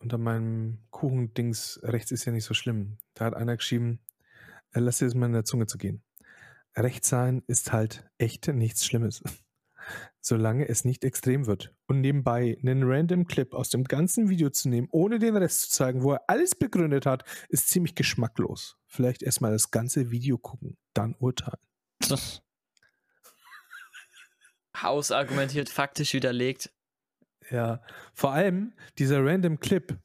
[0.01, 2.99] unter meinem Kuchendings rechts ist ja nicht so schlimm.
[3.15, 4.01] Da hat einer geschrieben,
[4.73, 6.03] äh, lass dir das mal in der Zunge zu gehen.
[6.77, 9.23] Recht sein ist halt echt nichts Schlimmes.
[10.21, 11.75] Solange es nicht extrem wird.
[11.87, 15.71] Und nebenbei einen random Clip aus dem ganzen Video zu nehmen, ohne den Rest zu
[15.71, 18.77] zeigen, wo er alles begründet hat, ist ziemlich geschmacklos.
[18.87, 21.59] Vielleicht erstmal das ganze Video gucken, dann urteilen.
[24.77, 26.71] Hausargumentiert, faktisch widerlegt.
[27.51, 27.83] Ja,
[28.15, 29.99] vor allem dieser random Clip,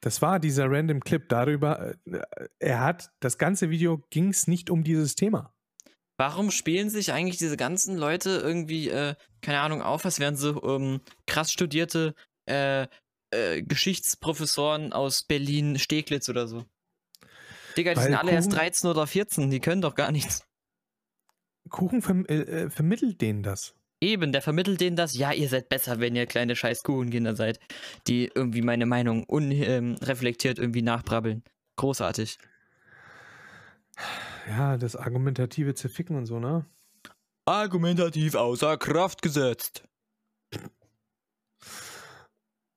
[0.00, 2.20] das war dieser random Clip darüber, äh,
[2.58, 5.52] er hat, das ganze Video ging es nicht um dieses Thema.
[6.18, 10.48] Warum spielen sich eigentlich diese ganzen Leute irgendwie, äh, keine Ahnung, auf, als wären sie
[10.48, 12.14] ähm, krass studierte
[12.48, 12.86] äh,
[13.30, 16.64] äh, Geschichtsprofessoren aus Berlin, Steglitz oder so?
[17.76, 20.46] Digga, die Weil sind alle Kuchen, erst 13 oder 14, die können doch gar nichts.
[21.68, 23.74] Kuchen verm äh, äh, vermittelt denen das.
[24.06, 27.58] Eben, der vermittelt denen das, ja, ihr seid besser, wenn ihr kleine scheiß Kuchenkinder seid,
[28.06, 31.42] die irgendwie meine Meinung unreflektiert ähm, irgendwie nachbrabbeln.
[31.76, 32.38] Großartig
[34.48, 36.66] ja, das argumentative Zerficken und so, ne?
[37.44, 39.84] Argumentativ außer Kraft gesetzt.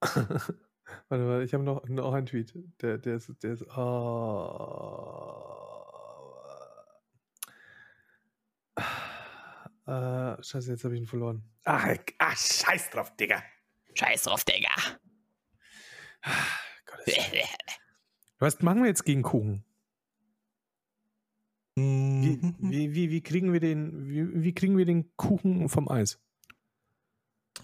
[0.00, 0.48] warte,
[1.08, 2.54] warte, ich habe noch, noch einen Tweet.
[2.80, 5.29] Der, der ist, der ist, oh.
[9.90, 11.42] Äh, scheiße, jetzt habe ich ihn verloren.
[11.64, 13.42] Ach, ach, scheiß drauf, Digga.
[13.94, 14.70] Scheiß drauf, Digga.
[18.38, 19.64] Was machen wir jetzt gegen Kuchen?
[21.74, 22.56] Wie, mhm.
[22.60, 26.20] wie, wie, wie, kriegen wir den, wie, wie kriegen wir den Kuchen vom Eis?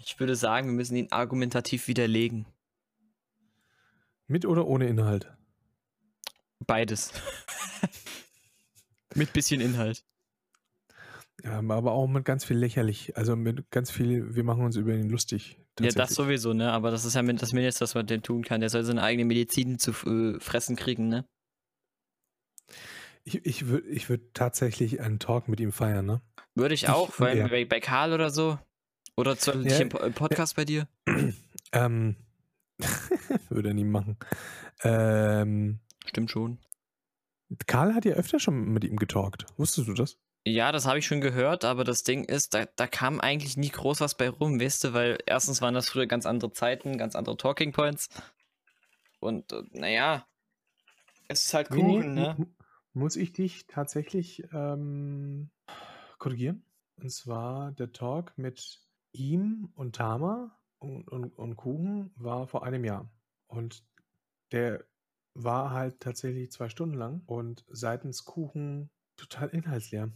[0.00, 2.46] Ich würde sagen, wir müssen ihn argumentativ widerlegen.
[4.26, 5.32] Mit oder ohne Inhalt?
[6.58, 7.12] Beides.
[9.14, 10.04] mit bisschen Inhalt.
[11.44, 13.16] Ja, aber auch mit ganz viel lächerlich.
[13.16, 15.58] Also mit ganz viel, wir machen uns über ihn lustig.
[15.78, 16.72] Ja, das sowieso, ne?
[16.72, 18.60] Aber das ist ja das Mindeste, was man denn tun kann.
[18.60, 21.26] Der soll seine eigene Medizin zu äh, fressen kriegen, ne?
[23.24, 26.22] Ich, ich würde ich würd tatsächlich einen Talk mit ihm feiern, ne?
[26.54, 27.48] Würde ich auch, ich, weil, ja.
[27.48, 28.58] bei, bei Karl oder so.
[29.16, 30.88] Oder zu, ja, im Podcast bei dir?
[31.72, 32.16] Ähm,
[33.48, 34.16] würde er nie machen.
[34.82, 36.58] Ähm, Stimmt schon.
[37.66, 39.46] Karl hat ja öfter schon mit ihm getalkt.
[39.56, 40.18] Wusstest du das?
[40.48, 43.68] Ja, das habe ich schon gehört, aber das Ding ist, da, da kam eigentlich nie
[43.68, 47.16] groß was bei rum, weißt du, weil erstens waren das früher ganz andere Zeiten, ganz
[47.16, 48.08] andere Talking Points.
[49.18, 50.24] Und äh, naja,
[51.26, 52.46] es ist halt Kuchen, nee, ne?
[52.92, 55.50] muss ich dich tatsächlich ähm,
[56.18, 56.64] korrigieren.
[56.94, 62.84] Und zwar der Talk mit ihm und Tama und, und, und Kuchen war vor einem
[62.84, 63.10] Jahr.
[63.48, 63.82] Und
[64.52, 64.84] der
[65.34, 70.12] war halt tatsächlich zwei Stunden lang und seitens Kuchen total inhaltsleer.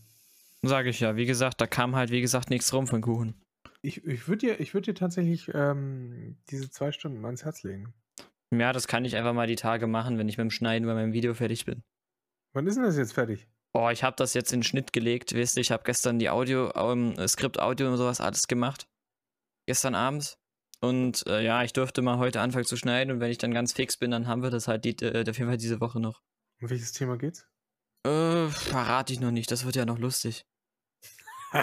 [0.63, 1.17] Sage ich ja.
[1.17, 3.41] Wie gesagt, da kam halt, wie gesagt, nichts rum von Kuchen.
[3.83, 7.95] Ich, ich würde dir, ich würd dir tatsächlich ähm, diese zwei Stunden ans Herz legen.
[8.53, 10.95] Ja, das kann ich einfach mal die Tage machen, wenn ich mit dem Schneiden bei
[10.95, 11.83] meinem Video fertig bin.
[12.53, 13.49] Wann ist denn das jetzt fertig?
[13.73, 15.35] Oh, ich habe das jetzt in den Schnitt gelegt.
[15.35, 18.89] Weißt du, ich habe gestern die Audio, ähm, Skript, Audio und sowas alles gemacht.
[19.67, 20.37] Gestern abends.
[20.81, 23.73] Und äh, ja, ich durfte mal heute anfangen zu schneiden und wenn ich dann ganz
[23.73, 26.23] fix bin, dann haben wir das halt die, äh, auf jeden Fall diese Woche noch.
[26.61, 27.47] Um welches Thema geht's?
[28.03, 30.47] Äh, verrate ich noch nicht, das wird ja noch lustig.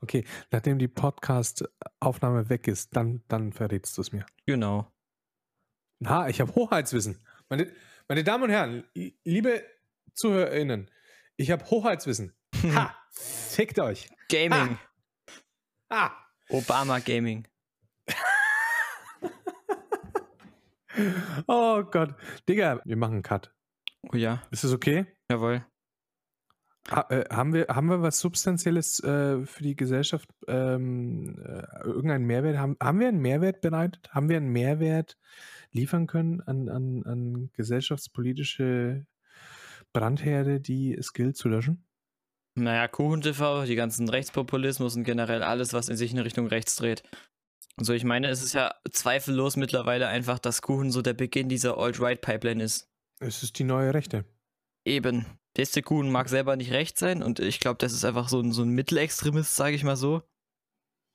[0.00, 4.26] okay, nachdem die Podcast-Aufnahme weg ist, dann, dann verrätst du es mir.
[4.44, 4.92] Genau.
[6.04, 7.24] Ha, ich habe Hoheitswissen.
[7.48, 7.72] Meine,
[8.08, 8.84] meine Damen und Herren,
[9.24, 9.64] liebe
[10.14, 10.90] ZuhörerInnen,
[11.36, 12.32] ich habe Hoheitswissen.
[12.74, 12.96] Ha!
[13.10, 14.08] Fickt euch.
[14.28, 14.78] Gaming.
[15.90, 16.08] Ha!
[16.08, 16.26] ha.
[16.48, 17.46] Obama Gaming.
[21.46, 22.14] oh Gott.
[22.48, 23.55] Digga, wir machen einen Cut.
[24.12, 24.42] Oh ja.
[24.50, 25.06] Ist das okay?
[25.30, 25.64] Jawohl.
[26.90, 30.30] Ha, äh, haben, wir, haben wir was Substanzielles äh, für die Gesellschaft?
[30.46, 32.58] Ähm, äh, irgendeinen Mehrwert?
[32.58, 34.08] Haben, haben wir einen Mehrwert bereitet?
[34.10, 35.16] Haben wir einen Mehrwert
[35.72, 39.04] liefern können an, an, an gesellschaftspolitische
[39.92, 41.84] Brandherde, die es gilt zu löschen?
[42.54, 47.02] Naja, KuchenTV, die ganzen Rechtspopulismus und generell alles, was in sich in Richtung rechts dreht.
[47.76, 51.76] Also ich meine, es ist ja zweifellos mittlerweile einfach, dass Kuchen so der Beginn dieser
[51.76, 52.88] Alt-Right-Pipeline ist.
[53.20, 54.24] Es ist die neue Rechte.
[54.84, 55.26] Eben.
[55.84, 58.62] Kuchen mag selber nicht recht sein und ich glaube, das ist einfach so ein, so
[58.62, 60.22] ein Mittelextremist, sage ich mal so.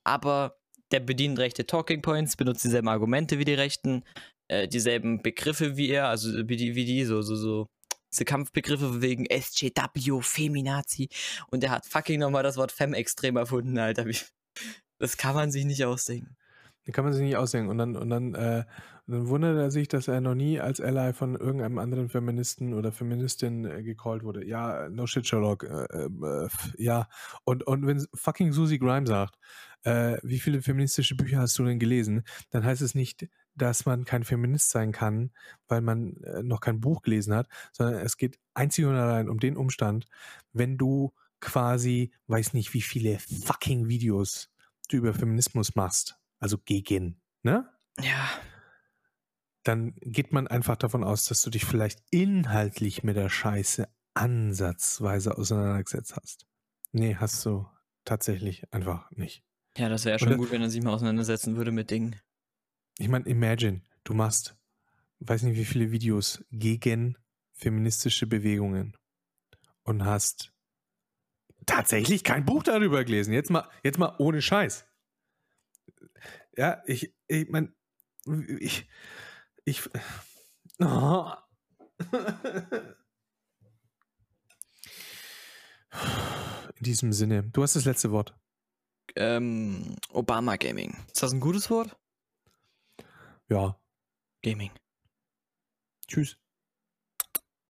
[0.04, 0.60] Aber
[0.92, 4.04] der bedient rechte Talking Points, benutzt dieselben Argumente wie die Rechten,
[4.48, 7.68] äh, dieselben Begriffe wie er, also wie die, wie die so, so, so
[8.12, 11.10] diese Kampfbegriffe wegen SJW, Feminazi.
[11.50, 14.06] Und er hat fucking nochmal das Wort Fem-Extrem erfunden, Alter.
[14.98, 16.36] Das kann man sich nicht ausdenken.
[16.86, 17.70] Das kann man sich nicht ausdenken.
[17.70, 18.66] Und dann, und dann, äh,
[19.08, 22.92] dann wundert er sich, dass er noch nie als Ally von irgendeinem anderen Feministen oder
[22.92, 24.46] Feministin äh, gecallt wurde.
[24.46, 25.64] Ja, no shit, Sherlock.
[25.64, 27.08] Äh, äh, ja.
[27.44, 29.38] Und, und wenn fucking Susie Grime sagt,
[29.84, 32.24] äh, wie viele feministische Bücher hast du denn gelesen?
[32.50, 35.32] Dann heißt es nicht, dass man kein Feminist sein kann,
[35.68, 39.40] weil man äh, noch kein Buch gelesen hat, sondern es geht einzig und allein um
[39.40, 40.08] den Umstand,
[40.54, 44.50] wenn du quasi, weiß nicht, wie viele fucking Videos
[44.90, 47.70] du über Feminismus machst, also gegen, ne?
[48.00, 48.30] Ja.
[49.64, 55.38] Dann geht man einfach davon aus, dass du dich vielleicht inhaltlich mit der Scheiße ansatzweise
[55.38, 56.48] auseinandergesetzt hast.
[56.92, 57.68] Nee, hast du
[58.04, 59.44] tatsächlich einfach nicht.
[59.78, 62.20] Ja, das wäre schon gut, wenn er sich mal auseinandersetzen würde mit Dingen.
[62.98, 64.58] Ich meine, imagine, du machst,
[65.20, 67.18] weiß nicht wie viele Videos gegen
[67.54, 68.98] feministische Bewegungen
[69.84, 70.52] und hast
[71.66, 73.34] tatsächlich kein Buch darüber gelesen.
[73.34, 74.86] Jetzt mal, jetzt mal ohne Scheiß.
[76.58, 77.74] Ja, ich, ich meine,
[78.60, 78.88] ich,
[79.66, 79.82] ich,
[80.80, 81.32] oh.
[86.76, 88.36] In diesem Sinne, du hast das letzte Wort
[89.16, 90.96] ähm, Obama Gaming.
[91.08, 91.98] Ist das ein gutes Wort?
[93.50, 93.78] Ja.
[94.42, 94.72] Gaming.
[96.08, 96.38] Tschüss.